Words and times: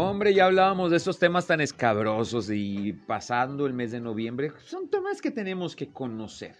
Hombre, 0.00 0.32
ya 0.32 0.46
hablábamos 0.46 0.92
de 0.92 0.98
esos 0.98 1.18
temas 1.18 1.48
tan 1.48 1.60
escabrosos 1.60 2.48
y 2.52 2.92
pasando 2.92 3.66
el 3.66 3.72
mes 3.72 3.90
de 3.90 4.00
noviembre, 4.00 4.52
son 4.64 4.88
temas 4.88 5.20
que 5.20 5.32
tenemos 5.32 5.74
que 5.74 5.88
conocer. 5.88 6.54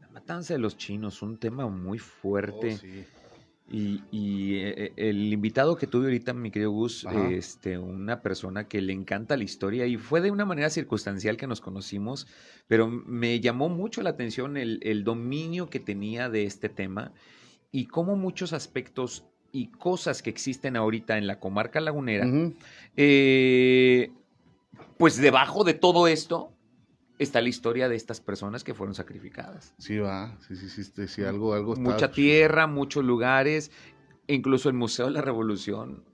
La 0.00 0.08
matanza 0.08 0.54
de 0.54 0.58
los 0.58 0.76
chinos, 0.76 1.22
un 1.22 1.38
tema 1.38 1.68
muy 1.68 2.00
fuerte. 2.00 2.74
Oh, 2.74 2.78
sí. 2.78 3.04
Y, 3.70 4.02
y, 4.10 4.56
eh, 4.56 4.92
el 4.96 5.32
invitado 5.32 5.76
que 5.76 5.86
tuve 5.86 6.06
ahorita, 6.06 6.34
mi 6.34 6.50
querido 6.50 6.72
Gus, 6.72 7.06
Ajá. 7.06 7.28
este, 7.30 7.78
una 7.78 8.22
persona 8.22 8.66
que 8.66 8.80
le 8.80 8.92
encanta 8.92 9.36
la 9.36 9.44
historia 9.44 9.86
y 9.86 9.96
fue 9.96 10.20
de 10.20 10.32
una 10.32 10.44
manera 10.44 10.68
circunstancial 10.68 11.36
que 11.36 11.46
nos 11.46 11.60
conocimos, 11.60 12.26
pero 12.66 12.88
me 12.88 13.38
llamó 13.38 13.68
mucho 13.68 14.02
la 14.02 14.10
atención 14.10 14.56
el, 14.56 14.80
el 14.82 15.04
dominio 15.04 15.70
que 15.70 15.78
tenía 15.78 16.28
de 16.28 16.42
este 16.42 16.68
tema 16.68 17.12
y 17.70 17.86
cómo 17.86 18.16
muchos 18.16 18.52
aspectos 18.52 19.26
y 19.52 19.68
cosas 19.68 20.22
que 20.22 20.30
existen 20.30 20.76
ahorita 20.76 21.16
en 21.18 21.26
la 21.26 21.38
comarca 21.40 21.80
lagunera, 21.80 22.26
eh, 22.96 24.10
pues 24.96 25.16
debajo 25.16 25.64
de 25.64 25.74
todo 25.74 26.08
esto 26.08 26.52
está 27.18 27.40
la 27.40 27.48
historia 27.48 27.88
de 27.88 27.96
estas 27.96 28.20
personas 28.20 28.62
que 28.64 28.74
fueron 28.74 28.94
sacrificadas. 28.94 29.74
Sí, 29.78 29.98
va. 29.98 30.36
Sí, 30.46 30.56
sí, 30.56 30.68
sí, 30.68 30.84
sí, 30.84 31.08
sí, 31.08 31.22
algo, 31.22 31.54
algo 31.54 31.72
está- 31.74 31.82
Mucha 31.84 32.10
tierra, 32.12 32.66
muchos 32.66 33.04
lugares, 33.04 33.70
incluso 34.26 34.68
el 34.68 34.74
Museo 34.74 35.06
de 35.06 35.12
la 35.12 35.22
Revolución. 35.22 36.04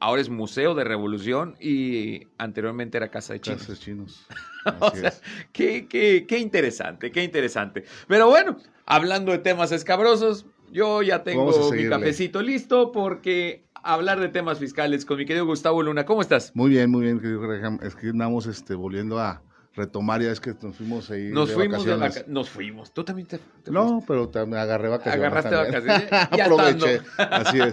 Ahora 0.00 0.20
es 0.22 0.28
Museo 0.28 0.74
de 0.76 0.84
Revolución 0.84 1.56
y 1.60 2.28
anteriormente 2.38 2.98
era 2.98 3.10
Casa 3.10 3.32
de 3.32 3.40
Chinos. 3.40 3.62
Casas 3.62 3.80
chinos. 3.80 4.26
O 4.80 4.90
sea, 4.90 5.08
es. 5.08 5.22
qué, 5.52 5.86
qué- 5.88 6.26
qué 6.28 6.38
interesante, 6.38 7.10
qué 7.10 7.24
interesante. 7.24 7.84
Pero 8.06 8.28
bueno, 8.28 8.58
hablando 8.84 9.32
de 9.32 9.38
temas 9.38 9.72
escabrosos, 9.72 10.44
yo 10.72 11.02
ya 11.02 11.22
tengo 11.22 11.50
mi 11.72 11.88
cafecito 11.88 12.42
listo 12.42 12.92
porque 12.92 13.64
hablar 13.82 14.20
de 14.20 14.28
temas 14.28 14.58
fiscales 14.58 15.04
con 15.04 15.18
mi 15.18 15.24
querido 15.26 15.46
Gustavo 15.46 15.82
Luna. 15.82 16.04
¿Cómo 16.04 16.20
estás? 16.22 16.52
Muy 16.54 16.70
bien, 16.70 16.90
muy 16.90 17.02
bien, 17.04 17.20
querido 17.20 17.40
Graham. 17.40 17.78
Es 17.82 17.94
que 17.94 18.08
andamos 18.08 18.46
este, 18.46 18.74
volviendo 18.74 19.18
a 19.18 19.42
retomar, 19.74 20.20
ya 20.20 20.32
es 20.32 20.40
que 20.40 20.54
nos 20.60 20.76
fuimos 20.76 21.08
ahí. 21.10 21.30
Nos 21.30 21.48
de 21.50 21.54
fuimos 21.54 21.84
de 21.84 21.92
vacaciones. 21.92 22.22
vaca- 22.26 22.32
Nos 22.32 22.50
fuimos. 22.50 22.92
¿Tú 22.92 23.04
también 23.04 23.28
te, 23.28 23.38
te 23.62 23.70
No, 23.70 24.02
pero 24.06 24.28
también 24.28 24.60
agarré 24.60 24.88
vacaciones. 24.88 25.20
Agarraste 25.20 25.50
también. 25.50 25.84
vacaciones, 26.10 26.28
ya 26.36 26.44
Aproveché. 26.44 27.00
Así 27.18 27.60
es. 27.60 27.72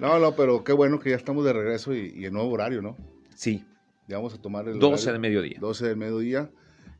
No, 0.00 0.18
no, 0.18 0.32
pero 0.34 0.64
qué 0.64 0.72
bueno 0.72 0.98
que 0.98 1.10
ya 1.10 1.16
estamos 1.16 1.44
de 1.44 1.52
regreso 1.52 1.94
y, 1.94 2.12
y 2.16 2.26
en 2.26 2.32
nuevo 2.32 2.50
horario, 2.50 2.82
¿no? 2.82 2.96
Sí, 3.36 3.64
Ya 4.08 4.16
vamos 4.16 4.34
a 4.34 4.38
tomar 4.42 4.66
el 4.68 4.78
12 4.80 5.04
de 5.04 5.10
horario, 5.10 5.20
mediodía. 5.20 5.58
12 5.60 5.86
del 5.86 5.96
mediodía. 5.96 6.50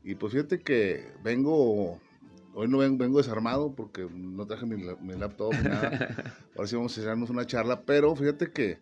Y 0.05 0.15
pues 0.15 0.31
fíjate 0.33 0.61
que 0.61 1.07
vengo, 1.23 1.99
hoy 2.55 2.67
no 2.67 2.77
vengo, 2.79 2.97
vengo 2.97 3.17
desarmado 3.19 3.73
porque 3.75 4.07
no 4.11 4.45
traje 4.47 4.65
mi, 4.65 4.75
mi 5.01 5.13
laptop 5.15 5.53
ni 5.53 5.69
nada. 5.69 6.35
Ahora 6.55 6.67
sí 6.67 6.75
vamos 6.75 6.97
a 6.97 7.01
echarnos 7.01 7.29
una 7.29 7.45
charla, 7.45 7.81
pero 7.81 8.15
fíjate 8.15 8.51
que 8.51 8.79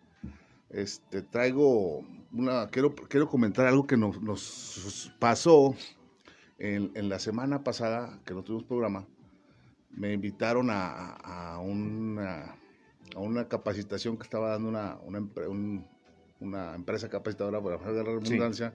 este, 0.70 1.22
traigo 1.22 2.04
una, 2.32 2.68
quiero, 2.68 2.94
quiero 2.94 3.28
comentar 3.28 3.66
algo 3.66 3.86
que 3.86 3.96
nos, 3.96 4.20
nos 4.22 5.12
pasó 5.18 5.74
en, 6.58 6.90
en 6.94 7.08
la 7.08 7.18
semana 7.18 7.62
pasada, 7.62 8.20
que 8.24 8.32
no 8.34 8.42
tuvimos 8.42 8.64
programa. 8.64 9.06
Me 9.90 10.12
invitaron 10.12 10.70
a, 10.70 11.10
a 11.16 11.58
una, 11.60 12.56
a 13.14 13.18
una 13.20 13.46
capacitación 13.48 14.16
que 14.16 14.22
estaba 14.24 14.50
dando 14.50 14.68
una, 14.68 14.96
una, 15.04 15.18
empre- 15.20 15.48
un- 15.48 15.86
una 16.40 16.74
empresa 16.74 17.08
capacitadora, 17.08 17.60
por 17.60 17.72
la 17.72 18.02
redundancia, 18.02 18.74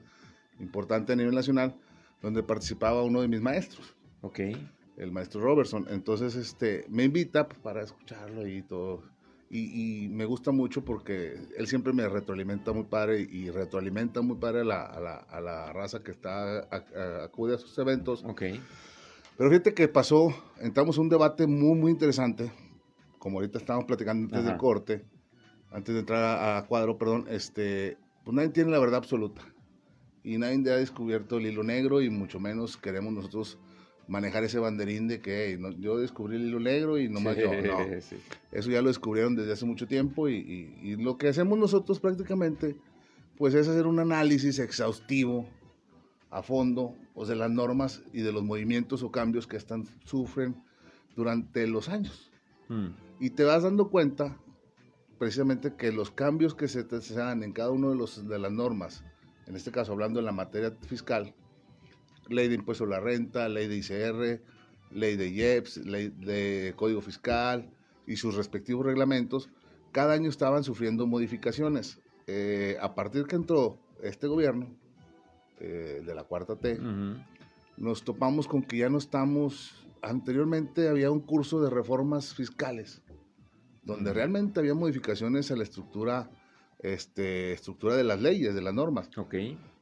importante 0.60 1.14
a 1.14 1.16
nivel 1.16 1.36
nacional, 1.36 1.76
donde 2.22 2.42
participaba 2.44 3.04
uno 3.04 3.22
de 3.22 3.28
mis 3.28 3.42
maestros 3.42 3.96
Ok. 4.22 4.40
El 5.00 5.12
maestro 5.12 5.42
Robertson. 5.42 5.88
Entonces, 5.90 6.36
este, 6.36 6.86
me 6.90 7.06
invita 7.06 7.48
para 7.50 7.82
escucharlo 7.82 8.48
y 8.48 8.62
todo. 8.62 9.04
Y, 9.50 10.04
y 10.04 10.10
me 10.10 10.26
gusta 10.26 10.52
mucho 10.52 10.86
porque 10.86 11.40
él 11.58 11.66
siempre 11.66 11.92
me 11.92 12.08
retroalimenta 12.08 12.72
muy 12.72 12.84
padre 12.84 13.22
y 13.22 13.50
retroalimenta 13.50 14.22
muy 14.22 14.38
padre 14.38 14.62
a 14.62 14.64
la, 14.64 14.86
a 14.86 15.00
la, 15.00 15.16
a 15.16 15.42
la 15.42 15.74
raza 15.74 16.04
que 16.04 16.12
está 16.12 16.60
a- 16.60 16.86
a- 16.96 17.24
acude 17.24 17.56
a 17.56 17.58
sus 17.58 17.76
eventos. 17.80 18.24
Ok. 18.26 18.44
Pero 19.38 19.50
fíjate 19.50 19.74
que 19.74 19.88
pasó, 19.88 20.32
entramos 20.60 20.98
a 20.98 21.02
un 21.02 21.10
debate 21.10 21.48
muy, 21.48 21.80
muy 21.80 21.92
interesante, 21.92 22.52
como 23.18 23.40
ahorita 23.40 23.58
estábamos 23.58 23.86
platicando 23.88 24.26
antes 24.26 24.40
Ajá. 24.42 24.50
del 24.50 24.58
corte, 24.58 25.06
antes 25.72 25.94
de 25.96 26.02
entrar 26.02 26.24
a, 26.24 26.58
a 26.58 26.66
cuadro, 26.68 26.98
perdón, 26.98 27.26
este, 27.30 27.98
pues 28.26 28.36
nadie 28.36 28.50
tiene 28.50 28.70
la 28.70 28.80
verdad 28.80 28.98
absoluta. 28.98 29.42
Y 30.24 30.38
nadie 30.38 30.58
ha 30.72 30.76
descubierto 30.76 31.38
el 31.38 31.48
hilo 31.48 31.64
negro 31.64 32.02
y 32.02 32.10
mucho 32.10 32.40
menos 32.40 32.76
queremos 32.78 33.14
nosotros 33.14 33.58
manejar 34.10 34.44
ese 34.44 34.60
banderín 34.60 35.08
de 35.08 35.22
que 35.22 35.46
"Hey, 35.52 35.58
no, 35.60 35.72
yo 35.72 35.98
descubrí 35.98 36.36
el 36.36 36.48
hilo 36.48 36.60
negro 36.60 36.98
y 36.98 37.08
nomás 37.08 37.38
yo. 37.38 37.50
No, 37.54 37.78
Sí. 38.02 38.18
eso 38.52 38.70
ya 38.72 38.82
lo 38.82 38.88
descubrieron 38.90 39.36
desde 39.36 39.54
hace 39.54 39.66
mucho 39.66 39.88
tiempo 39.88 40.28
y, 40.28 40.36
y- 40.36 40.90
y 40.90 40.96
lo 40.96 41.18
que 41.18 41.28
hacemos 41.30 41.58
nosotros 41.58 42.00
prácticamente 42.00 42.76
pues 43.38 43.54
es 43.54 43.68
hacer 43.70 43.88
un 43.88 44.00
análisis 44.00 44.60
exhaustivo 44.60 45.48
a 46.30 46.44
fondo 46.44 46.94
pues, 47.14 47.30
de 47.30 47.36
las 47.36 47.50
normas 47.50 48.02
y 48.12 48.22
de 48.22 48.32
los 48.34 48.44
movimientos 48.44 49.02
o 49.04 49.12
cambios 49.12 49.48
que 49.48 49.56
están 49.58 49.86
sufren 50.04 50.56
durante 51.16 51.66
los 51.68 51.88
años. 51.88 52.32
Mm. 52.68 52.88
Y 53.20 53.30
te 53.32 53.44
vas 53.46 53.64
dando 53.64 53.90
cuenta 53.90 54.38
precisamente 55.18 55.74
que 55.76 55.92
los 55.92 56.12
cambios 56.12 56.54
que 56.56 56.68
se, 56.68 56.84
te- 56.84 57.02
se 57.02 57.14
dan 57.14 57.44
en 57.44 57.52
cada 57.54 57.72
uno 57.72 57.90
de, 57.92 57.96
los, 57.96 58.28
de 58.28 58.40
las 58.40 58.52
normas, 58.52 59.04
en 59.48 59.56
este 59.56 59.72
caso 59.72 59.92
hablando 59.94 60.20
en 60.20 60.26
la 60.26 60.32
materia 60.32 60.72
fiscal, 60.88 61.34
ley 62.30 62.48
de 62.48 62.56
impuesto 62.56 62.84
a 62.84 62.88
la 62.88 63.00
renta, 63.00 63.50
ley 63.50 63.68
de 63.68 63.78
ICR, 63.78 64.42
ley 64.92 65.16
de 65.16 65.30
IEPS, 65.30 65.78
ley 65.86 66.10
de 66.10 66.74
código 66.76 67.02
fiscal 67.02 67.70
y 68.08 68.16
sus 68.16 68.36
respectivos 68.36 68.86
reglamentos, 68.86 69.50
cada 69.92 70.14
año 70.14 70.30
estaban 70.30 70.64
sufriendo 70.64 71.08
modificaciones. 71.08 72.00
Eh, 72.28 72.78
a 72.82 72.94
partir 72.96 73.26
que 73.26 73.36
entró 73.36 73.80
este 74.04 74.28
gobierno, 74.28 74.68
eh, 75.60 76.02
de 76.06 76.16
la 76.16 76.24
cuarta 76.24 76.56
T, 76.56 76.74
Ujú. 76.74 77.20
nos 77.78 78.04
topamos 78.04 78.48
con 78.48 78.64
que 78.64 78.78
ya 78.78 78.90
no 78.90 78.98
estamos, 78.98 79.88
anteriormente 80.02 80.88
había 80.88 81.12
un 81.12 81.20
curso 81.20 81.62
de 81.62 81.70
reformas 81.70 82.34
fiscales, 82.34 83.02
donde 83.84 84.12
Ujú. 84.12 84.16
realmente 84.18 84.60
había 84.60 84.74
modificaciones 84.74 85.52
a 85.52 85.56
la 85.56 85.64
estructura, 85.64 86.30
este, 86.80 87.52
estructura 87.52 87.96
de 87.96 88.04
las 88.04 88.22
leyes, 88.22 88.56
de 88.56 88.62
las 88.62 88.74
normas. 88.74 89.10
Ok. 89.18 89.36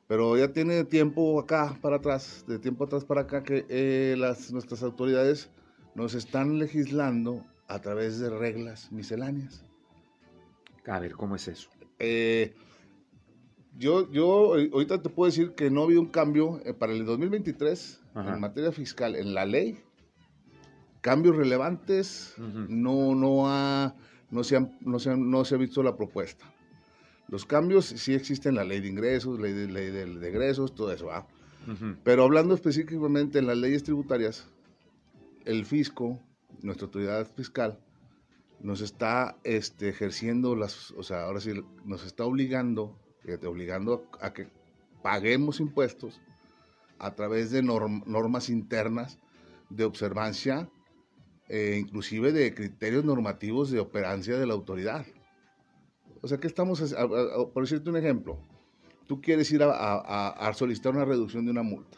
Pero 0.07 0.38
ya 0.38 0.53
tiene 0.53 0.85
tiempo 0.85 1.40
acá 1.40 1.78
para 1.81 1.97
atrás, 1.97 2.45
de 2.47 2.59
tiempo 2.59 2.85
atrás 2.85 3.03
para 3.03 3.22
acá, 3.22 3.44
que 3.44 3.66
eh, 3.69 4.16
las, 4.18 4.51
nuestras 4.53 4.81
autoridades 4.84 5.50
nos 5.95 6.13
están 6.13 6.59
legislando 6.59 7.44
a 7.68 7.79
través 7.79 8.19
de 8.19 8.29
reglas 8.29 8.91
misceláneas. 8.91 9.66
A 10.85 11.00
ver, 11.00 11.13
¿cómo 11.16 11.35
es 11.35 11.50
eso? 11.50 11.69
Eh, 12.00 12.53
yo, 13.78 14.09
yo 14.09 14.57
eh, 14.57 14.69
ahorita 14.72 15.01
te 15.01 15.09
puedo 15.09 15.29
decir 15.29 15.51
que 15.51 15.69
no 15.69 15.81
ha 15.81 15.84
habido 15.84 16.00
un 16.00 16.07
cambio 16.07 16.62
eh, 16.63 16.73
para 16.73 16.94
el 16.94 17.06
2023 17.06 18.01
Ajá. 18.13 18.34
en 18.34 18.40
materia 18.40 18.72
fiscal, 18.72 19.16
en 19.16 19.34
la 19.34 19.46
ley. 19.46 19.78
Cambios 21.01 21.35
relevantes, 21.35 22.34
no, 22.38 23.13
no, 23.16 23.50
ha, 23.50 23.94
no, 24.31 24.44
se 24.44 24.56
han- 24.57 24.78
no, 24.81 25.00
se 25.00 25.09
han- 25.12 25.29
no 25.29 25.44
se 25.46 25.56
ha 25.56 25.57
visto 25.57 25.84
la 25.84 25.96
propuesta. 25.96 26.46
Los 27.30 27.46
cambios 27.46 27.86
sí 27.86 28.14
existen 28.14 28.52
en 28.52 28.56
la 28.56 28.64
ley 28.64 28.80
de 28.80 28.88
ingresos, 28.88 29.40
ley 29.40 29.54
de, 29.54 29.68
ley 29.68 29.92
de, 29.92 30.06
de 30.06 30.30
egresos, 30.30 30.74
todo 30.74 30.92
eso. 30.92 31.10
Pero 32.04 32.24
hablando 32.24 32.56
específicamente 32.56 33.40
en 33.40 33.48
las 33.48 33.58
leyes 33.58 33.84
tributarias, 33.84 34.48
el 35.46 35.66
fisco, 35.66 36.20
nuestra 36.62 36.86
autoridad 36.86 37.28
fiscal, 37.36 37.80
nos 38.62 38.82
está 38.82 39.38
este, 39.44 39.90
ejerciendo 39.90 40.56
las, 40.56 40.92
o 40.92 41.04
sea, 41.04 41.24
ahora 41.26 41.42
sí, 41.42 41.52
nos 41.86 42.06
está 42.06 42.24
obligando, 42.24 42.98
fíjate, 43.22 43.48
obligando 43.48 44.08
a, 44.22 44.28
a 44.28 44.34
que 44.34 44.48
paguemos 45.04 45.59
impuestos 45.59 46.22
a 47.00 47.14
través 47.14 47.52
de 47.52 47.62
norm- 47.62 48.04
normas 48.06 48.50
internas 48.50 49.20
de 49.70 49.84
observancia, 49.84 50.70
eh, 51.50 51.78
inclusive 51.80 52.32
de 52.32 52.54
criterios 52.56 53.04
normativos 53.06 53.70
de 53.70 53.80
operancia 53.80 54.38
de 54.38 54.48
la 54.48 54.54
autoridad. 54.54 55.06
O 56.22 56.28
sea, 56.28 56.38
que 56.39 56.47
estamos, 56.47 56.81
hac- 56.81 56.96
a- 56.97 57.02
a- 57.02 57.41
a- 57.43 57.47
por 57.49 57.64
decirte 57.64 57.90
un 57.90 57.97
ejemplo, 57.97 58.37
tú 59.08 59.22
quieres 59.22 59.52
ir 59.52 59.64
a, 59.64 59.72
a- 59.72 60.29
a- 60.29 60.53
solicitar 60.53 60.93
una 60.96 61.05
reducción 61.05 61.46
de 61.46 61.52
una 61.52 61.64
multa. 61.64 61.97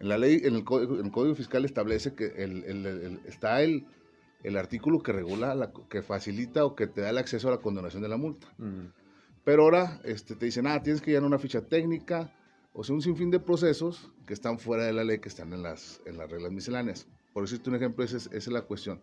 En 0.00 0.08
la 0.08 0.18
ley, 0.18 0.40
en 0.44 0.54
el 0.56 0.64
código, 0.64 0.98
en 0.98 1.06
el 1.06 1.12
código 1.12 1.34
fiscal 1.34 1.64
establece 1.64 2.14
que 2.14 2.26
el- 2.26 2.64
el- 2.64 3.20
está 3.26 3.62
el, 3.62 3.86
artículo 4.56 5.02
que 5.02 5.12
regula, 5.12 5.54
la- 5.54 5.72
que 5.88 6.02
facilita 6.02 6.64
o 6.64 6.74
que 6.74 6.86
te 6.86 7.00
da 7.00 7.10
el 7.10 7.18
acceso 7.18 7.48
a 7.48 7.52
la 7.52 7.58
condonación 7.58 8.02
de 8.02 8.08
la 8.08 8.16
multa. 8.16 8.46
Mm. 8.58 8.88
Pero 9.44 9.62
ahora 9.62 10.00
este, 10.04 10.36
te 10.36 10.46
dicen, 10.46 10.66
ah, 10.66 10.82
tienes 10.82 11.00
que 11.00 11.10
llenar 11.10 11.26
una 11.26 11.38
ficha 11.38 11.62
técnica, 11.62 12.32
o 12.72 12.82
sea, 12.84 12.94
un 12.94 13.02
sinfín 13.02 13.30
de 13.30 13.40
procesos 13.40 14.10
que 14.26 14.34
están 14.34 14.58
fuera 14.58 14.84
de 14.84 14.92
la 14.92 15.04
ley, 15.04 15.18
que 15.20 15.28
están 15.28 15.52
en 15.52 15.62
las, 15.62 16.00
en 16.06 16.16
las 16.18 16.30
reglas 16.30 16.50
misceláneas. 16.52 17.06
Por 17.32 17.44
decirte 17.44 17.70
un 17.70 17.76
ejemplo, 17.76 18.04
esa 18.04 18.16
es, 18.16 18.26
esa 18.26 18.36
es 18.36 18.48
la 18.48 18.62
cuestión. 18.62 19.02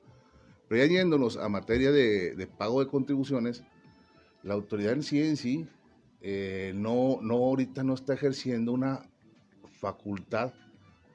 Pero 0.68 0.84
ya 0.86 0.90
yéndonos 0.92 1.38
a 1.38 1.50
materia 1.50 1.92
de, 1.92 2.36
de 2.36 2.48
pago 2.48 2.80
de 2.84 2.88
contribuciones, 2.90 3.64
la 4.44 4.54
autoridad 4.54 4.94
en 4.94 5.04
sí 5.04 5.22
en 5.22 5.38
sí 5.38 5.68
eh, 6.22 6.72
no, 6.76 7.20
no 7.22 7.36
ahorita 7.36 7.84
no 7.84 7.94
está 7.94 8.14
ejerciendo 8.14 8.72
una 8.74 9.10
facultad 9.80 10.54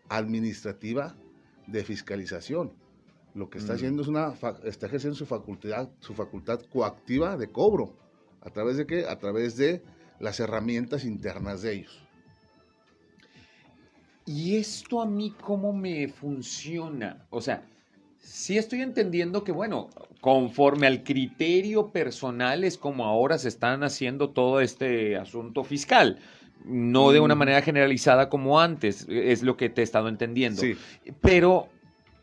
administrativa 0.09 1.15
de 1.67 1.85
fiscalización. 1.85 2.73
Lo 3.35 3.51
que 3.51 3.59
está 3.59 3.73
Mm. 3.73 3.77
haciendo 3.77 4.03
es 4.03 4.09
una 4.09 4.35
está 4.65 4.87
ejerciendo 4.87 5.17
su 5.17 5.27
facultad, 5.27 5.91
su 6.01 6.15
facultad 6.15 6.61
coactiva 6.73 7.37
de 7.37 7.51
cobro. 7.51 7.95
¿A 8.41 8.51
través 8.51 8.77
de 8.77 8.87
qué? 8.87 9.07
A 9.07 9.19
través 9.19 9.57
de 9.57 9.83
las 10.21 10.41
herramientas 10.41 11.05
internas 11.05 11.63
de 11.63 11.75
ellos. 11.75 12.03
¿Y 14.25 14.57
esto 14.57 15.01
a 15.01 15.07
mí 15.07 15.35
cómo 15.41 15.73
me 15.73 16.09
funciona? 16.09 17.27
O 17.31 17.41
sea, 17.41 17.65
sí 18.27 18.59
estoy 18.59 18.83
entendiendo 18.83 19.45
que, 19.45 19.53
bueno, 19.53 19.89
conforme 20.21 20.87
al 20.87 21.05
criterio 21.05 21.91
personal 21.93 22.65
es 22.65 22.77
como 22.77 23.05
ahora 23.05 23.39
se 23.39 23.49
están 23.49 23.85
haciendo 23.85 24.31
todo 24.31 24.61
este 24.61 25.17
asunto 25.17 25.63
fiscal. 25.65 26.19
No 26.65 27.13
de 27.13 27.21
una 27.21 27.37
Mm. 27.37 27.39
manera 27.39 27.63
generalizada 27.63 28.29
como 28.29 28.59
antes, 28.61 29.07
es 29.09 29.43
lo 29.43 29.57
que 29.57 29.69
te 29.69 29.83
he 29.83 29.85
estado 29.85 30.09
entendiendo. 30.09 30.61
Sí, 30.63 30.75
Pero 31.21 31.69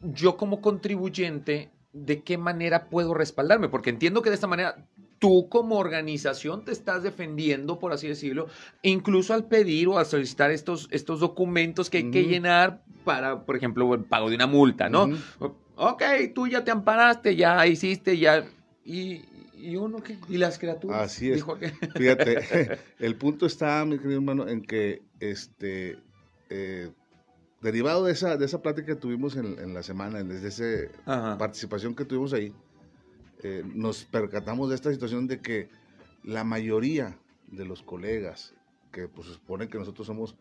yo 0.01 0.35
como 0.35 0.59
contribuyente, 0.59 1.69
¿de 1.94 2.23
qué 2.23 2.38
manera 2.38 2.89
puedo 2.89 3.13
respaldarme? 3.13 3.69
Porque 3.69 3.89
entiendo 3.89 4.21
que 4.21 4.29
de 4.29 4.35
esta 4.35 4.47
manera 4.47 4.85
tú 5.19 5.47
como 5.47 5.77
organización 5.77 6.65
te 6.65 6.73
estás 6.73 7.03
defendiendo, 7.03 7.79
por 7.79 7.94
así 7.94 8.09
decirlo, 8.09 8.47
incluso 8.81 9.33
al 9.33 9.45
pedir 9.45 9.88
o 9.88 9.97
al 9.97 10.05
solicitar 10.05 10.51
estos, 10.51 10.89
estos 10.91 11.21
documentos 11.21 11.89
que 11.89 12.00
hay 12.00 12.11
que 12.11 12.23
llenar 12.25 12.83
para, 13.05 13.45
por 13.45 13.55
ejemplo, 13.55 13.94
el 13.94 14.03
pago 14.03 14.29
de 14.29 14.35
una 14.35 14.47
multa, 14.47 14.89
¿no? 14.89 15.09
Ok, 15.75 16.03
tú 16.35 16.47
ya 16.47 16.63
te 16.63 16.71
amparaste, 16.71 17.35
ya 17.35 17.65
hiciste, 17.67 18.17
ya... 18.17 18.45
¿Y, 18.85 19.23
y 19.57 19.75
uno 19.77 20.03
qué? 20.03 20.17
¿Y 20.29 20.37
las 20.37 20.59
criaturas? 20.59 21.01
Así 21.11 21.29
es. 21.29 21.37
Dijo 21.37 21.57
que- 21.57 21.69
Fíjate, 21.95 22.39
el 22.99 23.15
punto 23.15 23.45
está, 23.45 23.83
mi 23.85 23.97
querido 23.97 24.15
hermano, 24.19 24.47
en 24.47 24.61
que 24.61 25.01
este 25.19 25.97
eh, 26.49 26.91
derivado 27.61 28.05
de 28.05 28.11
esa, 28.11 28.35
de 28.37 28.45
esa 28.45 28.61
plática 28.61 28.87
que 28.87 28.95
tuvimos 28.95 29.35
en, 29.35 29.57
en 29.59 29.73
la 29.73 29.81
semana, 29.83 30.21
desde 30.23 30.47
esa 30.47 30.91
Ajá. 31.05 31.37
participación 31.37 31.95
que 31.95 32.05
tuvimos 32.05 32.33
ahí, 32.33 32.53
eh, 33.41 33.63
nos 33.73 34.03
percatamos 34.03 34.69
de 34.69 34.75
esta 34.75 34.91
situación 34.91 35.27
de 35.27 35.39
que 35.39 35.69
la 36.23 36.43
mayoría 36.43 37.17
de 37.47 37.65
los 37.65 37.81
colegas, 37.83 38.53
que 38.91 39.07
pues 39.07 39.27
se 39.27 39.33
supone 39.33 39.67
que 39.69 39.77
nosotros 39.77 40.05
somos 40.07 40.35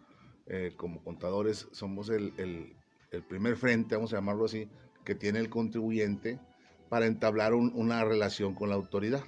eh, 0.47 0.73
como 0.77 1.03
contadores, 1.03 1.69
somos 1.73 2.11
el, 2.11 2.33
el- 2.39 2.77
el 3.13 3.23
primer 3.23 3.57
frente, 3.57 3.95
vamos 3.95 4.13
a 4.13 4.17
llamarlo 4.17 4.47
así, 4.47 4.69
que 5.05 5.15
tiene 5.15 5.39
el 5.39 5.49
contribuyente 5.49 6.39
para 6.89 7.07
entablar 7.07 7.55
un- 7.55 7.73
una 7.75 8.05
relación 8.05 8.55
con 8.55 8.69
la 8.69 8.75
autoridad. 8.75 9.23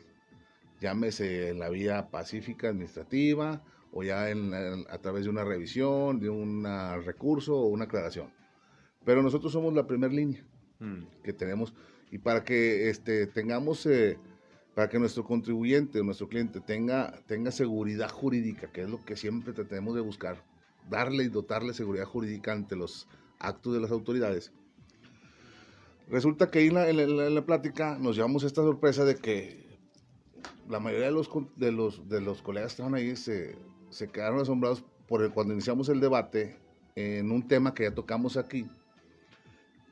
Llámese 0.80 1.50
en 1.50 1.58
la 1.60 1.68
vía 1.68 2.10
pacífica 2.10 2.68
administrativa 2.68 3.62
o 3.92 4.02
ya 4.02 4.28
en 4.30 4.52
a 4.54 4.98
través 4.98 5.24
de 5.24 5.30
una 5.30 5.44
revisión, 5.44 6.18
de 6.20 6.28
un 6.28 6.64
recurso 7.04 7.56
o 7.56 7.66
una 7.66 7.84
aclaración. 7.84 8.32
Pero 9.04 9.22
nosotros 9.22 9.52
somos 9.52 9.72
la 9.74 9.86
primera 9.86 10.12
línea 10.12 10.44
Mm. 10.80 11.04
que 11.22 11.32
tenemos 11.32 11.72
y 12.10 12.18
para 12.18 12.42
que 12.42 12.90
este 12.90 13.26
tengamos 13.28 13.86
eh, 13.86 14.18
para 14.74 14.88
que 14.88 14.98
nuestro 14.98 15.24
contribuyente 15.24 16.02
nuestro 16.02 16.28
cliente 16.28 16.60
tenga 16.60 17.12
tenga 17.28 17.52
seguridad 17.52 18.10
jurídica 18.10 18.72
que 18.72 18.82
es 18.82 18.90
lo 18.90 19.04
que 19.04 19.14
siempre 19.16 19.52
tenemos 19.52 19.94
de 19.94 20.00
buscar 20.00 20.42
darle 20.90 21.22
y 21.24 21.28
dotarle 21.28 21.72
seguridad 21.74 22.06
jurídica 22.06 22.50
ante 22.52 22.74
los 22.74 23.06
actos 23.38 23.72
de 23.72 23.80
las 23.80 23.92
autoridades 23.92 24.52
resulta 26.08 26.50
que 26.50 26.60
ahí 26.60 26.66
en 26.68 26.74
la, 26.74 26.88
en 26.88 27.16
la- 27.16 27.26
en 27.26 27.34
la 27.34 27.44
plática 27.46 27.96
nos 27.98 28.16
llevamos 28.16 28.42
esta 28.44 28.62
sorpresa 28.62 29.04
de 29.04 29.16
que 29.16 29.64
la 30.68 30.80
mayoría 30.80 31.06
de 31.06 31.12
los 31.12 31.28
de 31.56 31.72
los 31.72 32.08
de 32.08 32.20
los 32.20 32.42
colegas 32.42 32.68
que 32.72 32.74
estaban 32.82 32.94
ahí 32.94 33.16
se, 33.16 33.56
se 33.90 34.08
quedaron 34.08 34.40
asombrados 34.40 34.84
por 35.08 35.22
el, 35.22 35.30
cuando 35.32 35.52
iniciamos 35.52 35.88
el 35.88 36.00
debate 36.00 36.56
en 36.96 37.30
un 37.30 37.46
tema 37.46 37.74
que 37.74 37.82
ya 37.84 37.94
tocamos 37.94 38.36
aquí 38.36 38.66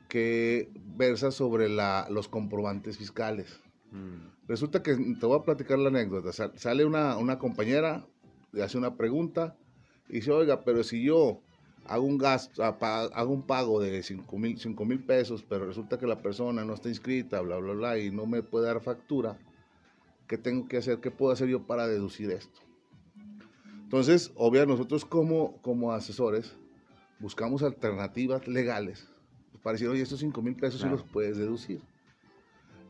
que 0.09 0.69
versa 0.95 1.31
sobre 1.31 1.69
la, 1.69 2.07
los 2.09 2.27
comprobantes 2.27 2.97
fiscales. 2.97 3.59
Mm. 3.91 4.47
Resulta 4.47 4.83
que 4.83 4.95
te 4.95 5.25
voy 5.25 5.39
a 5.39 5.43
platicar 5.43 5.79
la 5.79 5.89
anécdota. 5.89 6.31
Sal- 6.31 6.53
Sale 6.55 6.85
una, 6.85 7.17
una 7.17 7.39
compañera, 7.39 8.05
le 8.51 8.63
hace 8.63 8.77
una 8.77 8.95
pregunta 8.95 9.55
y 10.09 10.15
dice, 10.15 10.31
oiga, 10.31 10.61
pero 10.63 10.83
si 10.83 11.03
yo 11.03 11.41
hago 11.85 12.05
un 12.05 12.17
gasto, 12.17 12.63
hago 12.63 13.33
un 13.33 13.43
pago 13.43 13.79
de 13.81 14.01
5 14.03 14.37
mil 14.37 14.57
mil 14.85 14.99
pesos, 15.03 15.43
pero 15.47 15.65
resulta 15.65 15.97
que 15.97 16.07
la 16.07 16.21
persona 16.21 16.63
no 16.63 16.73
está 16.73 16.89
inscrita, 16.89 17.41
bla, 17.41 17.57
bla, 17.57 17.73
bla, 17.73 17.99
y 17.99 18.11
no 18.11 18.25
me 18.25 18.41
puede 18.43 18.67
dar 18.67 18.81
factura, 18.81 19.37
¿qué 20.27 20.37
tengo 20.37 20.67
que 20.67 20.77
hacer? 20.77 20.99
¿Qué 20.99 21.11
puedo 21.11 21.31
hacer 21.31 21.47
yo 21.49 21.63
para 21.63 21.87
deducir 21.87 22.31
esto? 22.31 22.61
Entonces, 23.83 24.31
obvio, 24.35 24.65
nosotros 24.65 25.05
como, 25.05 25.61
como 25.61 25.91
asesores 25.91 26.55
buscamos 27.19 27.63
alternativas 27.63 28.47
legales 28.47 29.07
para 29.61 29.73
decir, 29.73 29.87
oye, 29.87 30.01
estos 30.01 30.19
5 30.19 30.41
mil 30.41 30.55
pesos 30.55 30.75
sí 30.81 30.87
Claro. 30.87 30.97
los 30.97 31.05
puedes 31.05 31.37
deducir. 31.37 31.81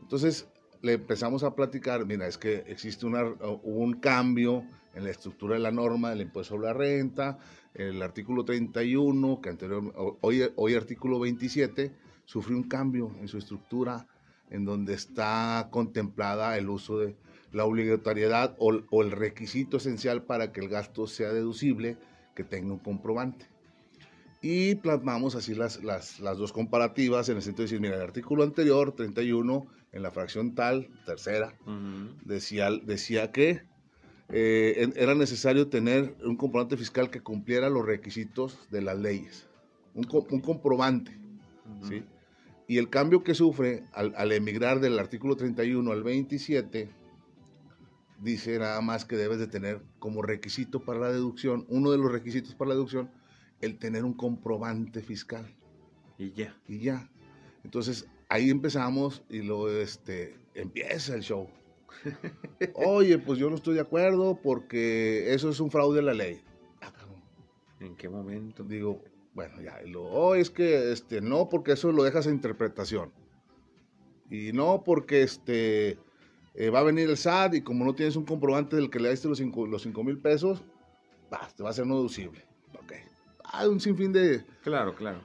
Entonces, 0.02 0.48
le 0.82 0.94
empezamos 0.94 1.44
a 1.44 1.54
platicar, 1.54 2.04
mira, 2.04 2.26
es 2.26 2.36
que 2.36 2.64
existe 2.66 3.06
una, 3.06 3.24
un 3.62 3.94
cambio 3.94 4.64
en 4.94 5.04
la 5.04 5.10
estructura 5.10 5.54
de 5.54 5.60
la 5.60 5.70
norma 5.70 6.10
del 6.10 6.22
impuesto 6.22 6.54
sobre 6.54 6.66
la 6.68 6.72
renta, 6.74 7.38
el 7.74 8.02
artículo 8.02 8.44
31, 8.44 9.40
que 9.40 9.50
anterior, 9.50 10.18
hoy, 10.20 10.42
hoy 10.56 10.74
artículo 10.74 11.18
27, 11.18 11.92
sufrió 12.24 12.56
un 12.56 12.64
cambio 12.64 13.12
en 13.20 13.28
su 13.28 13.38
estructura, 13.38 14.06
en 14.50 14.64
donde 14.64 14.94
está 14.94 15.68
contemplada 15.70 16.56
el 16.56 16.68
uso 16.68 16.98
de 16.98 17.16
la 17.52 17.64
obligatoriedad 17.64 18.54
o, 18.58 18.80
o 18.90 19.02
el 19.02 19.10
requisito 19.10 19.78
esencial 19.78 20.22
para 20.22 20.52
que 20.52 20.60
el 20.60 20.68
gasto 20.68 21.06
sea 21.06 21.32
deducible, 21.32 21.96
que 22.34 22.44
tenga 22.44 22.72
un 22.72 22.78
comprobante. 22.78 23.46
Y 24.42 24.74
plasmamos 24.74 25.34
así 25.34 25.54
las, 25.54 25.82
las, 25.82 26.20
las 26.20 26.36
dos 26.36 26.52
comparativas 26.52 27.28
en 27.28 27.36
el 27.36 27.42
sentido 27.42 27.62
de 27.62 27.70
decir, 27.70 27.80
mira, 27.80 27.96
el 27.96 28.02
artículo 28.02 28.42
anterior, 28.42 28.92
31, 28.92 29.66
en 29.92 30.02
la 30.02 30.10
fracción 30.10 30.54
tal, 30.54 30.88
tercera, 31.06 31.54
decía, 32.24 32.70
decía 32.70 33.32
que 33.32 33.62
eh, 34.30 34.88
era 34.96 35.14
necesario 35.14 35.68
tener 35.68 36.14
un 36.24 36.36
comprobante 36.36 36.76
fiscal 36.76 37.10
que 37.10 37.20
cumpliera 37.20 37.68
los 37.68 37.84
requisitos 37.84 38.68
de 38.70 38.82
las 38.82 38.98
leyes, 38.98 39.46
un, 39.94 40.04
co- 40.04 40.26
un 40.30 40.40
comprobante. 40.40 41.12
¿sí? 41.88 42.02
Y 42.66 42.78
el 42.78 42.88
cambio 42.88 43.22
que 43.22 43.34
sufre 43.34 43.84
al, 43.92 44.14
al 44.16 44.32
emigrar 44.32 44.80
del 44.80 44.98
artículo 44.98 45.36
31 45.36 45.92
al 45.92 46.02
27, 46.02 46.88
dice 48.22 48.58
nada 48.58 48.80
más 48.80 49.04
que 49.04 49.16
debes 49.16 49.38
de 49.38 49.46
tener 49.46 49.82
como 49.98 50.22
requisito 50.22 50.80
para 50.80 51.00
la 51.00 51.12
deducción, 51.12 51.66
uno 51.68 51.90
de 51.90 51.98
los 51.98 52.10
requisitos 52.10 52.54
para 52.54 52.70
la 52.70 52.74
deducción, 52.74 53.10
el 53.60 53.78
tener 53.78 54.04
un 54.04 54.14
comprobante 54.14 55.02
fiscal 55.02 55.54
Y 56.18 56.32
ya. 56.32 56.56
y 56.68 56.78
ya. 56.80 57.08
Entonces 57.64 58.06
ahí 58.28 58.50
empezamos 58.50 59.22
y 59.28 59.42
luego 59.42 59.68
este, 59.70 60.34
empieza 60.54 61.14
el 61.14 61.22
show. 61.22 61.48
Oye, 62.74 63.18
pues 63.18 63.38
yo 63.38 63.48
no 63.50 63.56
estoy 63.56 63.74
de 63.74 63.80
acuerdo 63.80 64.38
porque 64.42 65.32
eso 65.32 65.50
es 65.50 65.60
un 65.60 65.70
fraude 65.70 66.00
a 66.00 66.02
la 66.02 66.14
ley. 66.14 66.40
Ah, 66.80 66.92
cabrón. 66.92 67.22
¿En 67.80 67.96
qué 67.96 68.08
momento? 68.08 68.62
Digo, 68.64 69.02
bueno, 69.34 69.60
ya, 69.60 69.80
y 69.84 69.90
luego, 69.90 70.10
oh, 70.10 70.34
es 70.34 70.50
que 70.50 70.92
este, 70.92 71.20
no, 71.20 71.48
porque 71.48 71.72
eso 71.72 71.90
lo 71.92 72.04
dejas 72.04 72.26
a 72.26 72.30
interpretación. 72.30 73.12
Y 74.30 74.52
no, 74.52 74.82
porque 74.84 75.22
este, 75.22 75.98
eh, 76.54 76.70
va 76.70 76.80
a 76.80 76.84
venir 76.84 77.10
el 77.10 77.16
SAT 77.16 77.54
y 77.54 77.62
como 77.62 77.84
no 77.84 77.94
tienes 77.94 78.16
un 78.16 78.24
comprobante 78.24 78.76
del 78.76 78.90
que 78.90 79.00
le 79.00 79.10
diste 79.10 79.28
los 79.28 79.38
cinco, 79.38 79.66
los 79.66 79.82
cinco 79.82 80.02
mil 80.04 80.18
pesos, 80.18 80.62
bah, 81.30 81.48
te 81.56 81.62
va 81.62 81.70
a 81.70 81.72
ser 81.72 81.86
no 81.86 81.96
deducible. 81.96 82.44
Ok. 82.74 82.92
Hay 83.44 83.68
un 83.68 83.80
sinfín 83.80 84.12
de, 84.12 84.44
Claro, 84.62 84.94
claro. 84.94 85.20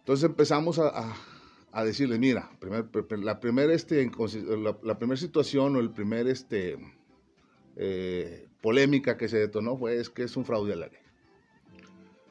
entonces 0.00 0.24
empezamos 0.28 0.78
a, 0.78 0.88
a, 0.88 1.16
a 1.78 1.84
decirle, 1.84 2.18
mira, 2.18 2.50
primer, 2.58 2.90
pr- 2.90 3.22
la 3.22 3.38
primera 3.40 3.72
este, 3.72 4.10
la, 4.58 4.76
la 4.82 4.98
primera 4.98 5.16
situación 5.16 5.76
o 5.76 5.80
el 5.80 5.90
primer 5.90 6.26
este, 6.26 6.78
eh, 7.76 8.48
polémica 8.60 9.16
que 9.16 9.28
se 9.28 9.38
detonó 9.38 9.76
fue 9.76 9.96
es 9.98 10.10
que 10.10 10.24
es 10.24 10.36
un 10.36 10.44
fraude 10.44 10.72
a 10.72 10.76
la 10.76 10.86
ley. 10.88 10.98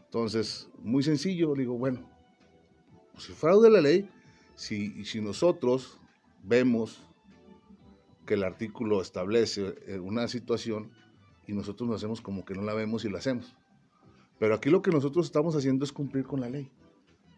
Entonces, 0.06 0.70
muy 0.80 1.04
sencillo, 1.04 1.54
digo, 1.54 1.78
bueno, 1.78 2.10
pues 3.14 3.26
si 3.26 3.34
fraude 3.34 3.68
a 3.68 3.72
la 3.72 3.82
ley, 3.82 4.10
si, 4.56 5.06
si 5.06 5.22
nosotros 5.22 6.00
vemos 6.44 7.08
que 8.26 8.34
el 8.34 8.44
artículo 8.44 9.02
establece 9.02 9.76
eh, 9.88 10.00
una 10.00 10.28
situación 10.28 10.92
y 11.46 11.54
nosotros 11.54 11.88
nos 11.88 11.98
hacemos 11.98 12.20
como 12.22 12.44
que 12.44 12.54
no 12.54 12.64
la 12.64 12.74
vemos 12.74 13.06
y 13.06 13.10
la 13.10 13.20
hacemos. 13.20 13.56
Pero 14.40 14.56
aquí 14.56 14.70
lo 14.70 14.82
que 14.82 14.92
nosotros 14.92 15.26
estamos 15.26 15.56
haciendo 15.56 15.86
es 15.86 15.94
cumplir 15.94 16.26
con 16.26 16.42
la 16.42 16.50
ley. 16.50 16.70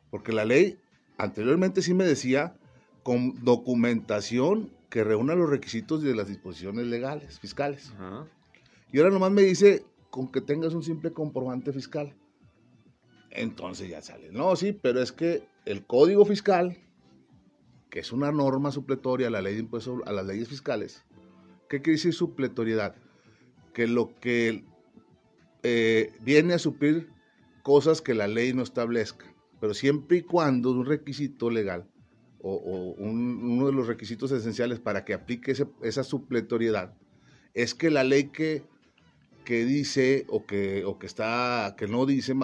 Porque 0.09 0.31
la 0.31 0.45
ley 0.45 0.79
anteriormente 1.19 1.83
sí 1.83 1.93
me 1.93 2.05
decía 2.05 2.55
con 3.03 3.43
documentación 3.43 4.71
que 4.89 5.03
reúna 5.03 5.35
los 5.35 5.49
requisitos 5.49 6.01
de 6.01 6.15
las 6.15 6.27
disposiciones 6.27 6.87
legales, 6.87 7.39
fiscales. 7.39 7.91
Ajá. 7.95 8.27
Y 8.91 8.97
ahora 8.97 9.11
nomás 9.11 9.31
me 9.31 9.43
dice 9.43 9.85
con 10.09 10.31
que 10.31 10.41
tengas 10.41 10.73
un 10.73 10.83
simple 10.83 11.13
comprobante 11.13 11.71
fiscal. 11.71 12.15
Entonces 13.29 13.89
ya 13.89 14.01
sale. 14.01 14.31
No, 14.31 14.55
sí, 14.55 14.71
pero 14.73 15.01
es 15.01 15.11
que 15.11 15.43
el 15.65 15.85
código 15.85 16.25
fiscal, 16.25 16.77
que 17.91 17.99
es 17.99 18.11
una 18.11 18.31
norma 18.31 18.71
supletoria 18.71 19.27
a 19.27 19.29
la 19.29 19.41
ley 19.41 19.53
de 19.53 19.59
impuestos 19.59 20.01
a 20.07 20.11
las 20.11 20.25
leyes 20.25 20.47
fiscales, 20.47 21.05
¿qué 21.67 21.81
quiere 21.81 21.97
decir 21.97 22.13
supletoriedad? 22.13 22.95
Que 23.73 23.85
lo 23.85 24.17
que 24.19 24.63
eh, 25.61 26.11
viene 26.21 26.55
a 26.55 26.59
suplir 26.59 27.09
cosas 27.61 28.01
que 28.01 28.15
la 28.15 28.27
ley 28.27 28.53
no 28.53 28.63
establezca, 28.63 29.28
pero 29.59 29.73
siempre 29.73 30.17
y 30.17 30.21
cuando 30.21 30.71
un 30.71 30.85
requisito 30.85 31.49
legal 31.49 31.87
o, 32.41 32.95
un- 32.97 33.39
uno 33.43 33.65
de 33.67 33.73
los 33.73 33.87
requisitos 33.87 34.31
esenciales 34.31 34.79
para 34.79 35.03
que 35.05 35.13
aplique 35.13 35.51
ese- 35.51 35.67
esa 35.81 36.03
supletoriedad 36.03 36.93
es 37.53 37.73
que 37.75 37.89
la 37.89 38.03
ley 38.03 38.25
que 38.29 38.63
que 39.45 39.65
dice 39.65 40.25
o 40.29 40.45
que, 40.45 40.85
o 40.85 40.99
que 40.99 41.07
está, 41.07 41.73
que 41.75 41.87
no 41.87 42.05
dice, 42.05 42.35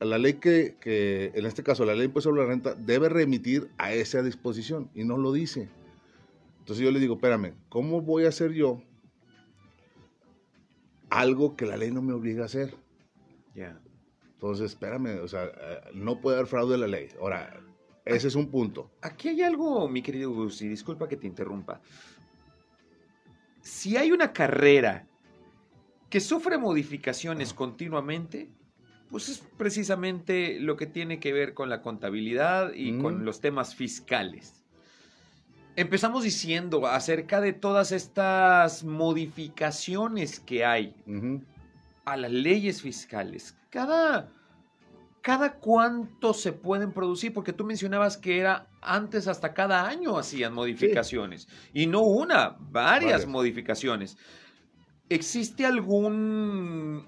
la 0.00 0.18
ley 0.18 0.34
que, 0.34 0.76
que, 0.80 1.32
en 1.34 1.46
este 1.46 1.64
caso, 1.64 1.84
la 1.84 1.94
ley 1.94 2.02
de 2.02 2.06
impuesto 2.06 2.30
sobre 2.30 2.42
la 2.42 2.48
renta 2.48 2.74
debe 2.76 3.08
remitir 3.08 3.70
a 3.76 3.92
esa 3.92 4.22
disposición 4.22 4.88
y 4.94 5.02
no 5.02 5.18
lo 5.18 5.32
dice. 5.32 5.68
Entonces 6.60 6.84
yo 6.84 6.92
le 6.92 7.00
digo, 7.00 7.14
espérame, 7.14 7.54
¿cómo 7.68 8.02
voy 8.02 8.26
a 8.26 8.28
hacer 8.28 8.52
yo 8.52 8.80
algo 11.10 11.56
que 11.56 11.66
la 11.66 11.76
ley 11.76 11.90
no 11.90 12.02
me 12.02 12.12
obliga 12.12 12.42
a 12.44 12.46
hacer? 12.46 12.74
Ya. 13.54 13.80
Entonces, 14.44 14.72
espérame, 14.72 15.22
o 15.22 15.26
sea, 15.26 15.44
eh, 15.46 15.80
no 15.94 16.20
puede 16.20 16.36
haber 16.36 16.46
fraude 16.46 16.72
de 16.72 16.78
la 16.78 16.86
ley. 16.86 17.08
Ahora, 17.18 17.62
ese 18.04 18.28
es 18.28 18.34
un 18.34 18.50
punto. 18.50 18.90
Aquí 19.00 19.30
hay 19.30 19.40
algo, 19.40 19.88
mi 19.88 20.02
querido 20.02 20.30
Gus, 20.32 20.60
y 20.60 20.68
disculpa 20.68 21.08
que 21.08 21.16
te 21.16 21.26
interrumpa. 21.26 21.80
Si 23.62 23.96
hay 23.96 24.12
una 24.12 24.34
carrera 24.34 25.06
que 26.10 26.20
sufre 26.20 26.58
modificaciones 26.58 27.54
continuamente, 27.54 28.50
pues 29.08 29.30
es 29.30 29.38
precisamente 29.56 30.60
lo 30.60 30.76
que 30.76 30.88
tiene 30.88 31.20
que 31.20 31.32
ver 31.32 31.54
con 31.54 31.70
la 31.70 31.80
contabilidad 31.80 32.74
y 32.74 32.98
con 32.98 33.24
los 33.24 33.40
temas 33.40 33.74
fiscales. 33.74 34.62
Empezamos 35.74 36.22
diciendo 36.22 36.86
acerca 36.86 37.40
de 37.40 37.54
todas 37.54 37.92
estas 37.92 38.84
modificaciones 38.84 40.38
que 40.38 40.66
hay 40.66 40.94
a 42.04 42.18
las 42.18 42.30
leyes 42.30 42.82
fiscales. 42.82 43.56
Cada, 43.74 44.28
cada 45.20 45.54
cuánto 45.54 46.32
se 46.32 46.52
pueden 46.52 46.92
producir, 46.92 47.32
porque 47.32 47.52
tú 47.52 47.64
mencionabas 47.64 48.16
que 48.16 48.38
era 48.38 48.68
antes 48.80 49.26
hasta 49.26 49.52
cada 49.52 49.88
año 49.88 50.16
hacían 50.16 50.54
modificaciones. 50.54 51.48
Y 51.72 51.88
no 51.88 52.02
una, 52.02 52.54
varias 52.60 53.26
modificaciones. 53.26 54.16
¿Existe 55.08 55.66
algún, 55.66 57.04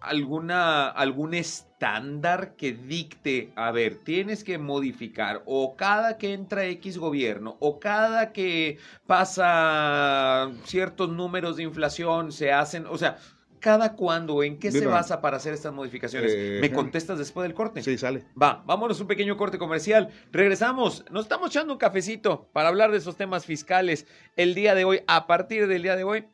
alguna, 0.00 0.88
algún 0.88 1.34
estándar 1.34 2.56
que 2.56 2.72
dicte, 2.72 3.52
a 3.54 3.70
ver, 3.70 3.96
tienes 3.96 4.42
que 4.42 4.56
modificar 4.56 5.42
o 5.44 5.76
cada 5.76 6.16
que 6.16 6.32
entra 6.32 6.64
X 6.64 6.96
gobierno 6.96 7.58
o 7.60 7.78
cada 7.78 8.32
que 8.32 8.78
pasa 9.06 10.50
ciertos 10.64 11.10
números 11.10 11.58
de 11.58 11.64
inflación 11.64 12.32
se 12.32 12.52
hacen, 12.52 12.86
o 12.86 12.96
sea, 12.96 13.18
¿Cada 13.60 13.94
cuándo? 13.94 14.42
¿En 14.42 14.58
qué 14.58 14.70
se 14.70 14.86
basa 14.86 15.20
para 15.20 15.36
hacer 15.36 15.54
estas 15.54 15.72
modificaciones? 15.72 16.32
Eh, 16.34 16.58
¿Me 16.60 16.72
contestas 16.72 17.18
después 17.18 17.42
del 17.44 17.54
corte? 17.54 17.82
Sí, 17.82 17.98
sale. 17.98 18.24
Va, 18.40 18.62
vámonos 18.66 19.00
un 19.00 19.06
pequeño 19.06 19.36
corte 19.36 19.58
comercial. 19.58 20.10
Regresamos. 20.32 21.04
Nos 21.10 21.24
estamos 21.24 21.50
echando 21.50 21.72
un 21.72 21.78
cafecito 21.78 22.48
para 22.52 22.68
hablar 22.68 22.92
de 22.92 22.98
esos 22.98 23.16
temas 23.16 23.46
fiscales 23.46 24.06
el 24.36 24.54
día 24.54 24.74
de 24.74 24.84
hoy, 24.84 25.00
a 25.06 25.26
partir 25.26 25.66
del 25.66 25.82
día 25.82 25.96
de 25.96 26.04
hoy 26.04 26.26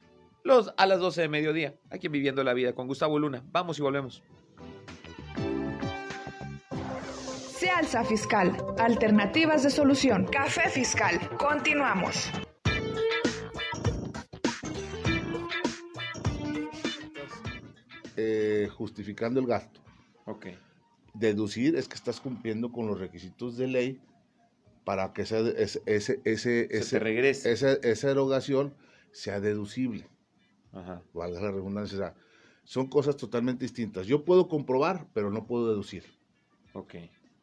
los, 0.44 0.72
a 0.76 0.86
las 0.86 0.98
12 0.98 1.22
de 1.22 1.28
mediodía, 1.28 1.74
aquí 1.90 2.06
en 2.06 2.12
Viviendo 2.12 2.42
la 2.42 2.52
Vida 2.52 2.74
con 2.74 2.86
Gustavo 2.86 3.18
Luna. 3.18 3.42
Vamos 3.52 3.78
y 3.78 3.82
volvemos. 3.82 4.22
Se 7.62 7.70
alza 7.70 8.02
fiscal. 8.04 8.56
Alternativas 8.78 9.62
de 9.62 9.70
solución. 9.70 10.26
Café 10.26 10.68
fiscal. 10.68 11.20
Continuamos. 11.38 12.28
Justificando 18.82 19.38
el 19.38 19.46
gasto. 19.46 19.80
Ok. 20.26 20.46
Deducir 21.14 21.76
es 21.76 21.88
que 21.88 21.94
estás 21.94 22.20
cumpliendo 22.20 22.72
con 22.72 22.88
los 22.88 22.98
requisitos 22.98 23.56
de 23.56 23.68
ley 23.68 24.00
para 24.84 25.12
que 25.12 25.22
ese, 25.22 25.54
ese, 25.62 26.20
ese, 26.24 26.68
ese, 26.70 26.98
regrese. 26.98 27.52
esa 27.52 28.10
erogación 28.10 28.74
sea 29.12 29.38
deducible. 29.40 30.08
Ajá. 30.72 31.02
valga 31.12 31.40
la 31.40 31.50
redundancia, 31.50 32.14
son 32.64 32.88
cosas 32.88 33.16
totalmente 33.16 33.64
distintas. 33.64 34.06
Yo 34.06 34.24
puedo 34.24 34.48
comprobar, 34.48 35.06
pero 35.12 35.30
no 35.30 35.46
puedo 35.46 35.68
deducir. 35.68 36.04
Ok. 36.72 36.94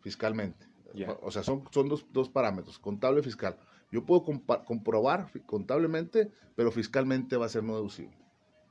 Fiscalmente. 0.02 0.68
O 1.22 1.32
sea, 1.32 1.44
son, 1.44 1.64
son 1.72 1.88
dos, 1.88 2.06
dos, 2.12 2.30
parámetros, 2.30 2.80
contable 2.80 3.20
y 3.20 3.24
fiscal. 3.24 3.58
Yo 3.92 4.06
puedo 4.06 4.24
comprobar 4.66 5.32
contablemente, 5.46 6.32
pero 6.56 6.72
fiscalmente 6.72 7.38
va 7.38 7.46
a 7.46 7.50
ser 7.50 7.64
no 7.64 7.76
deducible. 7.76 8.18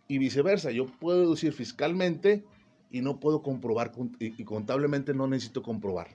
Y 0.09 0.19
viceversa, 0.19 0.71
yo 0.71 0.87
puedo 0.87 1.21
deducir 1.21 1.53
fiscalmente 1.53 2.45
y 2.91 3.01
no 3.03 3.21
puedo 3.21 3.43
comprobar, 3.43 3.93
y, 4.19 4.45
contablemente 4.45 5.15
no 5.15 5.27
necesito 5.27 5.63
comprobar. 5.63 6.09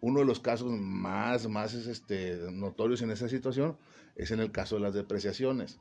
Uno 0.00 0.20
de 0.20 0.26
los 0.26 0.40
casos 0.40 0.70
más, 0.70 1.48
más 1.48 1.74
este, 1.74 2.38
notorios 2.52 3.02
en 3.02 3.10
esa 3.10 3.28
situación 3.28 3.76
es 4.16 4.30
en 4.30 4.40
el 4.40 4.52
caso 4.52 4.76
de 4.76 4.82
las 4.82 4.94
depreciaciones. 4.94 5.80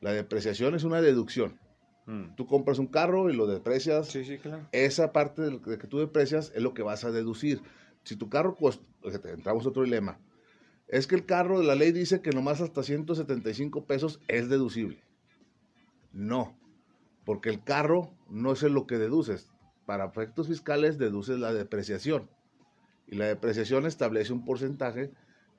La 0.00 0.12
depreciación 0.12 0.74
es 0.74 0.84
una 0.84 1.02
deducción. 1.02 1.58
Mm. 2.06 2.34
Tú 2.36 2.46
compras 2.46 2.78
un 2.78 2.86
carro 2.86 3.28
y 3.28 3.36
lo 3.36 3.46
deprecias. 3.46 4.08
Sí, 4.08 4.24
sí, 4.24 4.38
claro. 4.38 4.66
Esa 4.72 5.12
parte 5.12 5.42
de, 5.42 5.60
que 5.60 5.86
tú 5.86 5.98
deprecias 5.98 6.52
es 6.54 6.62
lo 6.62 6.74
que 6.74 6.82
vas 6.82 7.04
a 7.04 7.10
deducir. 7.10 7.60
Si 8.04 8.16
tu 8.16 8.28
carro 8.28 8.54
cuesta, 8.54 8.84
entramos 9.24 9.66
a 9.66 9.68
otro 9.68 9.82
dilema, 9.82 10.18
es 10.88 11.06
que 11.06 11.14
el 11.14 11.26
carro 11.26 11.60
de 11.60 11.66
la 11.66 11.74
ley 11.74 11.92
dice 11.92 12.20
que 12.20 12.30
nomás 12.30 12.60
hasta 12.60 12.82
175 12.82 13.84
pesos 13.84 14.20
es 14.26 14.48
deducible. 14.48 15.02
No, 16.12 16.58
porque 17.24 17.50
el 17.50 17.62
carro 17.62 18.10
no 18.28 18.52
es 18.52 18.62
lo 18.62 18.86
que 18.86 18.98
deduces. 18.98 19.48
Para 19.86 20.06
efectos 20.06 20.48
fiscales 20.48 20.98
deduces 20.98 21.38
la 21.38 21.52
depreciación. 21.52 22.30
Y 23.06 23.16
la 23.16 23.26
depreciación 23.26 23.86
establece 23.86 24.32
un 24.32 24.44
porcentaje, 24.44 25.10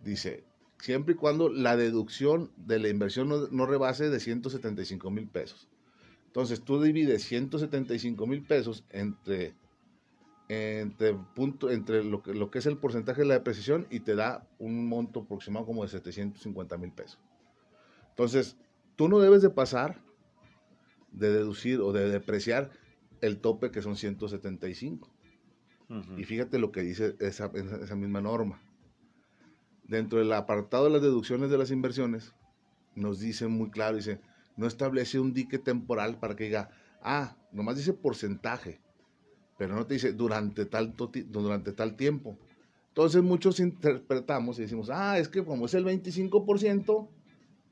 dice, 0.01 0.45
siempre 0.81 1.13
y 1.13 1.17
cuando 1.17 1.49
la 1.49 1.75
deducción 1.77 2.51
de 2.57 2.79
la 2.79 2.89
inversión 2.89 3.29
no, 3.29 3.65
rebase 3.65 4.09
de 4.09 4.19
175 4.19 5.11
mil 5.11 5.27
pesos. 5.27 5.67
Entonces 6.27 6.61
tú 6.61 6.81
divides 6.81 7.23
175 7.25 8.25
mil 8.25 8.41
pesos 8.43 8.85
entre, 8.89 9.53
entre, 10.47 11.13
punto, 11.35 11.69
entre 11.69 12.03
lo, 12.03 12.23
que, 12.23 12.33
lo 12.33 12.49
que 12.49 12.59
es 12.59 12.65
el 12.65 12.77
porcentaje 12.77 13.21
de 13.21 13.27
la 13.27 13.33
depreciación 13.33 13.85
y 13.89 13.99
te 13.99 14.15
da 14.15 14.47
un 14.57 14.87
monto 14.87 15.21
aproximado 15.21 15.65
como 15.65 15.83
de 15.83 15.89
750 15.89 16.77
mil 16.77 16.93
pesos. 16.93 17.19
Entonces, 18.09 18.55
tú 18.95 19.09
no 19.09 19.19
debes 19.19 19.41
de 19.41 19.49
pasar 19.49 20.01
de 21.11 21.31
deducir 21.31 21.79
o 21.81 21.91
de 21.91 22.09
depreciar 22.09 22.71
el 23.21 23.39
tope 23.39 23.71
que 23.71 23.81
son 23.81 23.95
175. 23.95 25.09
Y 26.17 26.23
fíjate 26.23 26.57
lo 26.57 26.71
que 26.71 26.81
dice 26.81 27.17
esa, 27.19 27.51
esa 27.53 27.95
misma 27.97 28.21
norma 28.21 28.61
dentro 29.91 30.19
del 30.19 30.31
apartado 30.31 30.85
de 30.85 30.91
las 30.91 31.01
deducciones 31.01 31.49
de 31.49 31.57
las 31.57 31.69
inversiones, 31.69 32.33
nos 32.95 33.19
dice 33.19 33.47
muy 33.47 33.69
claro, 33.69 33.97
dice, 33.97 34.21
no 34.55 34.65
establece 34.65 35.19
un 35.19 35.33
dique 35.33 35.59
temporal 35.59 36.17
para 36.17 36.37
que 36.37 36.45
diga, 36.45 36.69
ah, 37.01 37.35
nomás 37.51 37.75
dice 37.75 37.91
porcentaje, 37.91 38.79
pero 39.57 39.75
no 39.75 39.85
te 39.85 39.95
dice 39.95 40.13
durante 40.13 40.65
tal, 40.65 40.95
durante 41.27 41.73
tal 41.73 41.97
tiempo. 41.97 42.39
Entonces 42.87 43.21
muchos 43.21 43.59
interpretamos 43.59 44.59
y 44.59 44.61
decimos, 44.61 44.89
ah, 44.89 45.19
es 45.19 45.27
que 45.27 45.43
como 45.43 45.65
es 45.65 45.73
el 45.73 45.83
25%, 45.83 47.09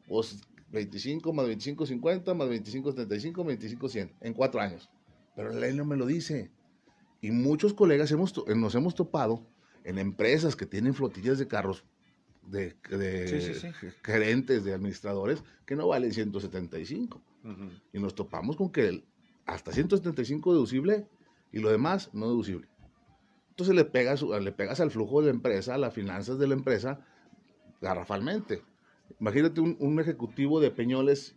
pues 0.09 0.41
25 0.71 1.33
más 1.33 1.47
25, 1.47 1.85
50, 1.85 2.33
más 2.33 2.49
25, 2.49 2.91
75, 2.91 3.43
25, 3.43 3.89
100, 3.89 4.13
en 4.21 4.33
cuatro 4.33 4.61
años. 4.61 4.89
Pero 5.35 5.49
la 5.49 5.59
ley 5.59 5.75
no 5.75 5.85
me 5.85 5.95
lo 5.95 6.05
dice. 6.05 6.51
Y 7.21 7.31
muchos 7.31 7.73
colegas 7.73 8.11
hemos, 8.11 8.33
nos 8.47 8.75
hemos 8.75 8.95
topado 8.95 9.45
en 9.83 9.97
empresas 9.97 10.55
que 10.55 10.65
tienen 10.65 10.93
flotillas 10.93 11.37
de 11.37 11.47
carros 11.47 11.85
de, 12.43 12.75
gerentes, 14.03 14.63
de 14.63 14.73
administradores, 14.73 15.43
que 15.65 15.75
no 15.75 15.87
valen 15.87 16.11
175. 16.11 17.21
Y 17.93 17.99
nos 17.99 18.15
topamos 18.15 18.55
con 18.55 18.71
que 18.71 19.03
hasta 19.45 19.71
175 19.71 20.53
deducible 20.53 21.07
y 21.51 21.59
lo 21.59 21.69
demás 21.69 22.09
no 22.13 22.27
deducible. 22.27 22.67
Entonces 23.51 23.75
le 23.75 23.85
pegas, 23.85 24.21
le 24.21 24.51
pegas 24.51 24.79
al 24.79 24.91
flujo 24.91 25.21
de 25.21 25.27
la 25.27 25.33
empresa, 25.33 25.75
a 25.75 25.77
las 25.77 25.93
finanzas 25.93 26.37
de 26.37 26.47
la 26.47 26.53
empresa, 26.53 27.05
garrafalmente. 27.81 28.61
Imagínate 29.19 29.61
un, 29.61 29.99
ejecutivo 29.99 30.59
de 30.59 30.71
Peñoles 30.71 31.35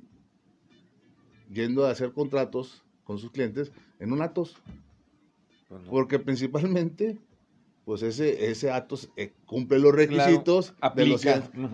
yendo 1.50 1.86
a 1.86 1.90
hacer 1.90 2.12
contratos 2.12 2.82
con 3.04 3.18
sus 3.18 3.30
clientes 3.30 3.72
en 3.98 4.12
un 4.12 4.22
Atos. 4.22 4.56
Pues 5.68 5.82
Porque 5.88 6.18
principalmente 6.18 7.18
pues 7.84 8.02
ese, 8.02 8.50
ese 8.50 8.70
Atos 8.70 9.10
eh, 9.16 9.32
cumple 9.46 9.78
los 9.78 9.94
requisitos 9.94 10.74
de 10.94 11.06
los 11.06 11.24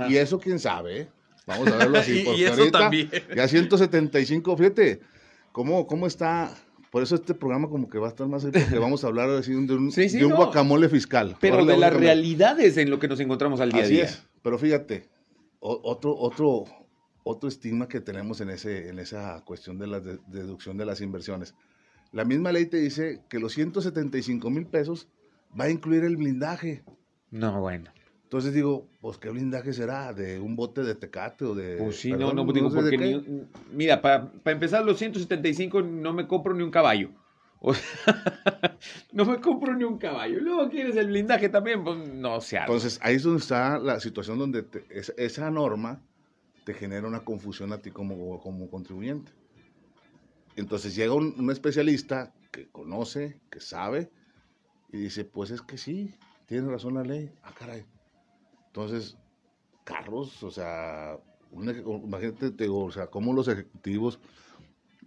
y 0.09 0.17
eso 0.17 0.39
quién 0.39 0.59
sabe, 0.59 1.03
¿eh? 1.03 1.09
Vamos 1.47 1.69
a 1.69 1.77
verlo 1.77 1.99
así. 1.99 2.25
y, 2.37 2.45
eso 2.45 2.71
también. 2.71 3.11
Ya 3.35 3.49
175, 3.49 4.57
fíjate, 4.57 5.01
¿cómo, 5.53 5.87
cómo 5.87 6.07
está 6.07 6.55
por 6.91 7.03
eso 7.03 7.15
este 7.15 7.35
programa 7.35 7.69
como 7.69 7.89
que 7.91 7.99
va 7.99 8.07
a 8.07 8.11
estar 8.11 8.27
más 8.27 8.45
porque 8.45 8.79
vamos 8.79 9.05
a 9.05 9.09
hablar 9.09 9.29
así 9.31 9.53
de 9.53 9.59
un, 9.59 9.91
de 9.91 10.25
un 10.25 10.33
guacamole 10.33 10.89
fiscal. 10.89 11.37
Pero 11.41 11.65
de 11.65 11.77
las 11.77 11.93
realidades 11.93 12.77
en 12.77 12.91
lo 12.91 12.99
que 12.99 13.09
nos 13.09 13.21
encontramos 13.21 13.61
al 13.61 13.73
día 13.73 13.83
a 13.83 13.87
día. 13.87 14.05
Es. 14.05 14.23
Pero 14.43 14.59
fíjate, 14.59 15.09
otro, 15.61 16.17
otro, 16.17 16.65
otro 17.25 17.49
estigma 17.49 17.89
que 17.89 18.01
tenemos 18.01 18.41
en, 18.41 18.51
ese, 18.51 18.89
en 18.89 18.99
esa 18.99 19.43
cuestión 19.45 19.79
de 19.79 19.87
la 19.87 20.01
deducción 20.01 20.77
de 20.77 20.87
las 20.87 21.01
inversiones. 21.01 21.55
La 22.13 22.25
misma 22.25 22.53
ley 22.53 22.67
te 22.67 22.79
dice 22.79 23.21
que 23.29 23.39
los 23.39 23.53
175 23.53 24.51
mil 24.51 24.67
pesos 24.67 25.09
va 25.59 25.65
a 25.65 25.71
incluir 25.71 26.05
el 26.05 26.17
blindaje. 26.17 26.83
No, 27.31 27.61
bueno. 27.61 27.91
Entonces 28.23 28.53
digo, 28.53 28.87
pues 29.01 29.17
qué 29.17 29.31
blindaje 29.31 29.73
será, 29.73 30.13
de 30.13 30.39
un 30.39 30.55
bote 30.55 30.83
de 30.83 30.95
tecate 30.95 31.47
o 31.47 31.55
de... 31.55 31.77
Pues 31.79 31.97
sí, 31.99 32.11
perdón, 32.11 32.37
no, 32.37 32.45
no, 32.45 32.53
digo, 32.53 32.71
sé 32.71 32.77
porque 32.77 32.99
ni- 32.99 33.47
mira, 33.73 34.03
para 34.03 34.31
empezar 34.45 34.85
los 34.85 34.99
175 34.99 35.81
no 35.83 36.13
me 36.13 36.27
compro 36.27 36.53
ni 36.55 36.63
un 36.63 36.71
caballo. 36.71 37.11
O 37.61 37.73
sea, 37.73 37.83
no 39.13 39.25
me 39.25 39.41
compro 39.41 39.75
ni 39.75 39.85
un 39.85 39.99
caballo. 39.99 40.41
Luego 40.41 40.69
quieres 40.69 40.97
el 40.97 41.09
blindaje 41.09 41.49
también, 41.49 41.85
pues 41.85 41.97
no 42.09 42.41
se 42.41 42.57
haga. 42.59 42.67
Entonces 42.67 42.99
ahí 43.03 43.17
es 43.17 43.23
donde 43.23 43.41
está 43.41 43.79
la 43.79 44.01
situación 44.01 44.39
donde 44.39 44.67
esa 45.17 45.51
norma 45.51 46.01
te 46.65 46.75
genera 46.75 47.07
una 47.07 47.25
confusión 47.25 47.73
a 47.73 47.79
ti 47.79 47.91
como, 47.91 48.41
como 48.41 48.69
contribuyente. 48.71 49.33
Entonces 50.57 50.95
llega 50.95 51.15
un, 51.15 51.35
un 51.39 51.51
especialista 51.51 52.33
que 52.51 52.69
conoce, 52.69 53.41
que 53.51 53.61
sabe, 53.61 54.11
y 54.93 54.99
dice, 54.99 55.25
pues 55.25 55.51
es 55.51 55.63
que 55.63 55.79
sí, 55.79 56.15
tiene 56.47 56.69
razón 56.69 56.95
la 56.95 57.03
ley. 57.05 57.31
Ah, 57.43 57.53
caray. 57.57 57.85
Entonces, 58.67 59.17
carros, 59.85 60.43
o 60.43 60.51
sea, 60.51 61.17
un 61.53 61.69
eje- 61.69 61.83
imagínate, 62.05 62.51
te 62.51 62.65
digo, 62.65 62.85
o 62.85 62.91
sea, 62.91 63.07
cómo 63.07 63.33
los 63.33 63.49
ejecutivos... 63.49 64.19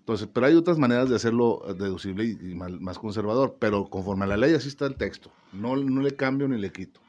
Entonces, 0.02 0.28
pero 0.34 0.48
hay 0.48 0.56
otras 0.56 0.78
maneras 0.78 1.10
de 1.10 1.16
hacerlo 1.16 1.64
deducible 1.78 2.26
y, 2.26 2.32
y 2.52 2.56
más, 2.56 2.72
más 2.82 3.00
conservador, 3.00 3.56
pero 3.60 3.86
conforme 3.86 4.26
a 4.26 4.28
la 4.28 4.38
ley 4.38 4.54
así 4.54 4.68
está 4.68 4.86
el 4.88 4.96
texto. 4.96 5.32
No, 5.54 5.76
no 5.78 6.02
le 6.02 6.16
cambio 6.16 6.48
ni 6.48 6.60
le 6.60 6.72
quito. 6.72 7.00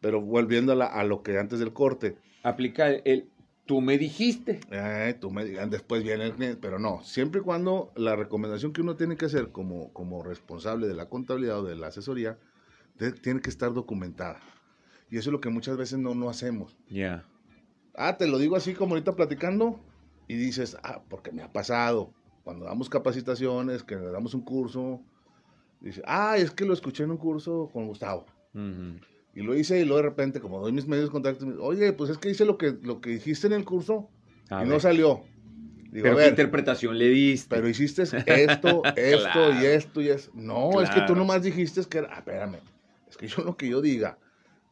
Pero 0.00 0.20
volviendo 0.20 0.72
a, 0.72 0.76
la- 0.76 0.86
a 0.86 1.04
lo 1.04 1.22
que 1.22 1.38
antes 1.38 1.58
del 1.58 1.72
corte, 1.72 2.16
Aplica 2.44 2.88
el, 2.90 3.28
tú 3.66 3.80
me 3.80 3.98
dijiste. 3.98 4.60
eh, 4.70 5.16
tú 5.20 5.30
me 5.30 5.44
después 5.44 6.02
viene 6.02 6.26
el 6.26 6.56
pero 6.58 6.78
no, 6.78 7.02
siempre 7.04 7.40
y 7.40 7.44
cuando 7.44 7.92
la 7.96 8.16
recomendación 8.16 8.72
que 8.72 8.80
uno 8.80 8.96
tiene 8.96 9.16
que 9.16 9.26
hacer 9.26 9.50
como, 9.50 9.92
como 9.92 10.22
responsable 10.22 10.86
de 10.88 10.94
la 10.94 11.08
contabilidad 11.08 11.60
o 11.60 11.64
de 11.64 11.76
la 11.76 11.88
asesoría, 11.88 12.38
de- 12.98 13.12
tiene 13.12 13.40
que 13.40 13.50
estar 13.50 13.72
documentada. 13.74 14.40
Y 15.10 15.18
eso 15.18 15.28
es 15.30 15.32
lo 15.32 15.40
que 15.40 15.50
muchas 15.50 15.76
veces 15.76 15.98
no, 15.98 16.14
no 16.14 16.30
hacemos. 16.30 16.76
Ya. 16.88 17.24
Ah, 17.94 18.16
te 18.16 18.26
lo 18.26 18.38
digo 18.38 18.56
así 18.56 18.74
como 18.74 18.94
ahorita 18.94 19.14
platicando 19.14 19.78
y 20.28 20.34
dices, 20.36 20.76
ah, 20.82 21.02
porque 21.08 21.32
me 21.32 21.42
ha 21.42 21.52
pasado. 21.52 22.12
Cuando 22.44 22.64
damos 22.64 22.88
capacitaciones, 22.88 23.82
que 23.82 23.96
le 23.96 24.10
damos 24.10 24.34
un 24.34 24.42
curso, 24.42 25.00
dice, 25.80 26.02
ah, 26.06 26.36
es 26.36 26.50
que 26.50 26.64
lo 26.64 26.72
escuché 26.74 27.04
en 27.04 27.10
un 27.12 27.16
curso 27.18 27.70
con 27.72 27.86
Gustavo. 27.86 28.26
Ujú. 28.54 28.98
Y 29.34 29.42
lo 29.42 29.54
hice 29.56 29.78
y 29.80 29.84
luego 29.84 29.96
de 29.98 30.02
repente, 30.02 30.40
como 30.40 30.60
doy 30.60 30.72
mis 30.72 30.86
medios 30.86 31.06
de 31.06 31.12
contacto, 31.12 31.46
me 31.46 31.52
dice, 31.52 31.64
oye, 31.64 31.92
pues 31.92 32.10
es 32.10 32.18
que 32.18 32.30
hice 32.30 32.44
lo 32.44 32.58
que, 32.58 32.76
lo 32.82 33.00
que 33.00 33.10
dijiste 33.10 33.46
en 33.46 33.52
el 33.54 33.64
curso 33.64 34.10
A 34.50 34.56
y 34.56 34.58
ver. 34.64 34.68
no 34.68 34.80
salió. 34.80 35.22
Digo, 35.90 36.04
Pero 36.04 36.14
a 36.14 36.16
qué 36.16 36.22
ver, 36.22 36.30
interpretación 36.30 36.98
le 36.98 37.08
diste. 37.08 37.54
pero 37.54 37.68
hiciste 37.68 38.02
esto, 38.02 38.82
esto 38.96 39.30
Claro. 39.32 39.52
y 39.60 39.66
esto 39.66 40.00
y 40.00 40.08
esto. 40.08 40.30
No, 40.34 40.80
es 40.80 40.88
que 40.90 41.00
tú 41.00 41.06
Claro. 41.08 41.14
nomás 41.16 41.42
dijiste 41.42 41.82
que 41.84 41.98
era, 41.98 42.08
ah, 42.12 42.18
espérame, 42.18 42.60
es 43.08 43.16
que 43.16 43.28
yo 43.28 43.42
lo 43.44 43.56
que 43.56 43.68
yo 43.68 43.80
diga, 43.82 44.18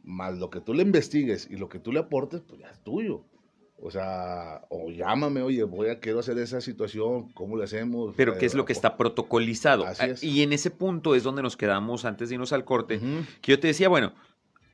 más 0.02 0.38
lo 0.38 0.48
que 0.50 0.60
tú 0.60 0.72
le 0.74 0.82
investigues 0.82 1.46
y 1.50 1.56
lo 1.56 1.68
que 1.68 1.78
tú 1.78 1.92
le 1.92 2.00
aportes, 2.00 2.40
pues 2.40 2.60
ya 2.60 2.70
es 2.70 2.82
tuyo. 2.82 3.24
O 3.82 3.90
sea, 3.90 4.60
o 4.68 4.90
llámame, 4.90 5.40
oye, 5.42 5.62
voy 5.64 5.88
a, 5.88 5.98
quiero 6.00 6.18
hacer 6.18 6.36
esa 6.38 6.60
situación, 6.60 7.30
¿cómo 7.32 7.56
le 7.56 7.64
hacemos? 7.64 8.12
Pero 8.14 8.34
Eh, 8.34 8.36
¿qué 8.38 8.44
es 8.46 8.54
lo 8.54 8.66
que 8.66 8.74
o- 8.74 8.76
está 8.76 8.96
protocolizado? 8.98 9.86
Así 9.86 10.04
es. 10.04 10.22
Y 10.22 10.42
en 10.42 10.52
ese 10.52 10.70
punto 10.70 11.14
es 11.14 11.22
donde 11.22 11.42
nos 11.42 11.56
quedamos 11.56 12.04
antes 12.04 12.28
de 12.28 12.34
irnos 12.34 12.52
al 12.52 12.64
corte. 12.66 13.00
Que 13.40 13.52
yo 13.52 13.58
te 13.60 13.68
decía, 13.68 13.88
bueno, 13.88 14.12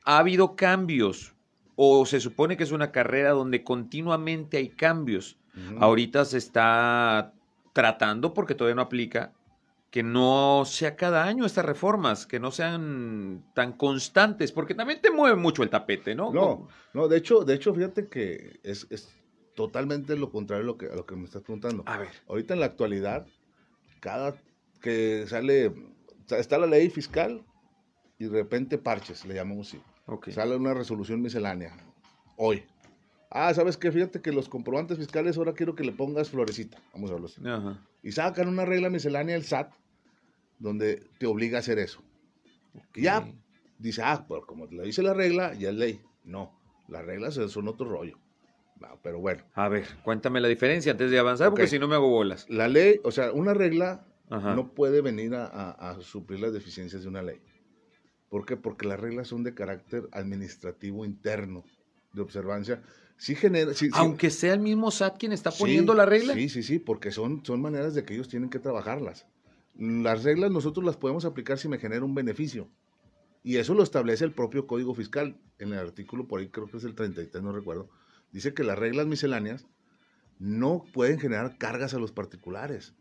ha 0.03 0.17
habido 0.17 0.55
cambios. 0.57 1.33
O 1.77 2.05
se 2.05 2.19
supone 2.19 2.57
que 2.57 2.63
es 2.63 2.71
una 2.71 2.91
carrera 2.91 3.29
donde 3.31 3.63
continuamente 3.63 4.57
hay 4.57 4.69
cambios. 4.69 5.37
Ahorita 5.79 6.25
se 6.25 6.37
está 6.39 7.33
tratando, 7.73 8.33
porque 8.33 8.55
todavía 8.55 8.75
no 8.75 8.81
aplica, 8.81 9.31
que 9.97 10.03
no 10.03 10.61
sea 10.63 10.95
cada 10.95 11.23
año 11.23 11.43
estas 11.43 11.65
reformas, 11.65 12.27
que 12.27 12.39
no 12.39 12.51
sean 12.51 13.43
tan 13.55 13.73
constantes, 13.73 14.51
porque 14.51 14.75
también 14.75 15.01
te 15.01 15.09
mueve 15.09 15.35
mucho 15.35 15.63
el 15.63 15.71
tapete, 15.71 16.13
¿no? 16.13 16.31
No, 16.31 16.67
no, 16.93 17.07
de 17.07 17.17
hecho, 17.17 17.43
de 17.43 17.55
hecho, 17.55 17.73
fíjate 17.73 18.07
que 18.07 18.59
es, 18.61 18.85
es 18.91 19.09
totalmente 19.55 20.15
lo 20.15 20.29
contrario 20.29 20.65
a 20.65 20.67
lo 20.67 20.77
que, 20.77 20.85
a 20.85 20.93
lo 20.95 21.07
que 21.07 21.15
me 21.15 21.23
estás 21.23 21.41
preguntando. 21.41 21.81
A 21.87 21.97
ver. 21.97 22.09
Ahorita 22.27 22.53
en 22.53 22.59
la 22.59 22.67
actualidad, 22.67 23.25
cada 23.99 24.35
que 24.83 25.25
sale, 25.25 25.73
está 26.29 26.59
la 26.59 26.67
ley 26.67 26.91
fiscal 26.91 27.43
y 28.19 28.25
de 28.25 28.37
repente 28.37 28.77
parches, 28.77 29.25
le 29.25 29.33
llamamos 29.33 29.69
así. 29.69 29.81
ok. 30.05 30.29
Sale 30.29 30.57
una 30.57 30.75
resolución 30.75 31.23
miscelánea, 31.23 31.75
hoy. 32.35 32.63
Ah, 33.31 33.51
¿sabes 33.51 33.77
qué? 33.77 33.91
Fíjate 33.91 34.21
que 34.21 34.31
los 34.31 34.47
comprobantes 34.47 34.99
fiscales 34.99 35.39
ahora 35.39 35.53
quiero 35.53 35.73
que 35.73 35.83
le 35.83 35.91
pongas 35.91 36.29
florecita, 36.29 36.77
vamos 36.93 37.09
a 37.09 37.15
hablar 37.15 37.31
así. 37.31 37.41
Ajá. 37.43 37.83
Y 38.03 38.11
sacan 38.11 38.47
una 38.47 38.63
regla 38.63 38.91
miscelánea 38.91 39.35
el 39.35 39.43
SAT 39.43 39.73
donde 40.59 41.03
te 41.19 41.25
obliga 41.25 41.57
a 41.57 41.59
hacer 41.59 41.79
eso. 41.79 42.01
Ya 42.95 43.27
dice, 43.79 44.01
ah, 44.03 44.25
pero 44.27 44.45
como 44.45 44.65
le 44.67 44.83
dice 44.83 45.01
la 45.01 45.13
regla, 45.13 45.53
ya 45.53 45.69
es 45.69 45.75
ley. 45.75 46.01
No, 46.23 46.59
las 46.87 47.05
reglas 47.05 47.35
son 47.35 47.67
otro 47.67 47.87
rollo. 47.89 48.17
Va, 48.83 48.95
pero 49.01 49.19
bueno, 49.19 49.43
A 49.55 49.69
ver, 49.69 49.85
cuéntame 50.03 50.39
la 50.39 50.47
diferencia 50.47 50.91
antes 50.91 51.09
de 51.09 51.17
avanzar, 51.17 51.49
porque 51.49 51.65
si 51.67 51.79
no 51.79 51.87
me 51.87 51.95
hago 51.95 52.09
bolas. 52.09 52.45
la 52.47 52.67
ley, 52.67 52.99
o 53.03 53.11
sea, 53.11 53.31
una 53.31 53.55
regla 53.55 54.05
Ajá. 54.29 54.53
no 54.55 54.73
puede 54.73 55.01
venir 55.01 55.33
a, 55.33 55.45
a- 55.47 55.89
a 55.91 56.01
suplir 56.01 56.39
las 56.41 56.53
deficiencias 56.53 57.01
de 57.01 57.07
una 57.07 57.23
ley. 57.23 57.41
¿Por 58.29 58.45
qué? 58.45 58.55
Porque 58.57 58.85
las 58.87 58.99
reglas 58.99 59.29
son 59.29 59.43
de 59.43 59.55
carácter 59.55 60.03
administrativo 60.11 61.05
interno, 61.05 61.63
de 62.13 62.21
observancia. 62.21 62.83
Sí 63.17 63.33
genera... 63.33 63.73
sí- 63.73 63.85
sí- 63.87 63.91
Aunque 63.93 64.29
sea 64.29 64.53
el 64.53 64.59
mismo 64.59 64.91
SAT 64.91 65.17
quien 65.17 65.31
está 65.31 65.49
poniendo 65.49 65.95
la 65.95 66.05
regla. 66.05 66.33
Sí, 66.35 66.47
sí, 66.49 66.61
sí, 66.61 66.77
porque 66.77 67.09
son, 67.11 67.43
son 67.45 67.61
maneras 67.61 67.95
de 67.95 68.03
que 68.03 68.13
ellos 68.13 68.27
tienen 68.27 68.49
que 68.51 68.59
trabajarlas. 68.59 69.25
Las 69.77 70.23
reglas 70.23 70.51
nosotros 70.51 70.83
las 70.85 70.97
podemos 70.97 71.25
aplicar 71.25 71.59
si 71.59 71.67
me 71.67 71.77
genera 71.77 72.03
un 72.03 72.15
beneficio. 72.15 72.69
Y 73.43 73.57
eso 73.57 73.75
lo 73.75 73.83
establece 73.83 74.25
el 74.25 74.33
propio 74.33 74.65
Código 74.65 74.93
Fiscal. 74.95 75.39
En 75.59 75.71
el 75.71 75.79
artículo, 75.79 76.27
por 76.27 76.39
ahí 76.39 76.49
creo 76.49 76.67
que 76.67 76.77
es 76.77 76.83
el 76.83 76.95
33, 76.95 77.43
no 77.43 77.51
recuerdo. 77.51 77.89
Dice 78.31 78.53
que 78.53 78.63
las 78.63 78.77
reglas 78.77 79.05
misceláneas 79.05 79.67
no 80.39 80.83
pueden 80.93 81.19
generar 81.19 81.57
cargas 81.57 81.93
a 81.93 81.99
los 81.99 82.11
particulares. 82.11 82.95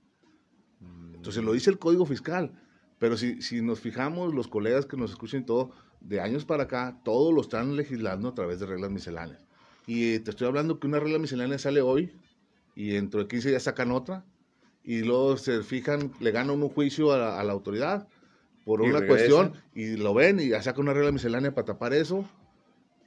Entonces 1.14 1.42
lo 1.42 1.52
dice 1.52 1.70
el 1.70 1.78
Código 1.78 2.04
Fiscal. 2.04 2.52
Pero 2.98 3.16
si, 3.16 3.42
si 3.42 3.62
nos 3.62 3.80
fijamos, 3.80 4.34
los 4.34 4.48
colegas 4.48 4.86
que 4.86 4.96
nos 4.96 5.10
escuchen 5.10 5.44
todo, 5.44 5.72
de 6.00 6.20
años 6.20 6.44
para 6.44 6.64
acá, 6.64 7.00
todo 7.04 7.32
lo 7.32 7.40
están 7.40 7.74
legislando 7.74 8.28
a 8.28 8.34
través 8.34 8.60
de 8.60 8.66
reglas 8.66 8.90
misceláneas. 8.90 9.40
Y 9.86 10.18
te 10.20 10.30
estoy 10.30 10.46
hablando 10.46 10.78
que 10.78 10.86
una 10.86 11.00
regla 11.00 11.18
miscelánea 11.18 11.58
sale 11.58 11.80
hoy 11.80 12.12
y 12.74 12.90
dentro 12.90 13.20
de 13.20 13.28
15 13.28 13.48
días 13.50 13.62
sacan 13.62 13.90
otra 13.90 14.24
y 14.86 15.00
luego 15.00 15.36
se 15.36 15.62
fijan, 15.62 16.12
le 16.20 16.30
ganan 16.30 16.62
un 16.62 16.68
juicio 16.68 17.12
a 17.12 17.18
la, 17.18 17.40
a 17.40 17.44
la 17.44 17.52
autoridad 17.52 18.06
por 18.64 18.84
Y 18.84 18.88
una 18.88 19.06
cuestión 19.06 19.52
y 19.74 19.96
lo 19.96 20.14
ven 20.14 20.40
y 20.40 20.50
sacan 20.62 20.82
una 20.82 20.94
regla 20.94 21.12
miscelánea 21.12 21.54
para 21.54 21.66
tapar 21.66 21.92
eso, 21.92 22.24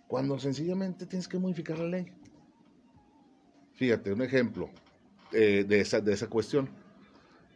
cuando 0.07 0.37
sencillamente 0.39 1.05
tienes 1.05 1.27
que 1.27 1.37
modificar 1.37 1.79
la 1.79 1.87
ley. 1.87 2.05
Fíjate, 3.73 4.11
un 4.11 4.21
ejemplo 4.21 4.69
eh, 5.31 5.65
de, 5.67 5.79
esa, 5.79 6.01
de 6.01 6.13
esa 6.13 6.27
cuestión. 6.27 6.69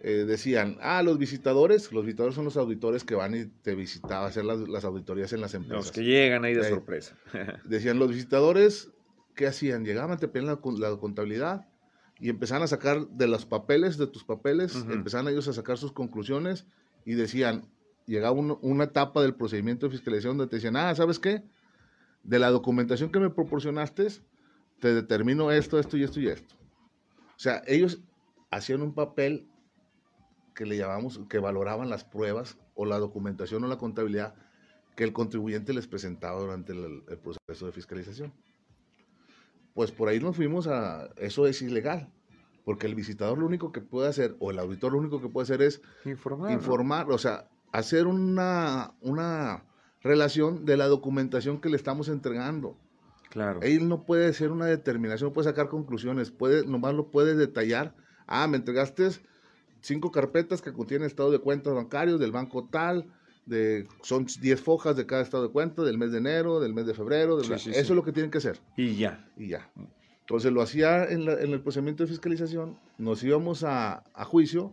Eh, 0.01 0.25
decían, 0.25 0.77
ah, 0.81 1.01
los 1.01 1.17
visitadores, 1.17 1.91
los 1.93 2.05
visitadores 2.05 2.35
son 2.35 2.43
los 2.43 2.57
auditores 2.57 3.05
que 3.05 3.15
van 3.15 3.35
y 3.35 3.45
te 3.45 3.73
visitan 3.73 4.23
a 4.23 4.25
hacer 4.25 4.43
las, 4.43 4.59
las 4.67 4.83
auditorías 4.83 5.31
en 5.31 5.39
las 5.39 5.53
empresas. 5.53 5.85
Los 5.85 5.91
que 5.93 6.03
llegan 6.03 6.43
ahí 6.43 6.53
de 6.53 6.67
sorpresa. 6.67 7.17
Decían, 7.63 7.99
los 7.99 8.09
visitadores, 8.09 8.89
¿qué 9.33 9.47
hacían? 9.47 9.85
Llegaban, 9.85 10.19
te 10.19 10.27
pedían 10.27 10.47
la, 10.47 10.59
la 10.89 10.97
contabilidad 10.97 11.67
y 12.23 12.29
empezaban 12.29 12.63
a 12.63 12.67
sacar 12.67 13.05
de 13.09 13.27
los 13.27 13.45
papeles, 13.45 13.97
de 13.97 14.07
tus 14.07 14.23
papeles, 14.23 14.73
empezaban 14.93 15.27
ellos 15.27 15.47
a 15.49 15.53
sacar 15.53 15.77
sus 15.77 15.91
conclusiones 15.91 16.65
y 17.05 17.15
decían, 17.15 17.67
llegaba 18.05 18.31
un- 18.39 18.57
una 18.61 18.85
etapa 18.85 19.21
del 19.21 19.35
procedimiento 19.35 19.85
de 19.85 19.91
fiscalización 19.91 20.37
donde 20.37 20.49
te 20.49 20.55
decían, 20.55 20.77
ah, 20.77 20.95
¿sabes 20.95 21.19
qué? 21.19 21.43
De 22.23 22.39
la 22.39 22.49
documentación 22.49 23.11
que 23.11 23.19
me 23.19 23.29
proporcionaste, 23.29 24.07
te 24.79 24.93
determino 24.93 25.51
esto, 25.51 25.77
esto 25.79 25.97
y 25.97 26.03
esto 26.03 26.21
y 26.21 26.27
esto. 26.29 26.55
O 27.35 27.39
sea, 27.39 27.61
ellos 27.67 27.99
hacían 28.51 28.81
un 28.81 28.93
papel 28.93 29.49
que 30.55 30.65
le 30.65 30.77
llamamos, 30.77 31.19
que 31.29 31.39
valoraban 31.39 31.89
las 31.89 32.05
pruebas 32.05 32.57
o 32.75 32.85
la 32.85 32.99
documentación 32.99 33.63
o 33.65 33.67
la 33.67 33.77
contabilidad 33.77 34.33
que 34.95 35.03
el 35.03 35.11
contribuyente 35.11 35.73
les 35.73 35.87
presentaba 35.87 36.39
durante 36.39 36.71
el, 36.71 37.03
el 37.09 37.17
proceso 37.17 37.65
de 37.65 37.71
fiscalización. 37.73 38.31
Pues 39.73 39.91
por 39.91 40.09
ahí 40.09 40.19
nos 40.19 40.35
fuimos 40.35 40.67
a, 40.67 41.09
eso 41.17 41.47
es 41.47 41.61
ilegal, 41.61 42.09
porque 42.63 42.87
el 42.87 42.95
visitador 42.95 43.37
lo 43.37 43.45
único 43.45 43.71
que 43.71 43.81
puede 43.81 44.07
hacer, 44.07 44.35
o 44.39 44.51
el 44.51 44.59
auditor 44.59 44.91
lo 44.93 44.99
único 44.99 45.21
que 45.21 45.29
puede 45.29 45.43
hacer 45.43 45.61
es 45.61 45.81
Informar. 46.05 46.51
informar, 46.51 47.11
o 47.11 47.17
sea, 47.17 47.49
hacer 47.71 48.05
una, 48.07 48.93
una 49.01 49.65
relación 50.01 50.65
de 50.65 50.77
la 50.77 50.87
documentación 50.87 51.59
que 51.59 51.69
le 51.69 51.75
estamos 51.75 52.07
entregando. 52.07 52.77
Claro. 53.29 53.61
Él 53.63 53.89
no 53.89 54.05
puede 54.05 54.27
hacer 54.27 54.51
una 54.51 54.67
determinación, 54.67 55.29
no 55.29 55.33
puede 55.33 55.49
sacar 55.49 55.69
conclusiones, 55.69 56.29
puede, 56.29 56.67
nomás 56.67 56.93
lo 56.93 57.09
puede 57.09 57.35
detallar. 57.35 57.95
Ah, 58.27 58.47
me 58.47 58.57
entregaste 58.57 59.09
cinco 59.81 60.11
carpetas 60.11 60.61
que 60.61 60.71
contienen 60.71 61.07
estado 61.07 61.31
de 61.31 61.39
cuentas 61.39 61.73
bancarios 61.73 62.19
del 62.19 62.31
banco 62.31 62.67
tal, 62.69 63.07
de, 63.45 63.87
son 64.03 64.25
10 64.39 64.61
fojas 64.61 64.95
de 64.95 65.05
cada 65.05 65.21
estado 65.21 65.43
de 65.43 65.49
cuenta 65.51 65.83
del 65.83 65.97
mes 65.97 66.11
de 66.11 66.19
enero, 66.19 66.59
del 66.59 66.73
mes 66.73 66.85
de 66.85 66.93
febrero, 66.93 67.35
del- 67.37 67.45
Sí, 67.45 67.65
sí, 67.65 67.69
eso 67.71 67.79
sí. 67.87 67.91
es 67.91 67.95
lo 67.95 68.03
que 68.03 68.11
tienen 68.13 68.31
que 68.31 68.37
hacer 68.37 68.59
Y 68.77 68.95
ya. 68.95 69.29
y 69.37 69.49
ya. 69.49 69.69
Entonces 70.21 70.51
lo 70.53 70.61
hacía 70.61 71.03
en, 71.05 71.25
la- 71.25 71.41
en 71.41 71.51
el 71.51 71.61
procedimiento 71.61 72.03
de 72.03 72.09
fiscalización, 72.09 72.79
nos 72.97 73.21
íbamos 73.23 73.63
a, 73.63 74.03
a 74.13 74.23
juicio 74.25 74.71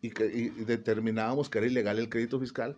y, 0.00 0.10
que, 0.10 0.26
y 0.26 0.48
determinábamos 0.64 1.48
que 1.48 1.58
era 1.58 1.66
ilegal 1.68 1.98
el 2.00 2.08
crédito 2.08 2.40
fiscal, 2.40 2.76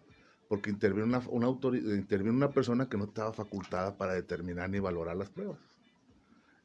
porque 0.49 0.69
interviene 0.69 1.05
una, 1.09 1.23
una, 1.31 1.49
interviene 1.49 2.37
una 2.37 2.51
persona 2.51 2.89
que 2.89 2.99
no 2.99 3.05
estaba 3.05 3.33
facultada 3.33 3.97
para 3.97 4.13
determinar 4.13 4.69
ni 4.69 4.79
valorar 4.79 5.17
las 5.17 5.31
pruebas. 5.31 5.59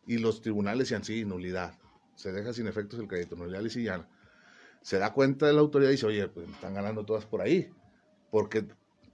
Y 0.06 0.18
los 0.18 0.42
tribunales 0.42 0.80
decían, 0.90 1.04
sí, 1.06 1.24
nulidad. 1.24 1.78
Se 2.16 2.34
deja 2.34 2.52
sin 2.52 2.68
efectos 2.68 3.00
el 3.00 3.08
crédito, 3.08 3.38
nulidad 3.38 3.62
ya 3.64 4.06
Se 4.82 4.98
da 4.98 5.14
cuenta 5.14 5.48
de 5.48 5.54
la 5.54 5.62
autoridad 5.62 5.90
y 5.90 5.94
dice, 5.94 6.08
oye, 6.08 6.28
pues 6.28 6.50
están 6.50 6.74
ganando 6.74 7.06
todas 7.06 7.26
por 7.26 7.40
ahí. 7.40 7.72
Porque 8.32 8.66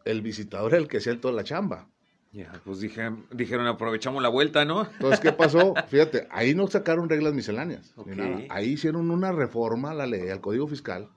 el 0.06 0.22
visitador 0.22 0.74
es 0.74 0.80
el 0.80 0.88
que 0.88 1.00
toda 1.16 1.34
la 1.34 1.44
chamba. 1.44 1.88
Ya, 2.36 2.52
pues 2.66 2.82
dijeron, 2.82 3.26
dijeron, 3.32 3.66
aprovechamos 3.66 4.22
la 4.22 4.28
vuelta, 4.28 4.66
¿no? 4.66 4.86
Entonces, 4.86 5.22
¿qué 5.22 5.32
pasó? 5.32 5.74
Fíjate, 5.88 6.28
ahí 6.32 6.54
no 6.54 6.68
sacaron 6.68 7.08
reglas 7.08 7.34
misceláneas. 7.34 7.94
Ahí 8.50 8.72
hicieron 8.72 9.10
una 9.10 9.32
reforma 9.32 9.92
a 9.92 9.94
la 9.94 10.06
ley, 10.06 10.30
al 10.30 10.42
Código 10.42 10.68
Fiscal, 10.68 11.10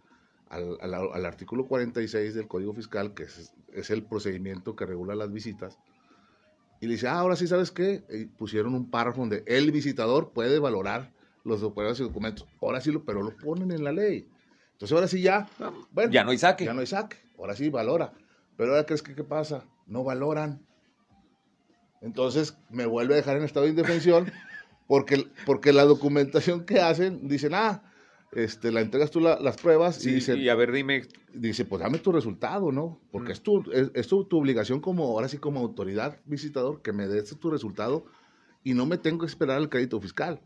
al, 0.49 0.79
al, 0.81 1.27
artículo 1.27 1.67
46 1.67 2.35
del 2.35 2.47
Código 2.47 2.73
Fiscal, 2.73 3.15
que 3.15 3.25
es, 3.25 3.53
es, 3.73 3.91
el 3.91 4.05
procedimiento 4.05 4.77
que 4.77 4.87
regula 4.87 5.17
las 5.17 5.33
visitas. 5.33 5.77
Y 6.81 6.87
le 6.87 6.93
dice, 6.93 7.09
ah, 7.09 7.19
ahora 7.19 7.35
sí, 7.35 7.49
¿sabes 7.49 7.73
qué? 7.73 8.05
Y 8.11 8.27
pusieron 8.27 8.77
un 8.77 8.89
párrafo 8.89 9.21
donde 9.21 9.43
el 9.47 9.73
visitador 9.73 10.31
puede 10.31 10.61
valorar 10.61 11.11
los 11.43 11.61
documentos 11.61 11.99
y 11.99 12.05
documentos. 12.05 12.47
Ahora 12.63 12.81
sí, 12.81 12.93
lo, 12.93 13.05
pero 13.05 13.25
lo 13.25 13.37
ponen 13.37 13.73
en 13.73 13.83
la 13.83 13.91
ley. 13.91 14.29
Entonces, 14.73 14.95
ahora 14.95 15.09
sí 15.09 15.21
ya, 15.21 15.49
bueno, 15.91 16.13
ya 16.13 16.23
no 16.23 16.31
hay 16.31 16.39
saque. 16.39 16.65
Ya 16.65 16.75
no 16.75 16.81
hay 16.81 16.87
saque. 16.87 17.17
Ahora 17.39 17.55
sí 17.55 17.71
valora. 17.71 18.13
Pero 18.57 18.73
ahora 18.73 18.85
crees 18.85 19.03
que 19.03 19.15
qué 19.15 19.25
pasa? 19.25 19.65
No 19.87 20.05
valoran. 20.05 20.67
Entonces 22.01 22.59
me 22.71 22.87
vuelve 22.87 23.15
a 23.15 23.17
dejar 23.19 23.37
en 23.37 23.45
estado 23.45 23.65
de 23.65 23.71
indefensión 23.71 24.31
porque, 24.87 25.27
porque 25.47 25.73
la 25.73 25.85
documentación 25.85 26.65
que 26.65 26.81
hacen, 26.81 27.29
dicen, 27.29 27.55
ah, 27.55 27.83
este, 28.33 28.71
la 28.73 28.83
entregas 28.83 29.11
tú 29.11 29.21
las 29.21 29.57
pruebas 29.57 30.05
y 30.05 30.13
dice, 30.13 30.37
y 30.37 30.49
a 30.49 30.55
ver, 30.55 30.73
dime. 30.73 31.03
Dice, 31.33 31.65
pues 31.65 31.81
dame 31.81 31.99
tu 31.99 32.13
resultado, 32.13 32.73
¿no? 32.73 33.01
Porque 33.11 33.31
mm. 33.31 33.33
es, 33.33 33.43
tu, 33.43 33.73
es, 33.73 34.09
tu, 34.09 34.27
obligación 34.31 34.81
como, 34.81 35.05
ahora 35.05 35.29
sí 35.29 35.39
como 35.39 35.61
autoridad 35.61 36.21
visitador, 36.25 36.83
que 36.83 36.93
me 36.93 37.07
des 37.07 37.39
tu 37.39 37.51
resultado 37.51 38.07
y 38.65 38.75
no 38.75 38.87
me 38.87 38.99
tengo 38.99 39.21
que 39.21 39.27
esperar 39.27 39.61
el 39.61 39.69
crédito 39.69 40.01
fiscal. 40.01 40.41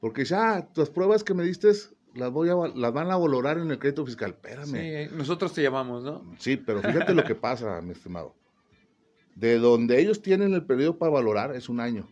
Porque 0.00 0.24
ya, 0.24 0.56
ah, 0.56 0.72
tus 0.72 0.90
pruebas 0.90 1.24
que 1.24 1.34
me 1.34 1.44
diste 1.44 1.70
las, 2.14 2.30
voy 2.30 2.48
a, 2.48 2.54
las 2.74 2.92
van 2.92 3.10
a 3.10 3.16
valorar 3.16 3.58
en 3.58 3.70
el 3.70 3.78
crédito 3.78 4.04
fiscal. 4.04 4.30
Espérame. 4.30 5.08
Sí, 5.08 5.16
nosotros 5.16 5.52
te 5.52 5.62
llamamos, 5.62 6.02
¿no? 6.02 6.34
Sí, 6.38 6.56
pero 6.56 6.80
fíjate 6.82 7.14
lo 7.14 7.24
que 7.24 7.34
pasa, 7.34 7.80
mi 7.80 7.92
estimado. 7.92 8.34
De 9.34 9.58
donde 9.58 10.00
ellos 10.00 10.20
tienen 10.20 10.54
el 10.54 10.64
periodo 10.64 10.98
para 10.98 11.12
valorar 11.12 11.54
es 11.54 11.68
un 11.68 11.80
año. 11.80 12.08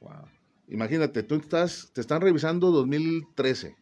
Wow. 0.00 0.28
Imagínate, 0.68 1.22
tú 1.22 1.36
estás, 1.36 1.90
te 1.92 2.00
están 2.00 2.20
revisando 2.20 2.70
2013. 2.70 3.76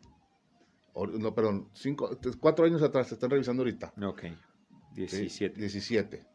no, 1.19 1.35
perdón, 1.35 1.69
cinco, 1.73 2.19
cuatro 2.41 2.65
años 2.65 2.83
atrás, 2.83 3.09
te 3.09 3.15
están 3.15 3.31
revisando 3.31 3.63
ahorita. 3.63 3.93
Ok, 4.03 4.25
17. 4.95 5.59
17. 5.59 6.27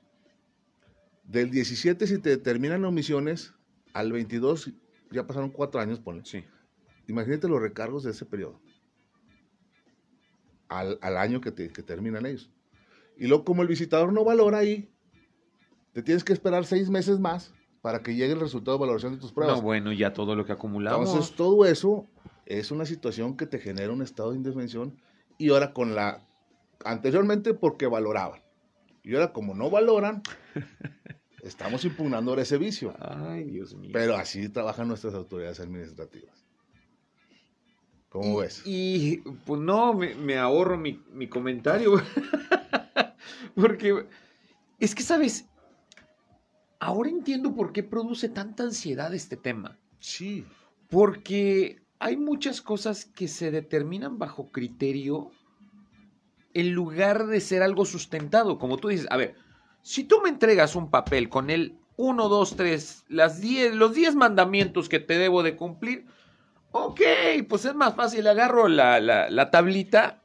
Del 1.24 1.50
17, 1.50 2.08
si 2.08 2.20
te 2.20 2.30
determinan 2.30 2.86
omisiones, 2.86 3.54
al 3.94 4.12
22, 4.12 4.72
ya 5.12 5.26
pasaron 5.26 5.50
cuatro 5.50 5.82
años, 5.82 6.00
ponle. 6.00 6.24
Sí. 6.26 6.44
Imagínate 7.08 7.48
los 7.48 7.62
recargos 7.62 8.04
de 8.04 8.12
ese 8.12 8.26
periodo. 8.26 8.60
Al, 10.68 10.98
año 11.18 11.42
que, 11.42 11.54
que 11.54 11.84
terminan 11.84 12.26
ellos. 12.26 12.52
Y 13.18 13.28
luego, 13.28 13.46
como 13.46 13.62
el 13.62 13.68
visitador 13.68 14.12
no 14.12 14.24
valora 14.24 14.58
ahí, 14.58 14.90
te 15.94 16.04
tienes 16.04 16.24
que 16.24 16.34
esperar 16.34 16.66
seis 16.66 16.90
meses 16.90 17.20
más 17.20 17.54
para 17.82 18.02
que 18.02 18.16
llegue 18.16 18.34
el 18.34 18.40
resultado 18.40 18.78
de 18.78 18.82
valoración 18.82 19.14
de 19.14 19.20
tus 19.20 19.32
pruebas. 19.32 19.58
No, 19.58 19.62
bueno, 19.62 19.94
ya 19.94 20.12
todo 20.12 20.36
lo 20.36 20.46
que 20.46 20.52
acumulamos. 20.52 21.08
Entonces, 21.08 21.36
todo 21.36 21.66
eso 21.66 22.08
es 22.46 22.72
una 22.72 22.86
situación 22.86 23.38
que 23.38 23.46
te 23.46 23.60
genera 23.60 23.94
un 23.94 24.02
estado 24.02 24.32
de 24.32 24.38
indefensión 24.38 25.00
y 25.38 25.50
ahora 25.50 25.72
con 25.72 25.96
la... 25.96 26.28
Anteriormente 26.84 27.54
porque 27.54 27.88
valoraban. 27.88 28.42
Y 29.04 29.14
ahora 29.16 29.32
como 29.32 29.54
no 29.54 29.70
valoran, 29.70 30.24
estamos 31.44 31.86
impugnando 31.86 32.36
ese 32.36 32.58
vicio. 32.58 32.94
Ay, 33.00 33.46
Dios 33.46 33.76
mío. 33.76 33.92
Pero 33.94 34.16
así 34.16 34.50
trabajan 34.50 34.88
nuestras 34.88 35.14
autoridades 35.14 35.60
administrativas. 35.60 36.45
¿Cómo 38.16 38.38
ves? 38.38 38.62
Y 38.66 39.18
pues 39.46 39.60
no, 39.60 39.94
me, 39.94 40.38
ahorro 40.38 40.78
mi, 40.78 41.02
mi 41.12 41.28
comentario. 41.28 42.02
porque 43.56 44.06
es 44.80 44.96
que, 44.96 45.04
¿sabes? 45.04 45.46
ahora 46.80 47.10
entiendo 47.10 47.54
por 47.54 47.74
qué 47.74 47.84
produce 47.84 48.30
tanta 48.30 48.64
ansiedad 48.64 49.14
este 49.14 49.36
tema. 49.36 49.78
Sí. 50.00 50.46
Porque 50.88 51.82
hay 52.00 52.16
muchas 52.16 52.62
cosas 52.62 53.04
que 53.04 53.28
se 53.28 53.52
determinan 53.52 54.18
bajo 54.18 54.50
criterio 54.50 55.32
en 56.54 56.72
lugar 56.72 57.28
de 57.28 57.42
ser 57.42 57.64
algo 57.64 57.84
sustentado. 57.84 58.60
Como 58.60 58.78
tú 58.78 58.90
dices, 58.90 59.08
a 59.10 59.18
ver, 59.18 59.36
si 59.82 60.06
tú 60.06 60.22
me 60.22 60.30
entregas 60.30 60.76
un 60.76 60.90
papel 60.90 61.28
con 61.28 61.50
el 61.50 61.76
1, 61.98 62.30
2, 62.30 62.56
3, 62.56 63.06
las 63.10 63.44
los 63.74 63.94
10 63.94 64.16
mandamientos 64.16 64.88
que 64.88 65.00
te 65.00 65.18
debo 65.18 65.44
de 65.44 65.56
cumplir, 65.58 66.06
ok, 66.76 67.02
pues 67.48 67.66
es 67.66 67.74
más 67.74 67.96
fácil, 67.96 68.28
agarro 68.28 68.68
la, 68.68 69.50
tablita 69.50 70.22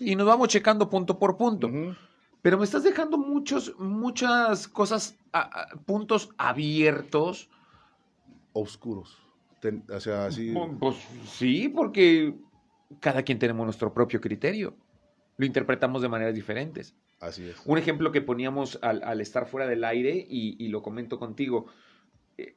y 0.00 0.16
nos 0.16 0.26
vamos 0.26 0.48
checando 0.48 0.90
punto 0.90 1.18
por 1.18 1.36
punto. 1.36 1.70
Pero 2.42 2.58
me 2.58 2.64
estás 2.64 2.82
dejando 2.82 3.16
muchos, 3.16 3.78
muchas 3.78 4.66
cosas, 4.68 5.16
puntos 5.86 6.30
abiertos. 6.36 7.48
Oscuros. 8.52 9.16
o 9.88 10.00
sea, 10.00 10.26
así. 10.26 10.52
Pues 10.80 10.96
sí, 11.26 11.68
porque 11.68 12.34
cada 13.00 13.22
quien 13.22 13.38
tenemos 13.38 13.64
nuestro 13.64 13.92
propio 13.92 14.20
criterio. 14.20 14.74
Lo 15.36 15.46
interpretamos 15.46 16.02
de 16.02 16.08
maneras 16.08 16.34
diferentes. 16.34 16.96
Así 17.20 17.48
es. 17.48 17.56
Un 17.64 17.78
ejemplo 17.78 18.10
que 18.10 18.20
poníamos 18.20 18.80
al, 18.82 19.20
estar 19.20 19.46
fuera 19.46 19.68
del 19.68 19.84
aire, 19.84 20.26
y, 20.28 20.66
lo 20.68 20.82
comento 20.82 21.20
contigo. 21.20 21.66
Eh, 22.36 22.56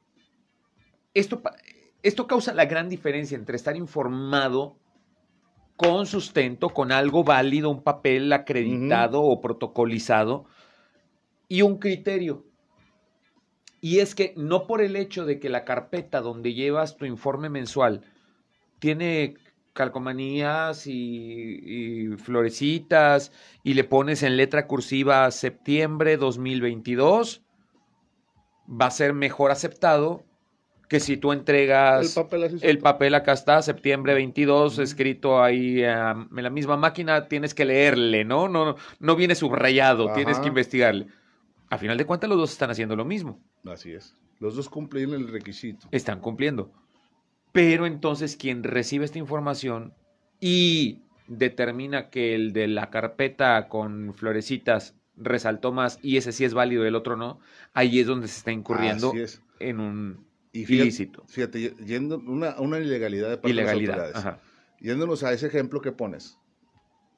esto, 1.14 1.40
esto 2.02 2.26
causa 2.26 2.52
la 2.52 2.64
gran 2.64 2.88
diferencia 2.88 3.36
entre 3.36 3.56
estar 3.56 3.76
informado 3.76 4.76
con 5.76 6.06
sustento, 6.06 6.70
con 6.70 6.92
algo 6.92 7.24
válido, 7.24 7.70
un 7.70 7.82
papel 7.82 8.32
acreditado 8.32 9.22
o 9.22 9.40
protocolizado 9.40 10.46
y 11.48 11.62
un 11.62 11.78
criterio. 11.78 12.44
Y 13.80 13.98
es 13.98 14.14
que 14.14 14.32
no 14.36 14.66
por 14.66 14.80
el 14.80 14.94
hecho 14.94 15.24
de 15.24 15.40
que 15.40 15.48
la 15.48 15.64
carpeta 15.64 16.20
donde 16.20 16.54
llevas 16.54 16.96
tu 16.96 17.04
informe 17.04 17.48
mensual 17.48 18.02
tiene 18.78 19.34
calcomanías 19.72 20.86
y, 20.86 22.08
florecitas 22.18 23.32
y 23.64 23.74
le 23.74 23.84
pones 23.84 24.22
en 24.22 24.36
letra 24.36 24.66
cursiva 24.66 25.30
septiembre 25.30 26.16
2022, 26.16 27.42
va 28.68 28.86
a 28.86 28.90
ser 28.90 29.14
mejor 29.14 29.50
aceptado 29.50 30.24
que 30.92 31.00
si 31.00 31.16
tú 31.16 31.32
entregas 31.32 32.14
el 32.60 32.78
papel, 32.78 33.14
acá 33.14 33.32
está, 33.32 33.62
septiembre 33.62 34.12
22, 34.12 34.78
escrito 34.78 35.42
ahí 35.42 35.82
en 35.82 36.28
la 36.30 36.50
misma 36.50 36.76
máquina, 36.76 37.28
tienes 37.28 37.54
que 37.54 37.64
leerle, 37.64 38.26
¿no? 38.26 38.46
No, 38.46 38.76
no 39.00 39.16
viene 39.16 39.34
subrayado, 39.34 40.12
tienes 40.12 40.38
que 40.38 40.48
investigarle. 40.48 41.06
A 41.70 41.78
final 41.78 41.96
de 41.96 42.04
cuentas, 42.04 42.28
los 42.28 42.38
dos 42.38 42.52
están 42.52 42.70
haciendo 42.70 42.94
lo 42.94 43.06
mismo. 43.06 43.40
Así 43.64 43.90
es. 43.90 44.14
Los 44.38 44.54
dos 44.54 44.68
cumplen 44.68 45.14
el 45.14 45.28
requisito. 45.28 45.88
Están 45.92 46.20
cumpliendo. 46.20 46.70
Pero 47.52 47.86
entonces, 47.86 48.36
quien 48.36 48.62
recibe 48.62 49.06
esta 49.06 49.18
información 49.18 49.94
y 50.40 50.98
determina 51.26 52.10
que 52.10 52.34
el 52.34 52.52
de 52.52 52.68
la 52.68 52.90
carpeta 52.90 53.66
con 53.68 54.12
florecitas 54.12 54.94
resaltó 55.16 55.72
más 55.72 55.98
y 56.02 56.18
ese 56.18 56.32
sí 56.32 56.44
es 56.44 56.52
válido 56.52 56.84
y 56.84 56.88
el 56.88 56.96
otro 56.96 57.16
no, 57.16 57.40
ahí 57.72 57.98
es 57.98 58.06
donde 58.06 58.28
se 58.28 58.36
está 58.36 58.52
incurriendo 58.52 59.14
en 59.58 59.80
un 59.80 60.31
y 60.52 60.60
ilícito. 60.60 61.24
Fíjate, 61.28 61.74
yendo 61.84 62.18
una, 62.18 62.60
una 62.60 62.78
ilegalidad 62.78 63.30
de 63.30 63.36
parte 63.38 63.48
de 63.48 63.62
las 63.62 63.72
autoridades. 63.72 64.24
Yéndonos 64.80 65.22
a 65.22 65.32
ese 65.32 65.46
ejemplo 65.46 65.80
que 65.80 65.92
pones. 65.92 66.38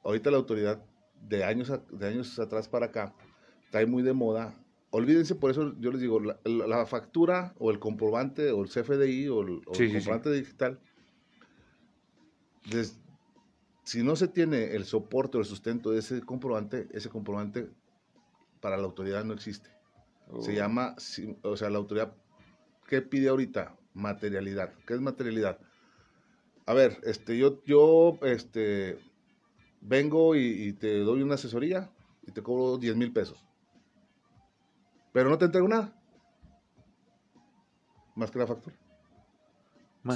Ahorita 0.03 0.31
la 0.31 0.37
autoridad 0.37 0.83
de 1.21 1.43
años, 1.43 1.71
de 1.91 2.07
años 2.07 2.39
atrás 2.39 2.69
para 2.69 2.87
acá 2.87 3.13
está 3.65 3.85
muy 3.87 4.03
de 4.03 4.13
moda. 4.13 4.55
Olvídense, 4.91 5.35
por 5.35 5.51
eso 5.51 5.75
yo 5.79 5.91
les 5.91 5.99
digo, 5.99 6.21
la, 6.21 6.85
factura 6.85 7.53
o 7.57 7.71
el 7.71 7.79
comprobante 7.79 8.51
o 8.51 8.63
el 8.63 8.69
CFDI 8.69 9.27
o 9.27 9.41
el, 9.41 9.65
comprobante 9.65 10.31
digital, 10.31 10.79
si 13.83 14.03
no 14.03 14.15
se 14.15 14.27
tiene 14.27 14.75
el 14.75 14.85
soporte 14.85 15.37
o 15.37 15.41
el 15.41 15.45
sustento 15.45 15.91
de 15.91 15.99
ese 15.99 16.21
comprobante, 16.21 16.87
ese 16.93 17.09
comprobante 17.09 17.69
para 18.61 18.77
la 18.77 18.83
autoridad 18.83 19.25
no 19.25 19.33
existe. 19.33 19.69
Se 20.39 20.51
oh. 20.51 20.55
llama, 20.55 20.95
o 21.41 21.57
sea, 21.57 21.69
la 21.69 21.77
autoridad 21.77 22.15
¿qué 22.87 23.01
pide 23.01 23.29
ahorita? 23.29 23.75
Materialidad. 23.93 24.73
¿Qué 24.85 24.93
es 24.93 25.01
materialidad? 25.01 25.59
A 26.65 26.73
ver, 26.73 26.99
este, 27.03 27.37
yo, 27.37 27.63
yo 27.65 28.17
este, 28.23 28.97
vengo 29.81 30.35
y, 30.35 30.73
te 30.73 30.99
doy 30.99 31.21
una 31.21 31.35
asesoría 31.35 31.89
y 32.25 32.31
te 32.31 32.41
cobro 32.41 32.77
10 32.77 32.95
mil 32.95 33.13
pesos. 33.13 33.43
Pero 35.13 35.29
no 35.29 35.37
te 35.37 35.45
entrego 35.45 35.67
nada. 35.67 35.93
Más 38.15 38.31
que 38.31 38.39
la 38.39 38.47
factura. 38.47 38.75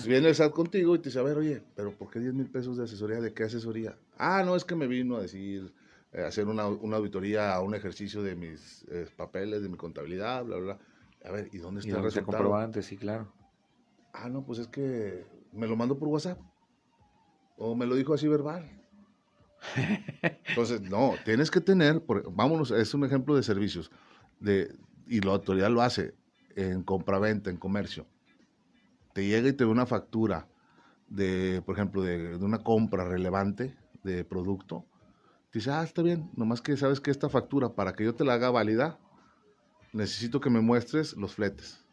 Si 0.01 0.07
viene 0.07 0.29
el 0.29 0.35
SAT 0.35 0.51
contigo 0.51 0.95
y 0.95 0.99
te 0.99 1.09
dice, 1.09 1.19
a 1.19 1.23
ver, 1.23 1.37
oye, 1.37 1.63
pero 1.75 1.91
¿por 1.91 2.11
qué 2.11 2.19
10 2.19 2.33
mil 2.33 2.49
pesos 2.49 2.77
de 2.77 2.83
asesoría? 2.83 3.19
¿De 3.19 3.33
qué 3.33 3.43
asesoría? 3.43 3.97
Ah, 4.17 4.43
no, 4.45 4.55
es 4.55 4.63
que 4.63 4.75
me 4.75 4.85
vino 4.85 5.17
a 5.17 5.21
decir 5.21 5.73
eh, 6.11 6.21
hacer 6.21 6.47
una, 6.47 6.67
una, 6.67 6.97
auditoría 6.97 7.53
a 7.53 7.61
un 7.61 7.73
ejercicio 7.73 8.21
de 8.21 8.35
mis 8.35 8.85
eh, 8.89 9.07
papeles, 9.15 9.63
de 9.63 9.69
mi 9.69 9.77
contabilidad, 9.77 10.45
bla, 10.45 10.57
bla, 10.57 10.79
A 11.25 11.31
ver, 11.31 11.49
¿y 11.51 11.57
dónde 11.57 11.81
está 11.81 11.97
el 11.97 12.03
resultado? 12.03 12.37
comprobante, 12.37 12.81
sí, 12.81 12.97
claro. 12.97 13.33
Ah, 14.13 14.29
no, 14.29 14.45
pues 14.45 14.59
es 14.59 14.67
que 14.67 15.25
me 15.51 15.67
lo 15.67 15.75
mando 15.75 15.97
por 15.97 16.07
WhatsApp. 16.07 16.39
O 17.57 17.75
me 17.75 17.85
lo 17.85 17.95
dijo 17.95 18.13
así 18.13 18.27
verbal. 18.27 18.69
Entonces, 20.47 20.81
no, 20.81 21.15
tienes 21.25 21.51
que 21.51 21.59
tener, 21.59 22.01
vámonos, 22.31 22.71
es 22.71 22.93
un 22.93 23.03
ejemplo 23.03 23.35
de 23.35 23.43
servicios, 23.43 23.91
de, 24.39 24.73
y 25.07 25.19
la 25.19 25.31
autoridad 25.31 25.69
lo 25.69 25.81
hace 25.81 26.15
en 26.55 26.83
compraventa, 26.83 27.49
en 27.49 27.57
comercio. 27.57 28.07
Te 29.13 29.27
llega 29.27 29.49
y 29.49 29.53
te 29.53 29.65
da 29.65 29.69
una 29.69 29.85
factura 29.85 30.47
de, 31.09 31.61
por 31.65 31.75
ejemplo, 31.75 32.01
de, 32.01 32.37
de 32.37 32.45
una 32.45 32.59
compra 32.59 33.03
relevante 33.03 33.75
de 34.03 34.23
producto. 34.23 34.85
Dice, 35.51 35.71
ah, 35.71 35.83
está 35.83 36.01
bien, 36.01 36.29
nomás 36.35 36.61
que 36.61 36.77
sabes 36.77 37.01
que 37.01 37.11
esta 37.11 37.27
factura, 37.27 37.75
para 37.75 37.93
que 37.93 38.05
yo 38.05 38.15
te 38.15 38.23
la 38.23 38.35
haga 38.35 38.51
válida, 38.51 38.99
necesito 39.93 40.39
que 40.39 40.49
me 40.49 40.61
muestres 40.61 41.15
los 41.15 41.35
fletes. 41.35 41.85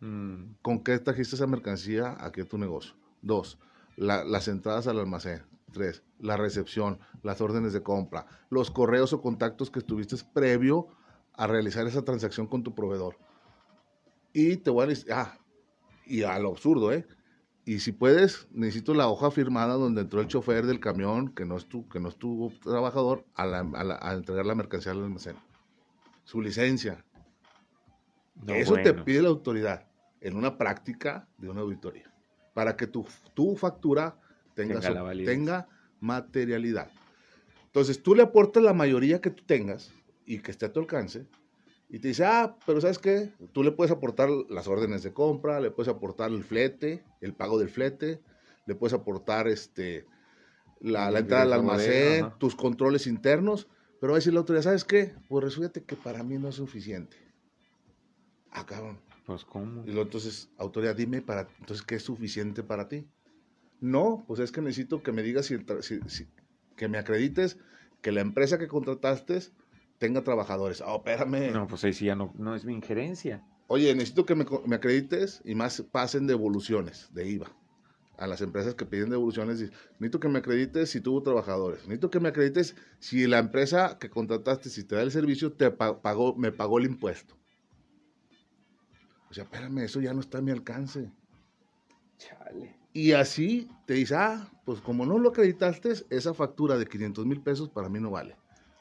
Mm. 0.00 0.54
¿Con 0.62 0.82
qué 0.84 0.98
trajiste 0.98 1.36
esa 1.36 1.46
mercancía 1.46 2.16
aquí 2.20 2.40
a 2.40 2.48
tu 2.48 2.58
negocio? 2.58 2.94
Dos, 3.22 3.58
las 3.96 4.48
entradas 4.48 4.86
al 4.86 4.98
almacén. 4.98 5.42
Tres, 5.72 6.02
la 6.18 6.36
recepción, 6.36 6.98
las 7.22 7.40
órdenes 7.42 7.74
de 7.74 7.82
compra, 7.82 8.26
los 8.48 8.70
correos 8.70 9.12
o 9.12 9.20
contactos 9.20 9.70
que 9.70 9.82
tuviste 9.82 10.16
previo 10.32 10.88
a 11.34 11.46
realizar 11.46 11.86
esa 11.86 12.02
transacción 12.02 12.46
con 12.46 12.62
tu 12.62 12.74
proveedor. 12.74 13.16
Y 14.32 14.56
te 14.56 14.70
voy 14.70 14.84
a 14.84 14.86
decir, 14.86 15.12
ah, 15.12 15.38
y 16.06 16.22
a 16.22 16.38
lo 16.38 16.50
absurdo, 16.50 16.92
¿eh? 16.92 17.06
Y 17.64 17.80
si 17.80 17.92
puedes, 17.92 18.48
necesito 18.50 18.94
la 18.94 19.08
hoja 19.08 19.30
firmada 19.30 19.74
donde 19.74 20.00
entró 20.00 20.22
el 20.22 20.26
chofer 20.26 20.64
del 20.64 20.80
camión, 20.80 21.34
que 21.34 21.44
no 21.44 21.56
es 21.56 21.66
tu, 21.68 21.86
que 21.86 22.00
no 22.00 22.08
estuvo 22.08 22.50
trabajador, 22.62 23.26
a, 23.34 24.14
entregar 24.14 24.46
la 24.46 24.54
mercancía 24.54 24.92
al 24.92 25.04
almacén. 25.04 25.36
Su 26.28 26.42
licencia. 26.42 27.02
Eso 28.48 28.74
te 28.74 28.92
pide 28.92 29.22
la 29.22 29.30
autoridad 29.30 29.86
en 30.20 30.36
una 30.36 30.58
práctica 30.58 31.26
de 31.38 31.48
una 31.48 31.62
auditoría. 31.62 32.12
Para 32.52 32.76
que 32.76 32.86
tu, 32.86 33.06
tu 33.32 33.56
factura 33.56 34.20
tenga, 34.52 34.78
tenga 35.24 35.68
materialidad. 36.00 36.90
Entonces 37.64 38.02
tú 38.02 38.14
le 38.14 38.24
aportas 38.24 38.62
la 38.62 38.74
mayoría 38.74 39.22
que 39.22 39.30
tú 39.30 39.42
tengas 39.46 39.90
y 40.26 40.40
que 40.40 40.50
esté 40.50 40.66
a 40.66 40.72
tu 40.74 40.80
alcance 40.80 41.26
y 41.88 41.98
te 41.98 42.08
dice, 42.08 42.26
ah, 42.26 42.58
pero 42.66 42.82
¿sabes 42.82 42.98
qué? 42.98 43.32
Tú 43.52 43.62
le 43.62 43.72
puedes 43.72 43.90
aportar 43.90 44.28
las 44.50 44.68
órdenes 44.68 45.02
de 45.02 45.14
compra, 45.14 45.60
le 45.60 45.70
puedes 45.70 45.88
aportar 45.88 46.30
el 46.30 46.44
flete, 46.44 47.06
el 47.22 47.32
pago 47.32 47.58
del 47.58 47.70
flete, 47.70 48.20
le 48.66 48.74
puedes 48.74 48.92
aportar 48.92 49.48
este, 49.48 50.04
la, 50.78 51.08
entrada 51.18 51.44
al 51.44 51.54
almacén, 51.54 52.34
tus 52.36 52.54
controles 52.54 53.06
internos, 53.06 53.66
pero 54.00 54.12
va 54.12 54.16
a 54.16 54.20
decir 54.20 54.32
la 54.32 54.40
autoridad, 54.40 54.64
¿sabes 54.64 54.84
qué? 54.84 55.14
Pues 55.28 55.44
resulta 55.44 55.80
que 55.80 55.96
para 55.96 56.22
mí 56.22 56.38
no 56.38 56.48
es 56.48 56.56
suficiente. 56.56 57.16
Ah, 58.50 58.64
cabrón. 58.64 59.00
Pues, 59.26 59.44
¿cómo? 59.44 59.82
Y 59.84 59.88
luego, 59.88 60.02
entonces, 60.02 60.50
autoridad, 60.56 60.96
dime, 60.96 61.20
para, 61.20 61.48
entonces, 61.60 61.84
¿qué 61.84 61.96
es 61.96 62.02
suficiente 62.02 62.62
para 62.62 62.88
ti? 62.88 63.06
No, 63.80 64.24
pues 64.26 64.40
es 64.40 64.52
que 64.52 64.60
necesito 64.60 65.02
que 65.02 65.12
me 65.12 65.22
digas 65.22 65.46
si, 65.46 65.58
que 66.76 66.88
me 66.88 66.98
acredites 66.98 67.58
que 68.00 68.12
la 68.12 68.20
empresa 68.20 68.58
que 68.58 68.68
contrataste 68.68 69.40
tenga 69.98 70.22
trabajadores. 70.22 70.80
Oh, 70.80 70.96
espérame. 70.96 71.52
No, 71.52 71.66
pues 71.66 71.84
ahí 71.84 71.92
sí 71.92 72.06
ya 72.06 72.16
no, 72.16 72.32
no 72.38 72.54
es 72.54 72.64
mi 72.64 72.74
injerencia. 72.74 73.44
Oye, 73.66 73.94
necesito 73.94 74.24
que 74.24 74.34
me, 74.34 74.46
acredites 74.74 75.42
y 75.44 75.54
más 75.54 75.82
pasen 75.92 76.26
devoluciones 76.26 77.12
de 77.12 77.28
IVA 77.28 77.52
a 78.18 78.26
las 78.26 78.40
empresas 78.42 78.74
que 78.74 78.84
piden 78.84 79.10
devoluciones. 79.10 79.60
Necesito 79.98 80.20
que 80.20 80.28
me 80.28 80.40
acredites 80.40 80.90
si 80.90 81.00
tuvo 81.00 81.22
trabajadores. 81.22 81.82
Necesito 81.84 82.10
que 82.10 82.20
me 82.20 82.28
acredites 82.28 82.76
si 82.98 83.26
la 83.26 83.38
empresa 83.38 83.98
que 83.98 84.10
contrataste, 84.10 84.68
si 84.68 84.84
te 84.84 84.96
da 84.96 85.02
el 85.02 85.10
servicio, 85.10 85.52
te 85.52 85.70
pagó, 85.70 86.34
me 86.36 86.52
pagó 86.52 86.78
el 86.78 86.86
impuesto. 86.86 87.36
O 89.30 89.34
sea, 89.34 89.44
espérame, 89.44 89.78
eso 89.78 90.00
ya 90.00 90.12
no 90.12 90.20
está 90.20 90.38
a 90.38 90.42
mi 90.42 90.50
alcance. 90.50 91.10
Chale. 92.18 92.76
Y 92.92 93.12
así 93.12 93.70
te 93.86 93.94
dice, 93.94 94.16
ah, 94.16 94.50
pues 94.64 94.80
como 94.80 95.06
no 95.06 95.18
lo 95.18 95.30
acreditaste, 95.30 95.92
esa 96.10 96.34
factura 96.34 96.76
de 96.76 96.86
500 96.86 97.26
mil 97.26 97.40
pesos 97.42 97.68
para 97.68 97.88
mí 97.88 98.00
no 98.00 98.10
vale 98.10 98.36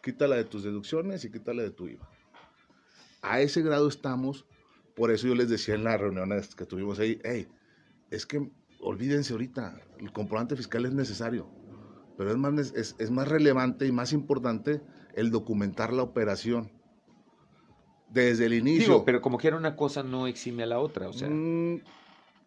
quítala 0.07 0.37
de 0.37 0.45
tus 0.45 0.63
deducciones 0.63 1.25
y 1.25 1.31
quítala 1.31 1.63
de 1.63 1.71
tu 1.71 1.85
IVA. 1.85 2.09
A 3.21 3.41
ese 3.41 3.61
grado 3.61 3.89
estamos, 3.89 4.45
por 4.95 5.11
eso 5.11 5.27
yo 5.27 5.35
les 5.35 5.49
decía 5.49 5.75
en 5.75 5.83
las 5.83 5.99
reuniones 5.99 6.55
que 6.55 6.65
tuvimos 6.65 6.97
ahí, 6.99 7.19
hey, 7.25 7.49
es 8.09 8.25
que 8.25 8.49
olvídense 8.81 9.33
ahorita, 9.33 9.79
el 9.99 10.11
comprobante 10.11 10.55
fiscal 10.55 10.85
es 10.85 10.93
necesario, 10.93 11.49
pero 12.17 12.31
es 12.31 12.37
más, 12.37 12.73
es, 12.73 13.11
más 13.11 13.27
relevante 13.27 13.85
y 13.85 13.91
más 13.91 14.13
importante 14.13 14.81
el 15.13 15.31
documentar 15.31 15.93
la 15.93 16.03
operación 16.03 16.71
desde 18.09 18.45
el 18.45 18.53
inicio. 18.53 19.03
pero 19.03 19.21
como 19.21 19.37
que 19.37 19.47
era 19.47 19.57
una 19.57 19.75
cosa 19.75 20.03
no 20.03 20.27
exime 20.27 20.63
a 20.63 20.67
la 20.67 20.79
otra, 20.79 21.09
o 21.09 21.13
sea. 21.13 21.29
Mm, 21.29 21.81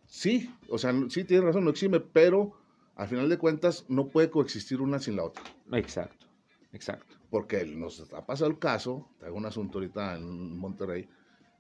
sí, 0.07 0.55
o 0.69 0.79
sea, 0.79 0.95
sí 1.09 1.25
tienes 1.25 1.45
razón, 1.45 1.65
no 1.65 1.71
exime, 1.71 2.01
pero 2.01 2.53
al 2.97 3.09
final 3.09 3.29
de 3.29 3.39
cuentas 3.39 3.85
no 3.89 4.09
puede 4.09 4.31
coexistir 4.31 4.81
una 4.81 4.99
sin 4.99 5.17
la 5.17 5.25
otra. 5.25 5.43
Exacto, 5.73 6.27
exacto 6.73 7.21
porque 7.31 7.65
nos 7.65 8.13
ha 8.13 8.27
pasado 8.27 8.51
el 8.51 8.59
caso, 8.59 9.09
traigo 9.19 9.37
un 9.37 9.47
asunto 9.47 9.79
ahorita 9.79 10.17
en 10.17 10.59
Monterrey, 10.59 11.09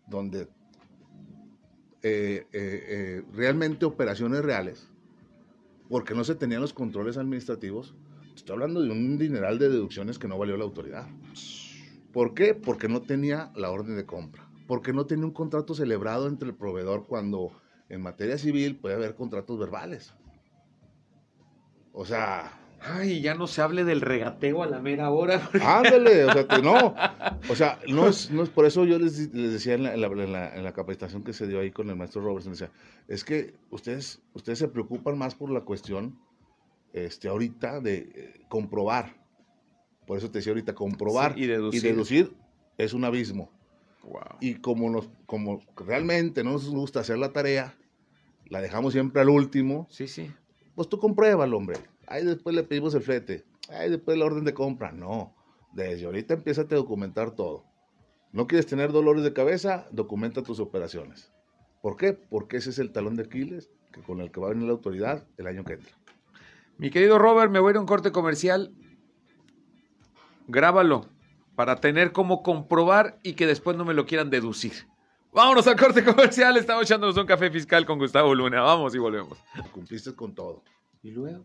donde 0.07 0.49
eh, 2.03 2.47
eh, 2.53 2.85
eh, 2.89 3.23
realmente 3.35 3.85
operaciones 3.85 4.43
reales, 4.43 4.89
porque 5.89 6.15
no 6.15 6.25
se 6.25 6.35
tenían 6.35 6.61
los 6.61 6.73
controles 6.73 7.17
administrativos, 7.17 7.95
estoy 8.35 8.55
hablando 8.55 8.81
de 8.81 8.91
un 8.91 9.19
dineral 9.19 9.59
de 9.59 9.69
deducciones 9.69 10.19
que 10.19 10.29
no 10.29 10.39
valió 10.39 10.57
la 10.57 10.65
autoridad. 10.65 11.07
¿Por 12.13 12.35
qué? 12.35 12.55
Porque 12.55 12.89
no 12.89 13.03
tenía 13.03 13.53
la 13.55 13.71
orden 13.71 13.97
de 13.97 14.07
compra, 14.07 14.49
porque 14.67 14.93
no 14.93 15.07
tenía 15.07 15.27
un 15.27 15.33
contrato 15.33 15.75
celebrado 15.75 16.27
entre 16.27 16.49
el 16.49 16.55
proveedor 16.55 17.07
cuando 17.07 17.53
en 17.89 18.01
materia 18.03 18.39
civil 18.39 18.77
puede 18.77 18.95
haber 18.95 19.15
contratos 19.15 19.59
verbales. 19.59 20.15
O 21.93 22.05
sea, 22.05 22.60
Ay, 22.83 23.21
ya 23.21 23.35
no 23.35 23.47
se 23.47 23.61
hable 23.61 23.85
del 23.85 24.01
regateo 24.01 24.63
a 24.63 24.67
la 24.67 24.81
mera 24.81 25.11
hora. 25.11 25.51
Ándale, 25.63 26.25
o 26.25 26.33
sea, 26.33 26.49
que 26.49 26.63
no. 26.63 26.95
O 27.51 27.55
sea, 27.55 27.79
no 27.89 28.09
es, 28.09 28.31
no 28.31 28.43
es 28.43 28.49
por 28.49 28.65
eso 28.65 28.85
yo 28.85 28.99
les, 28.99 29.31
decía 29.33 29.75
en 29.75 29.83
la, 29.83 29.93
en, 29.95 30.65
la, 30.65 30.73
capacitación 30.73 31.23
que 31.23 31.35
se 31.35 31.47
dio 31.47 31.61
ahí 31.61 31.71
con 31.71 31.91
el 31.91 31.97
maestro 31.97 32.23
Robertson, 32.23 32.53
decía, 32.53 32.71
es 33.07 33.25
que 33.25 33.55
ustedes, 33.71 34.23
ustedes 34.33 34.59
se 34.59 34.69
preocupan 34.69 35.19
más 35.19 35.35
por 35.35 35.51
la 35.51 35.61
cuestión 35.61 36.19
este, 36.95 37.29
ahorita 37.29 37.81
de 37.81 38.11
eh, 38.15 38.41
comprobar. 38.49 39.15
Por 40.07 40.17
eso 40.17 40.31
te 40.31 40.39
decía 40.39 40.53
ahorita, 40.53 40.75
comprobar 40.75 41.39
y, 41.39 41.47
deducir. 41.47 42.33
es 42.79 42.95
un 42.95 43.05
abismo. 43.05 43.53
Y 44.41 44.55
como, 44.55 44.89
nos, 44.89 45.11
como 45.27 45.61
realmente 45.77 46.43
no 46.43 46.53
nos 46.53 46.71
gusta 46.71 47.01
hacer 47.01 47.19
la 47.19 47.33
tarea, 47.33 47.77
la 48.47 48.63
dejamos 48.63 48.95
siempre 48.95 49.21
al 49.21 49.29
último. 49.29 49.87
Sí, 49.91 50.09
sí. 50.09 50.33
Pues 50.75 50.89
tú 50.89 50.99
compruébalo, 50.99 51.59
hombre 51.59 51.77
ahí 52.11 52.25
después 52.25 52.55
le 52.55 52.65
pedimos 52.65 52.95
el 52.95 53.03
flete, 53.03 53.47
ahí 53.71 53.89
después 53.89 54.19
la 54.19 54.27
orden 54.27 54.45
de 54.45 54.53
compra. 54.53 54.93
No, 54.93 55.35
desde 55.73 56.05
ahorita 56.05 56.35
empieza 56.35 56.63
a 56.63 56.65
documentar 56.65 57.31
todo. 57.31 57.65
¿No 58.33 58.47
quieres 58.47 58.67
tener 58.67 58.93
dolores 58.93 59.25
de 59.25 59.33
cabeza? 59.33 59.89
Documenta 59.91 60.43
tus 60.43 60.61
operaciones. 60.61 61.33
¿Por 61.81 61.97
qué? 61.97 62.13
Porque 62.13 62.59
ese 62.59 62.71
es 62.71 62.79
el 62.79 62.93
talón 62.93 63.17
de 63.17 63.25
Aquiles 63.25 63.71
que 63.93 64.03
con 64.03 64.21
el 64.21 64.31
que 64.31 64.41
va 64.41 64.49
a 64.49 64.51
venir 64.51 64.67
la 64.67 64.73
autoridad 64.73 65.27
el 65.37 65.47
año 65.47 65.65
que 65.65 65.75
entra. 65.75 65.93
Mi 66.79 66.91
querido 66.91 67.19
Robert, 67.19 67.51
me 67.51 67.59
voy 67.59 67.71
a 67.71 67.73
ir 67.73 67.77
a 67.79 67.81
un 67.81 67.87
corte 67.87 68.13
comercial. 68.13 68.73
Grábalo 70.47 71.07
para 71.57 71.77
tener 71.77 72.13
cómo 72.13 72.43
comprobar 72.43 73.19
y 73.23 73.35
que 73.35 73.47
después 73.47 73.77
no 73.77 73.85
me 73.85 73.95
lo 73.95 74.07
quieran 74.07 74.31
deducir. 74.31 74.73
Vámonos 75.33 75.67
al 75.67 75.77
corte 75.77 76.05
comercial. 76.05 76.57
Estamos 76.57 76.85
echándonos 76.85 77.17
un 77.17 77.27
café 77.27 77.51
fiscal 77.51 77.85
con 77.85 77.99
Gustavo 77.99 78.35
Luna. 78.35 78.63
Vamos 78.63 78.95
y 78.95 78.99
volvemos. 78.99 79.39
Cumpliste 79.73 80.15
con 80.15 80.35
todo. 80.35 80.63
¿Y 81.03 81.11
luego? 81.11 81.45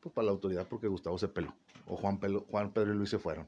Pues 0.00 0.14
para 0.14 0.26
la 0.26 0.32
autoridad 0.32 0.66
porque 0.68 0.88
Gustavo 0.88 1.18
se 1.18 1.28
peló. 1.28 1.54
O 1.86 1.96
Juan, 1.96 2.18
Juan 2.50 2.72
Pedro 2.72 2.94
y 2.94 2.96
Luis 2.96 3.10
se 3.10 3.18
fueron. 3.18 3.46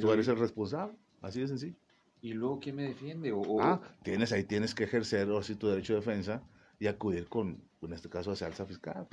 Tú 0.00 0.12
eres 0.12 0.28
el 0.28 0.38
responsable, 0.38 0.94
así 1.20 1.40
de 1.40 1.48
sencillo. 1.48 1.74
¿Y 2.22 2.32
luego 2.32 2.58
quién 2.58 2.76
me 2.76 2.84
defiende? 2.84 3.32
O, 3.32 3.60
ah, 3.60 3.80
tienes 4.02 4.32
ahí, 4.32 4.44
tienes 4.44 4.74
que 4.74 4.84
ejercer 4.84 5.30
o 5.30 5.42
tu 5.42 5.68
derecho 5.68 5.92
de 5.92 6.00
defensa 6.00 6.42
y 6.78 6.86
acudir 6.86 7.28
con, 7.28 7.62
en 7.82 7.92
este 7.92 8.08
caso, 8.08 8.30
a 8.30 8.46
alza 8.46 8.64
fiscal. 8.64 9.06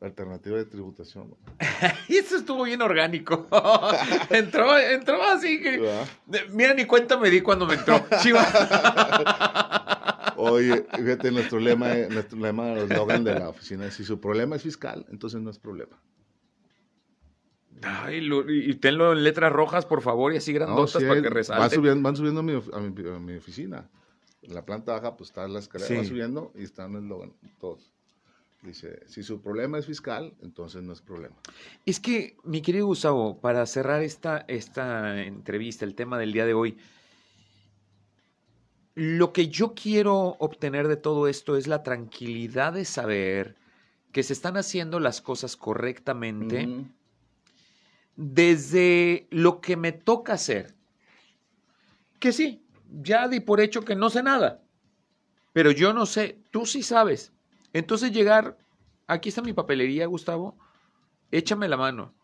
Alternativa 0.00 0.56
de 0.56 0.64
tributación. 0.64 1.34
y 2.08 2.16
eso 2.16 2.36
estuvo 2.36 2.64
bien 2.64 2.82
orgánico. 2.82 3.46
entró, 4.30 4.76
entró 4.76 5.22
así 5.22 5.62
que. 5.62 6.04
Mira, 6.50 6.74
ni 6.74 6.84
cuenta 6.84 7.16
me 7.16 7.30
di 7.30 7.40
cuando 7.40 7.66
me 7.66 7.74
entró. 7.74 8.04
Chiva. 8.20 8.44
Oye, 10.52 10.86
fíjate, 10.96 11.30
nuestro 11.30 11.58
lema, 11.58 11.94
nuestro 12.10 12.38
lema, 12.38 12.72
el 12.72 12.90
eslogan 12.90 13.24
de 13.24 13.38
la 13.38 13.48
oficina 13.48 13.90
si 13.90 14.04
su 14.04 14.20
problema 14.20 14.56
es 14.56 14.62
fiscal, 14.62 15.06
entonces 15.10 15.40
no 15.40 15.50
es 15.50 15.58
problema. 15.58 16.00
Ay, 17.82 18.26
y 18.48 18.74
tenlo 18.74 19.12
en 19.12 19.24
letras 19.24 19.52
rojas, 19.52 19.84
por 19.84 20.00
favor, 20.00 20.32
y 20.32 20.38
así 20.38 20.52
grandotas 20.52 21.02
para 21.02 21.20
que 21.20 21.28
resalte. 21.28 21.60
Van 21.60 21.70
subiendo, 21.70 22.02
van 22.02 22.16
subiendo 22.16 22.40
a, 22.40 23.18
mi, 23.20 23.34
oficina. 23.34 23.90
En 24.42 24.54
la 24.54 24.64
planta 24.64 24.92
baja, 24.92 25.16
pues 25.16 25.30
están 25.30 25.52
las 25.52 25.64
escaleras, 25.64 25.96
van 25.96 26.06
subiendo 26.06 26.52
y 26.54 26.62
están 26.62 26.94
el 26.94 27.02
eslogan, 27.02 27.32
todos. 27.58 27.92
Dice, 28.62 29.02
si 29.06 29.22
su 29.22 29.42
problema 29.42 29.78
es 29.78 29.84
fiscal, 29.84 30.32
entonces 30.40 30.82
no 30.82 30.94
es 30.94 31.02
problema. 31.02 31.36
Es 31.84 32.00
que, 32.00 32.38
mi 32.44 32.62
querido 32.62 32.86
Gustavo, 32.86 33.38
para 33.38 33.66
cerrar 33.66 34.02
esta, 34.02 34.38
esta 34.48 35.22
entrevista, 35.22 35.84
el 35.84 35.94
tema 35.94 36.18
del 36.18 36.32
día 36.32 36.46
de 36.46 36.54
hoy, 36.54 36.78
lo 38.94 39.32
que 39.32 39.48
yo 39.48 39.74
quiero 39.74 40.36
obtener 40.38 40.88
de 40.88 40.96
todo 40.96 41.26
esto 41.26 41.56
es 41.56 41.66
la 41.66 41.82
tranquilidad 41.82 42.72
de 42.72 42.84
saber 42.84 43.56
que 44.12 44.22
se 44.22 44.32
están 44.32 44.56
haciendo 44.56 45.00
las 45.00 45.20
cosas 45.20 45.56
correctamente 45.56 46.68
desde 48.14 49.26
lo 49.30 49.60
que 49.60 49.76
me 49.76 49.90
toca 49.90 50.34
hacer. 50.34 50.74
Que 52.20 52.32
sí, 52.32 52.64
ya 53.02 53.26
di 53.26 53.40
por 53.40 53.60
hecho 53.60 53.84
que 53.84 53.96
no 53.96 54.10
sé 54.10 54.22
nada, 54.22 54.62
pero 55.52 55.72
yo 55.72 55.92
no 55.92 56.06
sé, 56.06 56.38
tú 56.52 56.64
sí 56.64 56.82
sabes. 56.82 57.32
Entonces 57.72 58.12
llegar, 58.12 58.56
aquí 59.08 59.28
está 59.28 59.42
mi 59.42 59.52
papelería, 59.52 60.06
Gustavo, 60.06 60.56
échame 61.32 61.68
la 61.68 61.76
mano. 61.76 62.14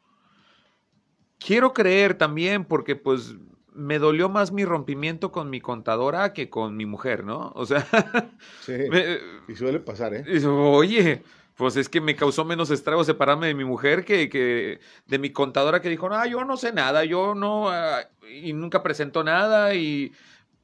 Quiero 1.38 1.72
creer 1.72 2.16
también 2.16 2.64
porque 2.64 2.94
pues 2.94 3.34
me 3.80 3.98
dolió 3.98 4.28
más 4.28 4.52
mi 4.52 4.64
rompimiento 4.64 5.32
con 5.32 5.48
mi 5.48 5.60
contadora 5.60 6.32
que 6.32 6.50
con 6.50 6.76
mi 6.76 6.84
mujer, 6.84 7.24
¿no? 7.24 7.50
O 7.54 7.64
sea, 7.64 7.86
Sí, 8.60 8.72
me- 8.90 9.18
y 9.48 9.56
suele 9.56 9.80
pasar, 9.80 10.14
¿eh? 10.14 10.24
y, 10.26 10.44
Oye, 10.44 11.22
pues 11.56 11.76
es 11.76 11.88
que 11.88 12.00
me 12.00 12.14
causó 12.14 12.44
menos 12.44 12.70
estrago 12.70 13.04
separarme 13.04 13.46
de 13.46 13.54
mi 13.54 13.64
mujer 13.64 14.04
que, 14.04 14.28
que 14.28 14.80
de 15.06 15.18
mi 15.18 15.30
contadora 15.30 15.80
que 15.80 15.88
dijo, 15.88 16.08
no, 16.08 16.24
yo 16.26 16.44
no 16.44 16.56
sé 16.56 16.72
nada, 16.72 17.04
yo 17.04 17.34
no, 17.34 17.70
ah", 17.70 18.02
y 18.30 18.52
nunca 18.52 18.82
presentó 18.82 19.24
nada 19.24 19.74
y, 19.74 20.12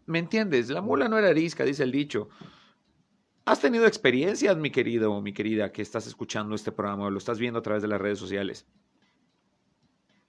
¿me 0.04 0.18
entiendes? 0.18 0.68
La 0.68 0.82
mula 0.82 1.08
no 1.08 1.18
era 1.18 1.28
arisca, 1.28 1.64
dice 1.64 1.82
el 1.84 1.92
dicho. 1.92 2.28
¿Has 3.46 3.60
tenido 3.60 3.86
experiencias, 3.86 4.56
mi 4.56 4.70
querido 4.70 5.12
o 5.12 5.22
mi 5.22 5.32
querida, 5.32 5.72
que 5.72 5.80
estás 5.80 6.06
escuchando 6.06 6.54
este 6.54 6.72
programa 6.72 7.04
o 7.04 7.10
lo 7.10 7.18
estás 7.18 7.38
viendo 7.38 7.60
a 7.60 7.62
través 7.62 7.80
de 7.82 7.88
las 7.88 8.00
redes 8.00 8.18
sociales? 8.18 8.66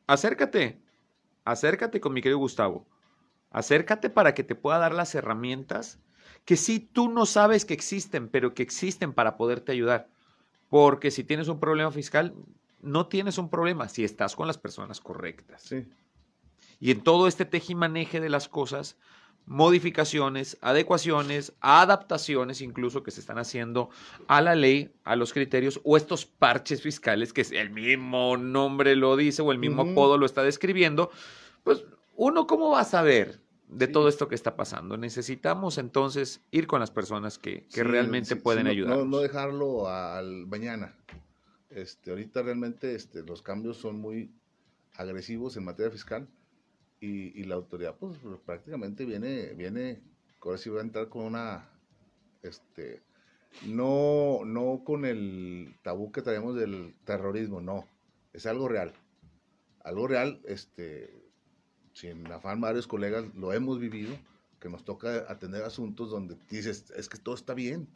Acércate, 0.07 0.79
acércate 1.51 1.99
con 1.99 2.13
mi 2.13 2.21
querido 2.21 2.39
Gustavo. 2.39 2.85
Acércate 3.49 4.09
para 4.09 4.33
que 4.33 4.43
te 4.43 4.55
pueda 4.55 4.77
dar 4.77 4.93
las 4.93 5.15
herramientas 5.15 5.99
que 6.45 6.55
sí 6.55 6.79
tú 6.79 7.09
no 7.09 7.25
sabes 7.25 7.65
que 7.65 7.73
existen, 7.73 8.29
pero 8.29 8.53
que 8.53 8.63
existen 8.63 9.13
para 9.13 9.35
poderte 9.37 9.71
ayudar. 9.71 10.09
Porque 10.69 11.11
si 11.11 11.23
tienes 11.23 11.47
un 11.47 11.59
problema 11.59 11.91
fiscal, 11.91 12.33
no 12.81 13.07
tienes 13.07 13.37
un 13.37 13.49
problema 13.49 13.89
si 13.89 14.03
estás 14.03 14.35
con 14.35 14.47
las 14.47 14.57
personas 14.57 15.01
correctas. 15.01 15.61
Sí. 15.63 15.87
Y 16.79 16.91
en 16.91 17.01
todo 17.01 17.27
este 17.27 17.45
tejimaneje 17.45 18.19
de 18.19 18.29
las 18.29 18.47
cosas, 18.47 18.97
modificaciones, 19.47 20.57
adecuaciones, 20.61 21.53
adaptaciones 21.61 22.61
incluso 22.61 23.01
que 23.01 23.11
se 23.11 23.21
están 23.21 23.37
haciendo 23.39 23.89
a 24.27 24.41
la 24.41 24.55
ley, 24.55 24.91
a 25.05 25.15
los 25.15 25.33
criterios 25.33 25.79
o 25.83 25.97
estos 25.97 26.25
parches 26.25 26.81
fiscales 26.81 27.31
que 27.33 27.41
el 27.41 27.69
mismo 27.69 28.35
nombre 28.37 28.95
lo 28.95 29.15
dice 29.15 29.41
o 29.41 29.51
el 29.51 29.57
mismo 29.57 29.83
Ujú. 29.83 29.91
apodo 29.91 30.17
lo 30.17 30.25
está 30.25 30.43
describiendo, 30.43 31.09
pues 31.63 31.83
uno 32.15 32.45
cómo 32.45 32.71
va 32.71 32.81
a 32.81 32.85
saber 32.85 33.39
de 33.69 33.87
Sí. 33.87 33.91
todo 33.91 34.07
esto 34.09 34.27
que 34.27 34.35
está 34.35 34.55
pasando. 34.55 34.97
Necesitamos 34.97 35.77
entonces 35.77 36.41
ir 36.51 36.67
con 36.67 36.79
las 36.79 36.91
personas 36.91 37.37
que, 37.37 37.63
que 37.65 37.81
Sí, 37.81 37.83
realmente 37.83 38.35
sí, 38.35 38.35
pueden 38.35 38.67
ayudar. 38.67 38.97
No, 38.97 39.05
no 39.05 39.19
dejarlo 39.19 39.89
al 39.89 40.45
mañana. 40.47 40.93
Este, 41.69 42.11
ahorita 42.11 42.41
realmente 42.43 42.95
este, 42.95 43.23
los 43.23 43.41
cambios 43.41 43.77
son 43.77 43.99
muy 43.99 44.29
agresivos 44.95 45.55
en 45.57 45.65
materia 45.65 45.91
fiscal 45.91 46.27
y, 46.99 47.39
y 47.39 47.43
la 47.43 47.55
autoridad 47.55 47.95
pues 47.99 48.17
prácticamente 48.45 49.05
viene, 49.05 49.53
viene, 49.53 49.99
ahora 50.41 50.57
sí 50.57 50.69
va 50.69 50.79
a 50.79 50.83
entrar 50.83 51.09
con 51.09 51.23
una, 51.25 51.69
este, 52.43 53.01
no, 53.65 54.39
no 54.45 54.81
con 54.83 55.05
el 55.05 55.75
tabú 55.83 56.11
que 56.11 56.21
traemos 56.21 56.55
del 56.55 56.95
terrorismo, 57.05 57.61
no, 57.61 57.85
es 58.33 58.45
algo 58.45 58.67
real. 58.67 58.93
Algo 59.83 60.07
real, 60.07 60.41
este, 60.45 61.13
sin 61.93 62.27
afán 62.31 62.59
varios 62.61 62.87
colegas 62.87 63.25
lo 63.35 63.53
hemos 63.53 63.79
vivido, 63.79 64.15
que 64.59 64.69
nos 64.69 64.83
toca 64.83 65.25
atender 65.31 65.63
asuntos 65.63 66.09
donde 66.09 66.35
dices, 66.49 66.91
es 66.95 67.07
que 67.09 67.17
todo 67.17 67.35
está 67.35 67.53
bien. 67.53 67.87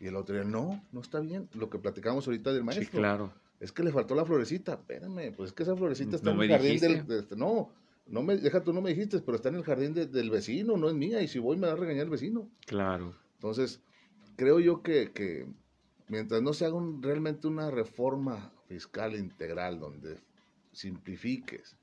Y 0.00 0.06
el 0.06 0.14
otro 0.16 0.36
día, 0.36 0.44
no, 0.44 0.80
no 0.92 1.00
está 1.00 1.18
bien. 1.18 1.48
Lo 1.54 1.68
que 1.68 1.78
platicamos 1.78 2.24
ahorita 2.26 2.50
del 2.52 2.60
Sí, 2.60 2.64
maestro. 2.66 3.00
claro. 3.00 3.32
Es 3.58 3.72
que 3.72 3.82
le 3.82 3.90
faltó 3.90 4.14
la 4.14 4.24
florecita. 4.24 4.74
Espérame, 4.74 5.32
pues 5.36 5.48
es 5.48 5.52
que 5.52 5.64
esa 5.64 5.74
florecita 5.74 6.14
está 6.14 6.32
No 6.32 6.40
en 6.40 6.42
el 6.42 6.56
jardín 6.56 6.70
dijiste. 6.74 6.88
del. 6.98 7.06
de 7.08 7.18
este- 7.18 7.36
no, 7.36 7.68
no 8.08 8.22
me, 8.22 8.36
deja 8.36 8.62
tú 8.64 8.72
no 8.72 8.80
me 8.80 8.90
dijiste, 8.90 9.20
pero 9.20 9.36
está 9.36 9.48
en 9.50 9.56
el 9.56 9.64
jardín 9.64 9.94
de- 9.94 10.06
del 10.06 10.30
vecino, 10.30 10.76
no 10.76 10.88
es 10.88 10.94
mía. 10.94 11.22
Y 11.22 11.28
si 11.28 11.38
voy 11.38 11.56
me 11.56 11.66
va 11.66 11.74
a 11.74 11.76
regañar 11.76 12.04
el 12.04 12.10
vecino. 12.10 12.50
Claro. 12.66 13.14
Entonces, 13.34 13.80
creo 14.36 14.60
yo 14.60 14.82
que, 14.82 15.10
que 15.12 15.46
mientras 16.08 16.42
no 16.42 16.52
se 16.52 16.64
haga 16.64 16.74
un- 16.74 17.02
realmente 17.02 17.46
una 17.46 17.70
reforma 17.70 18.52
fiscal 18.66 19.14
integral 19.14 19.78
donde 19.78 20.18
simplifiques 20.72 21.76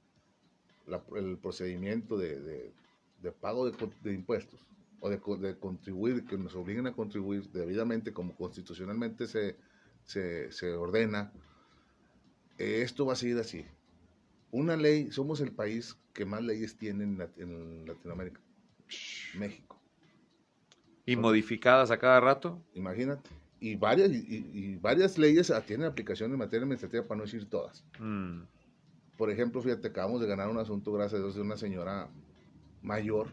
la- 0.88 1.04
el 1.16 1.38
procedimiento 1.38 2.18
de, 2.18 2.40
de- 2.40 2.74
de 3.22 3.32
pago 3.32 3.70
de, 3.70 4.14
impuestos 4.14 4.60
o 5.00 5.10
de 5.10 5.58
contribuir, 5.60 6.26
que 6.26 6.38
nos 6.38 6.56
obliguen 6.56 6.88
a 6.88 6.94
contribuir 6.94 7.50
debidamente 7.52 8.14
como 8.14 8.36
constitucionalmente 8.36 9.28
se, 9.28 9.56
se, 10.06 10.52
se 10.52 10.74
ordena, 10.74 11.32
eh, 12.58 12.82
esto 12.82 13.06
va 13.06 13.14
a 13.14 13.16
seguir 13.16 13.38
así. 13.38 13.66
Una 14.52 14.76
ley, 14.78 15.12
somos 15.12 15.42
el 15.42 15.52
país 15.52 15.98
que 16.14 16.26
más 16.26 16.42
leyes 16.42 16.78
tiene 16.78 17.04
en, 17.04 17.18
Lat- 17.18 17.38
en 17.38 17.86
Latinoamérica, 17.86 18.40
México. 19.38 19.80
¿Y 21.06 21.16
modificadas 21.16 21.92
a 21.92 21.98
cada 22.00 22.20
rato? 22.20 22.62
Imagínate. 22.74 23.30
Y 23.60 23.76
varias, 23.76 24.12
y, 24.12 24.16
y- 24.18 24.50
y 24.54 24.76
varias 24.78 25.18
leyes 25.18 25.50
ah, 25.52 25.62
tienen 25.62 25.88
aplicación 25.88 26.32
en 26.32 26.38
materia 26.38 26.64
administrativa, 26.64 27.04
para 27.08 27.18
no 27.20 27.24
decir 27.26 27.50
todas. 27.50 27.84
Mm, 28.00 28.42
Por 29.18 29.30
ejemplo, 29.32 29.62
fíjate, 29.62 29.88
acabamos 29.88 30.22
de 30.22 30.28
ganar 30.28 30.50
un 30.50 30.58
asunto, 30.58 30.92
gracias 30.94 31.20
a 31.20 31.24
Dios, 31.24 31.36
de 31.36 31.42
una 31.42 31.58
señora 31.58 32.10
mayor, 32.82 33.28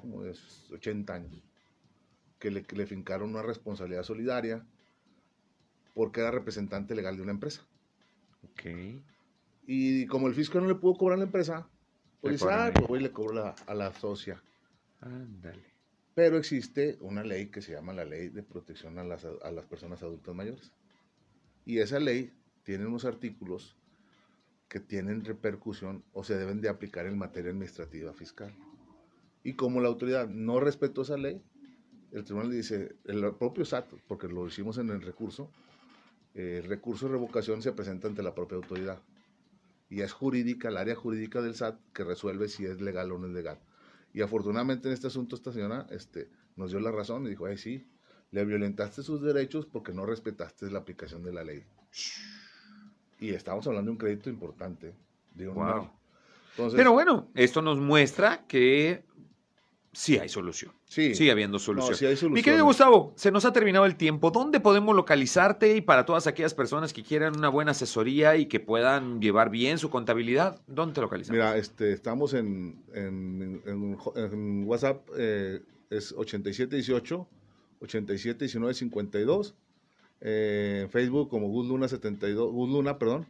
como 0.00 0.22
de 0.22 0.34
80 0.72 1.14
años, 1.14 1.32
que 2.38 2.50
le, 2.50 2.64
que 2.64 2.76
le 2.76 2.86
fincaron 2.86 3.30
una 3.30 3.42
responsabilidad 3.42 4.02
solidaria 4.02 4.64
porque 5.94 6.20
era 6.20 6.30
representante 6.30 6.94
legal 6.94 7.16
de 7.16 7.22
una 7.22 7.32
empresa. 7.32 7.62
ok. 8.42 8.62
Y 9.66 10.06
como 10.06 10.26
el 10.28 10.34
fisco 10.34 10.60
no 10.60 10.68
le 10.68 10.74
pudo 10.74 10.94
cobrar 10.94 11.16
a 11.16 11.18
la 11.20 11.24
empresa, 11.26 11.68
pues 12.20 12.34
dice, 12.34 12.52
ah, 12.52 12.66
ahí". 12.66 12.72
pues 12.76 12.88
voy 12.88 13.00
y 13.00 13.02
le 13.02 13.12
cobro 13.12 13.34
la- 13.34 13.54
a 13.66 13.74
la 13.74 13.92
socia. 13.92 14.42
Ándale. 15.00 15.62
Pero 16.14 16.36
existe 16.36 16.96
una 17.00 17.24
ley 17.24 17.46
que 17.46 17.60
se 17.60 17.72
llama 17.72 17.92
la 17.92 18.04
Ley 18.04 18.28
de 18.28 18.42
Protección 18.42 18.98
a 18.98 19.04
las, 19.04 19.24
a 19.24 19.50
las 19.50 19.66
Personas 19.66 20.02
Adultas 20.02 20.34
Mayores. 20.34 20.72
Y 21.66 21.78
esa 21.78 21.98
ley 21.98 22.32
tiene 22.62 22.86
unos 22.86 23.04
artículos 23.04 23.76
que 24.68 24.80
tienen 24.80 25.24
repercusión 25.24 26.04
o 26.12 26.24
se 26.24 26.36
deben 26.36 26.60
de 26.60 26.68
aplicar 26.68 27.06
en 27.06 27.18
materia 27.18 27.50
administrativa 27.50 28.12
fiscal. 28.12 28.54
Y 29.42 29.54
como 29.54 29.80
la 29.80 29.88
autoridad 29.88 30.28
no 30.28 30.60
respetó 30.60 31.02
esa 31.02 31.16
ley, 31.16 31.42
el 32.12 32.24
tribunal 32.24 32.50
le 32.50 32.56
dice, 32.56 32.96
el 33.04 33.34
propio 33.34 33.64
SAT, 33.64 33.92
porque 34.06 34.28
lo 34.28 34.46
hicimos 34.46 34.78
en 34.78 34.90
el 34.90 35.02
recurso, 35.02 35.50
eh, 36.34 36.60
el 36.62 36.68
recurso 36.68 37.06
de 37.06 37.12
revocación 37.12 37.60
se 37.60 37.72
presenta 37.72 38.08
ante 38.08 38.22
la 38.22 38.34
propia 38.34 38.56
autoridad. 38.56 39.02
Y 39.88 40.00
es 40.00 40.12
jurídica, 40.12 40.68
el 40.68 40.76
área 40.76 40.94
jurídica 40.94 41.42
del 41.42 41.54
SAT, 41.54 41.78
que 41.92 42.04
resuelve 42.04 42.48
si 42.48 42.64
es 42.64 42.80
legal 42.80 43.12
o 43.12 43.18
no 43.18 43.26
es 43.26 43.32
legal. 43.32 43.60
Y 44.12 44.22
afortunadamente 44.22 44.88
en 44.88 44.94
este 44.94 45.08
asunto 45.08 45.36
esta 45.36 45.52
señora 45.52 45.86
este, 45.90 46.30
nos 46.56 46.70
dio 46.70 46.80
la 46.80 46.90
razón 46.90 47.26
y 47.26 47.30
dijo, 47.30 47.46
ay 47.46 47.58
sí, 47.58 47.86
le 48.30 48.44
violentaste 48.44 49.02
sus 49.02 49.22
derechos 49.22 49.66
porque 49.66 49.92
no 49.92 50.06
respetaste 50.06 50.70
la 50.70 50.80
aplicación 50.80 51.22
de 51.22 51.32
la 51.32 51.44
ley. 51.44 51.64
Y 53.20 53.30
estamos 53.30 53.66
hablando 53.66 53.88
de 53.88 53.92
un 53.92 53.98
crédito 53.98 54.30
importante. 54.30 54.94
De 55.34 55.48
un 55.48 55.54
Wow. 55.54 55.90
Entonces, 56.50 56.76
Pero 56.76 56.92
bueno, 56.92 57.28
esto 57.34 57.62
nos 57.62 57.78
muestra 57.78 58.46
que 58.46 59.04
sí 59.94 60.18
hay 60.18 60.28
solución. 60.28 60.72
sí, 60.84 61.14
Sigue 61.14 61.30
habiendo 61.30 61.58
solución. 61.58 61.94
sí 61.94 62.04
hay 62.06 62.30
Mi 62.30 62.42
querido 62.42 62.64
Gustavo, 62.64 63.12
se 63.16 63.30
nos 63.30 63.44
ha 63.44 63.52
terminado 63.52 63.86
el 63.86 63.96
tiempo. 63.96 64.30
¿Dónde 64.30 64.60
podemos 64.60 64.94
localizarte? 64.94 65.76
Y 65.76 65.80
para 65.80 66.04
todas 66.04 66.26
aquellas 66.26 66.52
personas 66.54 66.92
que 66.92 67.02
quieran 67.02 67.36
una 67.36 67.48
buena 67.48 67.70
asesoría 67.70 68.36
y 68.36 68.46
que 68.46 68.60
puedan 68.60 69.20
llevar 69.20 69.50
bien 69.50 69.78
su 69.78 69.88
contabilidad, 69.90 70.60
¿dónde 70.66 70.94
te 70.94 71.00
localizamos? 71.00 71.36
Mira, 71.36 71.56
este, 71.56 71.92
estamos 71.92 72.34
en, 72.34 72.82
en, 72.92 73.62
en- 73.66 73.98
en 74.16 74.64
WhatsApp, 74.66 75.08
eh, 75.16 75.60
es 75.90 76.12
8718 76.12 77.26
871952. 77.80 79.54
Eh, 80.20 80.80
en 80.84 80.90
Facebook 80.90 81.28
como 81.28 81.48
Guzluna72, 81.48 82.50
Guzluna, 82.50 82.98
perdón. 82.98 83.26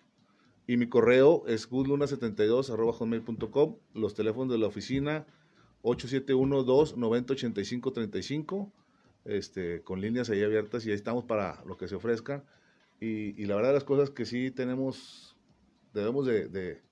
Y 0.66 0.76
mi 0.78 0.86
correo 0.86 1.44
es 1.46 1.68
guzluna72 1.70 2.70
arroba 2.72 2.92
hotmail.com. 2.92 3.76
Los 3.92 4.14
teléfonos 4.14 4.50
de 4.52 4.58
la 4.58 4.66
oficina 4.66 5.26
8712-908535. 5.84 8.70
Este, 9.24 9.80
con 9.82 10.02
líneas 10.02 10.28
ahí 10.28 10.42
abiertas 10.42 10.84
y 10.84 10.90
ahí 10.90 10.96
estamos 10.96 11.24
para 11.24 11.62
lo 11.64 11.78
que 11.78 11.88
se 11.88 11.94
ofrezca. 11.94 12.44
Y, 13.00 13.40
y 13.40 13.46
la 13.46 13.56
verdad 13.56 13.72
las 13.72 13.84
cosas 13.84 14.10
que 14.10 14.26
sí 14.26 14.50
tenemos, 14.50 15.34
debemos 15.94 16.26
de, 16.26 16.48
de 16.48 16.82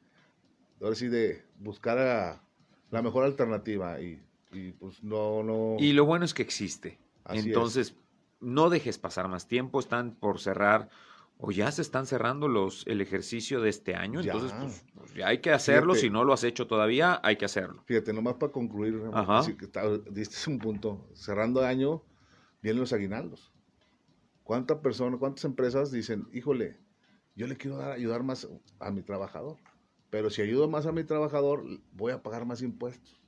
ahora 0.81 0.95
sí 0.95 1.09
de 1.09 1.43
buscar 1.59 1.99
a 1.99 2.43
la 2.91 3.03
mejor 3.03 3.25
alternativa 3.25 4.01
y, 4.01 4.21
y, 4.53 4.73
pues 4.73 5.03
no, 5.03 5.43
no. 5.43 5.77
Y 5.79 5.93
lo 5.93 6.07
bueno 6.07 6.25
es 6.25 6.35
que 6.35 6.43
existe. 6.43 6.99
Así 7.25 7.39
es. 7.41 7.47
Entonces, 7.47 7.95
no 8.41 8.71
dejes 8.71 8.99
pasar 8.99 9.29
más 9.29 9.47
tiempo, 9.47 9.79
están 9.79 10.15
por 10.15 10.41
cerrar 10.41 10.89
o 11.39 11.51
ya 11.51 11.71
se 11.71 11.83
están 11.83 12.07
cerrando 12.07 12.49
los 12.49 12.87
el 12.87 13.01
ejercicio 13.01 13.61
de 13.61 13.69
este 13.69 13.95
año, 13.95 14.21
Ya. 14.21 14.33
entonces 14.33 14.57
pues, 14.59 14.85
hay 15.25 15.39
que 15.39 15.51
hacerlo, 15.51 15.95
Fíjate. 15.95 16.07
si 16.09 16.11
no 16.13 16.25
lo 16.25 16.33
has 16.33 16.45
hecho 16.45 16.67
todavía, 16.67 17.21
hay 17.23 17.37
que 17.37 17.45
hacerlo. 17.45 17.83
Fíjate, 17.87 18.13
nomás 18.13 18.35
para 18.35 18.53
concluir, 18.53 19.01
que 19.59 19.65
está- 19.67 19.87
diste 20.11 20.51
un 20.51 20.59
punto. 20.59 21.07
Cerrando 21.15 21.65
año, 21.65 22.03
vienen 22.63 22.81
los 22.81 22.93
aguinaldos. 22.93 23.53
¿Cuántas 24.45 24.79
personas, 24.79 25.19
cuántas 25.19 25.45
empresas 25.45 25.91
dicen, 25.93 26.27
híjole, 26.33 26.79
yo 27.37 27.47
le 27.47 27.57
quiero 27.57 27.77
dar, 27.77 27.93
ayudar 27.93 28.23
más 28.23 28.49
a 28.81 28.91
mi 28.91 29.03
trabajador? 29.03 29.57
Pero 30.11 30.31
si 30.31 30.43
ayudo 30.43 30.69
más 30.69 30.87
a 30.87 30.93
mi 30.93 31.05
trabajador, 31.05 31.65
voy 31.93 32.13
a 32.13 32.23
pagar 32.23 32.45
más 32.45 32.61
impuestos. 32.63 33.21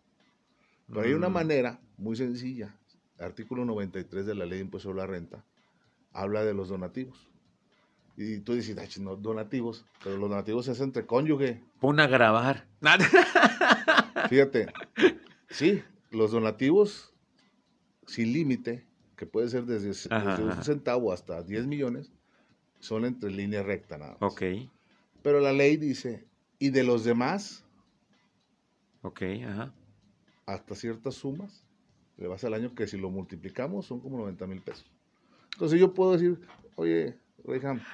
Pero 0.88 1.00
hay 1.02 1.12
una 1.14 1.28
Mm. 1.28 1.32
manera 1.32 1.80
muy 1.96 2.14
sencilla. 2.16 2.74
Artículo 3.18 3.64
93 3.64 4.26
de 4.26 4.34
la 4.34 4.44
Ley 4.44 4.58
de 4.58 4.64
Impuesto 4.64 4.88
sobre 4.90 4.98
la 5.02 5.06
Renta 5.06 5.44
habla 6.12 6.44
de 6.44 6.52
los 6.54 6.68
donativos. 6.68 7.30
Y 8.16 8.38
tú 8.40 8.54
dices, 8.54 8.76
"Ay, 8.78 8.88
no, 9.02 9.16
donativos, 9.16 9.84
pero 10.02 10.16
los 10.16 10.30
donativos 10.30 10.68
es 10.68 10.80
entre 10.80 11.04
cónyuge. 11.06 11.60
Pon 11.80 11.98
a 12.00 12.06
grabar. 12.06 12.66
Fíjate, 14.28 14.72
sí, 15.50 15.82
los 16.10 16.30
donativos 16.32 17.12
sin 18.06 18.32
límite, 18.32 18.86
que 19.16 19.26
puede 19.26 19.48
ser 19.48 19.64
desde, 19.64 19.90
Ajá, 20.14 20.30
desde 20.30 20.44
ajá. 20.44 20.58
un 20.58 20.64
centavo 20.64 21.12
hasta 21.12 21.42
10 21.42 21.66
millones, 21.66 22.12
son 22.80 23.04
entre 23.04 23.30
línea 23.30 23.62
recta 23.62 23.96
nada 23.98 24.16
más. 24.20 24.32
ok, 24.32 24.42
Pero 25.22 25.40
la 25.40 25.52
ley 25.52 25.76
dice, 25.76 26.24
y 26.58 26.70
de 26.70 26.84
los 26.84 27.04
demás, 27.04 27.64
ok, 29.02 29.22
ajá. 29.48 29.72
hasta 30.46 30.74
ciertas 30.74 31.14
sumas, 31.14 31.64
le 32.18 32.28
vas 32.28 32.44
al 32.44 32.54
año 32.54 32.74
que 32.74 32.86
si 32.86 32.96
lo 32.98 33.10
multiplicamos 33.10 33.86
son 33.86 34.00
como 34.00 34.18
90 34.18 34.46
mil 34.46 34.60
pesos. 34.60 34.84
Entonces 35.54 35.80
yo 35.80 35.94
puedo 35.94 36.12
decir, 36.12 36.40
oye, 36.76 37.18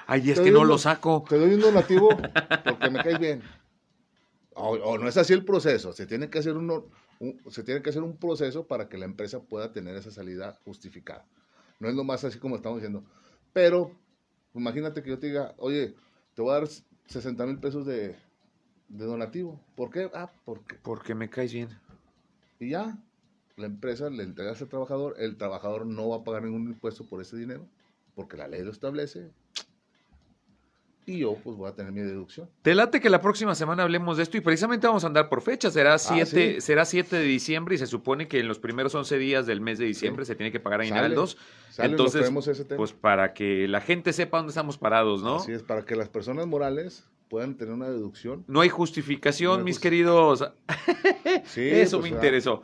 Ay, 0.07 0.31
es 0.31 0.39
que 0.39 0.51
no 0.51 0.61
un- 0.61 0.67
lo 0.67 0.77
saco. 0.77 1.25
te 1.27 1.37
doy 1.37 1.53
un 1.53 1.61
donativo 1.61 2.09
porque 2.65 2.89
me 2.89 3.01
caes 3.01 3.19
bien. 3.19 3.41
O, 4.53 4.71
o 4.71 4.97
no 4.97 5.07
es 5.07 5.17
así 5.17 5.33
el 5.33 5.45
proceso, 5.45 5.93
se 5.93 6.05
tiene 6.05 6.29
que 6.29 6.39
hacer 6.39 6.57
uno, 6.57 6.85
un, 7.19 7.39
se 7.49 7.63
tiene 7.63 7.81
que 7.81 7.89
hacer 7.89 8.03
un 8.03 8.17
proceso 8.17 8.67
para 8.67 8.89
que 8.89 8.97
la 8.97 9.05
empresa 9.05 9.39
pueda 9.41 9.71
tener 9.71 9.95
esa 9.95 10.11
salida 10.11 10.57
justificada. 10.65 11.25
No 11.79 11.87
es 11.89 11.95
nomás 11.95 12.23
así 12.23 12.37
como 12.37 12.55
estamos 12.57 12.79
diciendo. 12.79 13.03
Pero 13.53 13.91
imagínate 14.53 15.01
que 15.03 15.09
yo 15.09 15.19
te 15.19 15.27
diga, 15.27 15.53
oye, 15.57 15.95
te 16.35 16.41
voy 16.41 16.51
a 16.51 16.59
dar 16.59 16.67
60 17.07 17.45
mil 17.45 17.59
pesos 17.59 17.85
de, 17.85 18.15
de 18.89 19.05
donativo. 19.05 19.59
¿Por 19.75 19.89
qué? 19.89 20.09
Ah, 20.13 20.29
porque. 20.45 20.75
Porque 20.83 21.15
me 21.15 21.29
caes 21.29 21.53
bien. 21.53 21.69
Y 22.59 22.69
ya, 22.71 22.97
la 23.55 23.65
empresa 23.65 24.09
le 24.09 24.23
entrega 24.23 24.51
al 24.51 24.67
trabajador, 24.67 25.15
el 25.17 25.37
trabajador 25.37 25.85
no 25.85 26.09
va 26.09 26.17
a 26.17 26.23
pagar 26.23 26.43
ningún 26.43 26.67
impuesto 26.67 27.05
por 27.05 27.21
ese 27.21 27.35
dinero, 27.37 27.65
porque 28.15 28.37
la 28.37 28.47
ley 28.47 28.63
lo 28.63 28.71
establece. 28.71 29.31
Y 31.05 31.19
yo 31.19 31.35
pues 31.43 31.57
voy 31.57 31.67
a 31.67 31.73
tener 31.73 31.91
mi 31.91 32.01
deducción. 32.01 32.47
Te 32.61 32.75
late 32.75 33.01
que 33.01 33.09
la 33.09 33.21
próxima 33.21 33.55
semana 33.55 33.83
hablemos 33.83 34.17
de 34.17 34.23
esto 34.23 34.37
y 34.37 34.41
precisamente 34.41 34.87
vamos 34.87 35.03
a 35.03 35.07
andar 35.07 35.29
por 35.29 35.41
fecha. 35.41 35.71
Será 35.71 35.97
7 35.97 36.25
sí. 36.55 36.61
será 36.61 36.85
7 36.85 37.15
de 37.15 37.23
diciembre 37.23 37.75
y 37.75 37.77
se 37.77 37.87
supone 37.87 38.27
que 38.27 38.39
en 38.39 38.47
los 38.47 38.59
primeros 38.59 38.93
11 38.93 39.17
días 39.17 39.45
del 39.45 39.61
mes 39.61 39.79
de 39.79 39.85
diciembre 39.85 40.25
se 40.25 40.35
tiene 40.35 40.51
que 40.51 40.59
pagar 40.59 40.81
aguinaldos. 40.81 41.37
Entonces, 41.77 42.21
traemos 42.21 42.47
ese 42.47 42.65
tema. 42.65 42.77
pues 42.77 42.93
para 42.93 43.33
que 43.33 43.67
la 43.67 43.81
gente 43.81 44.13
sepa 44.13 44.37
dónde 44.37 44.51
estamos 44.51 44.77
parados, 44.77 45.23
¿no? 45.23 45.37
Así 45.37 45.51
es, 45.51 45.63
para 45.63 45.83
que 45.83 45.95
las 45.95 46.09
personas 46.09 46.45
morales 46.45 47.05
puedan 47.29 47.55
tener 47.55 47.73
una 47.73 47.89
deducción. 47.89 48.43
No 48.47 48.59
hay 48.59 48.69
justificación, 48.69 49.53
No 49.53 49.57
hay 49.59 49.63
mis 49.63 49.79
queridos. 49.79 50.51
Sí, 51.45 51.61
Eso 51.71 51.99
pues, 51.99 52.11
me 52.11 52.15
ah, 52.15 52.19
interesó. 52.19 52.61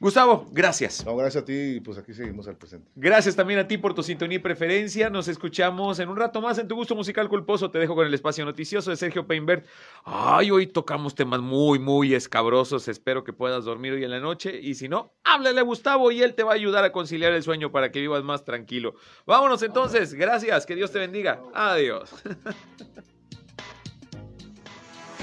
Gustavo, 0.00 0.46
gracias. 0.50 1.04
No, 1.06 1.16
gracias 1.16 1.42
a 1.42 1.46
ti 1.46 1.76
y 1.76 1.80
pues 1.80 1.96
aquí 1.96 2.12
seguimos 2.12 2.46
al 2.48 2.56
presente. 2.56 2.90
Gracias 2.94 3.36
también 3.36 3.60
a 3.60 3.68
ti 3.68 3.78
por 3.78 3.94
tu 3.94 4.02
sintonía 4.02 4.36
y 4.36 4.40
preferencia. 4.40 5.08
Nos 5.08 5.28
escuchamos 5.28 5.98
en 5.98 6.08
un 6.08 6.16
rato 6.16 6.42
más 6.42 6.58
en 6.58 6.68
tu 6.68 6.74
gusto 6.74 6.94
musical 6.94 7.28
culposo. 7.28 7.70
Te 7.70 7.78
dejo 7.78 7.94
con 7.94 8.06
el 8.06 8.12
espacio 8.12 8.44
noticioso 8.44 8.90
de 8.90 8.96
Sergio 8.96 9.26
Peinbert. 9.26 9.64
Ay, 10.04 10.50
hoy 10.50 10.66
tocamos 10.66 11.14
temas 11.14 11.40
muy, 11.40 11.78
muy 11.78 12.12
escabrosos. 12.14 12.88
Espero 12.88 13.24
que 13.24 13.32
puedas 13.32 13.64
dormir 13.64 13.92
hoy 13.92 14.04
en 14.04 14.10
la 14.10 14.20
noche. 14.20 14.60
Y 14.60 14.74
si 14.74 14.88
no, 14.88 15.14
háblale 15.22 15.60
a 15.60 15.62
Gustavo 15.64 16.10
y 16.10 16.22
él 16.22 16.34
te 16.34 16.42
va 16.42 16.52
a 16.52 16.56
ayudar 16.56 16.84
a 16.84 16.92
conciliar 16.92 17.32
el 17.32 17.42
sueño 17.42 17.70
para 17.70 17.90
que 17.90 18.00
vivas 18.00 18.24
más 18.24 18.44
tranquilo. 18.44 18.96
Vámonos 19.26 19.62
entonces. 19.62 20.12
Gracias. 20.12 20.66
Que 20.66 20.74
Dios 20.74 20.90
te 20.90 20.98
bendiga. 20.98 21.40
Adiós. 21.54 22.12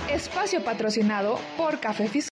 Espacio 0.09 0.63
patrocinado 0.63 1.39
por 1.57 1.79
Café 1.79 2.07
Fiscal. 2.07 2.29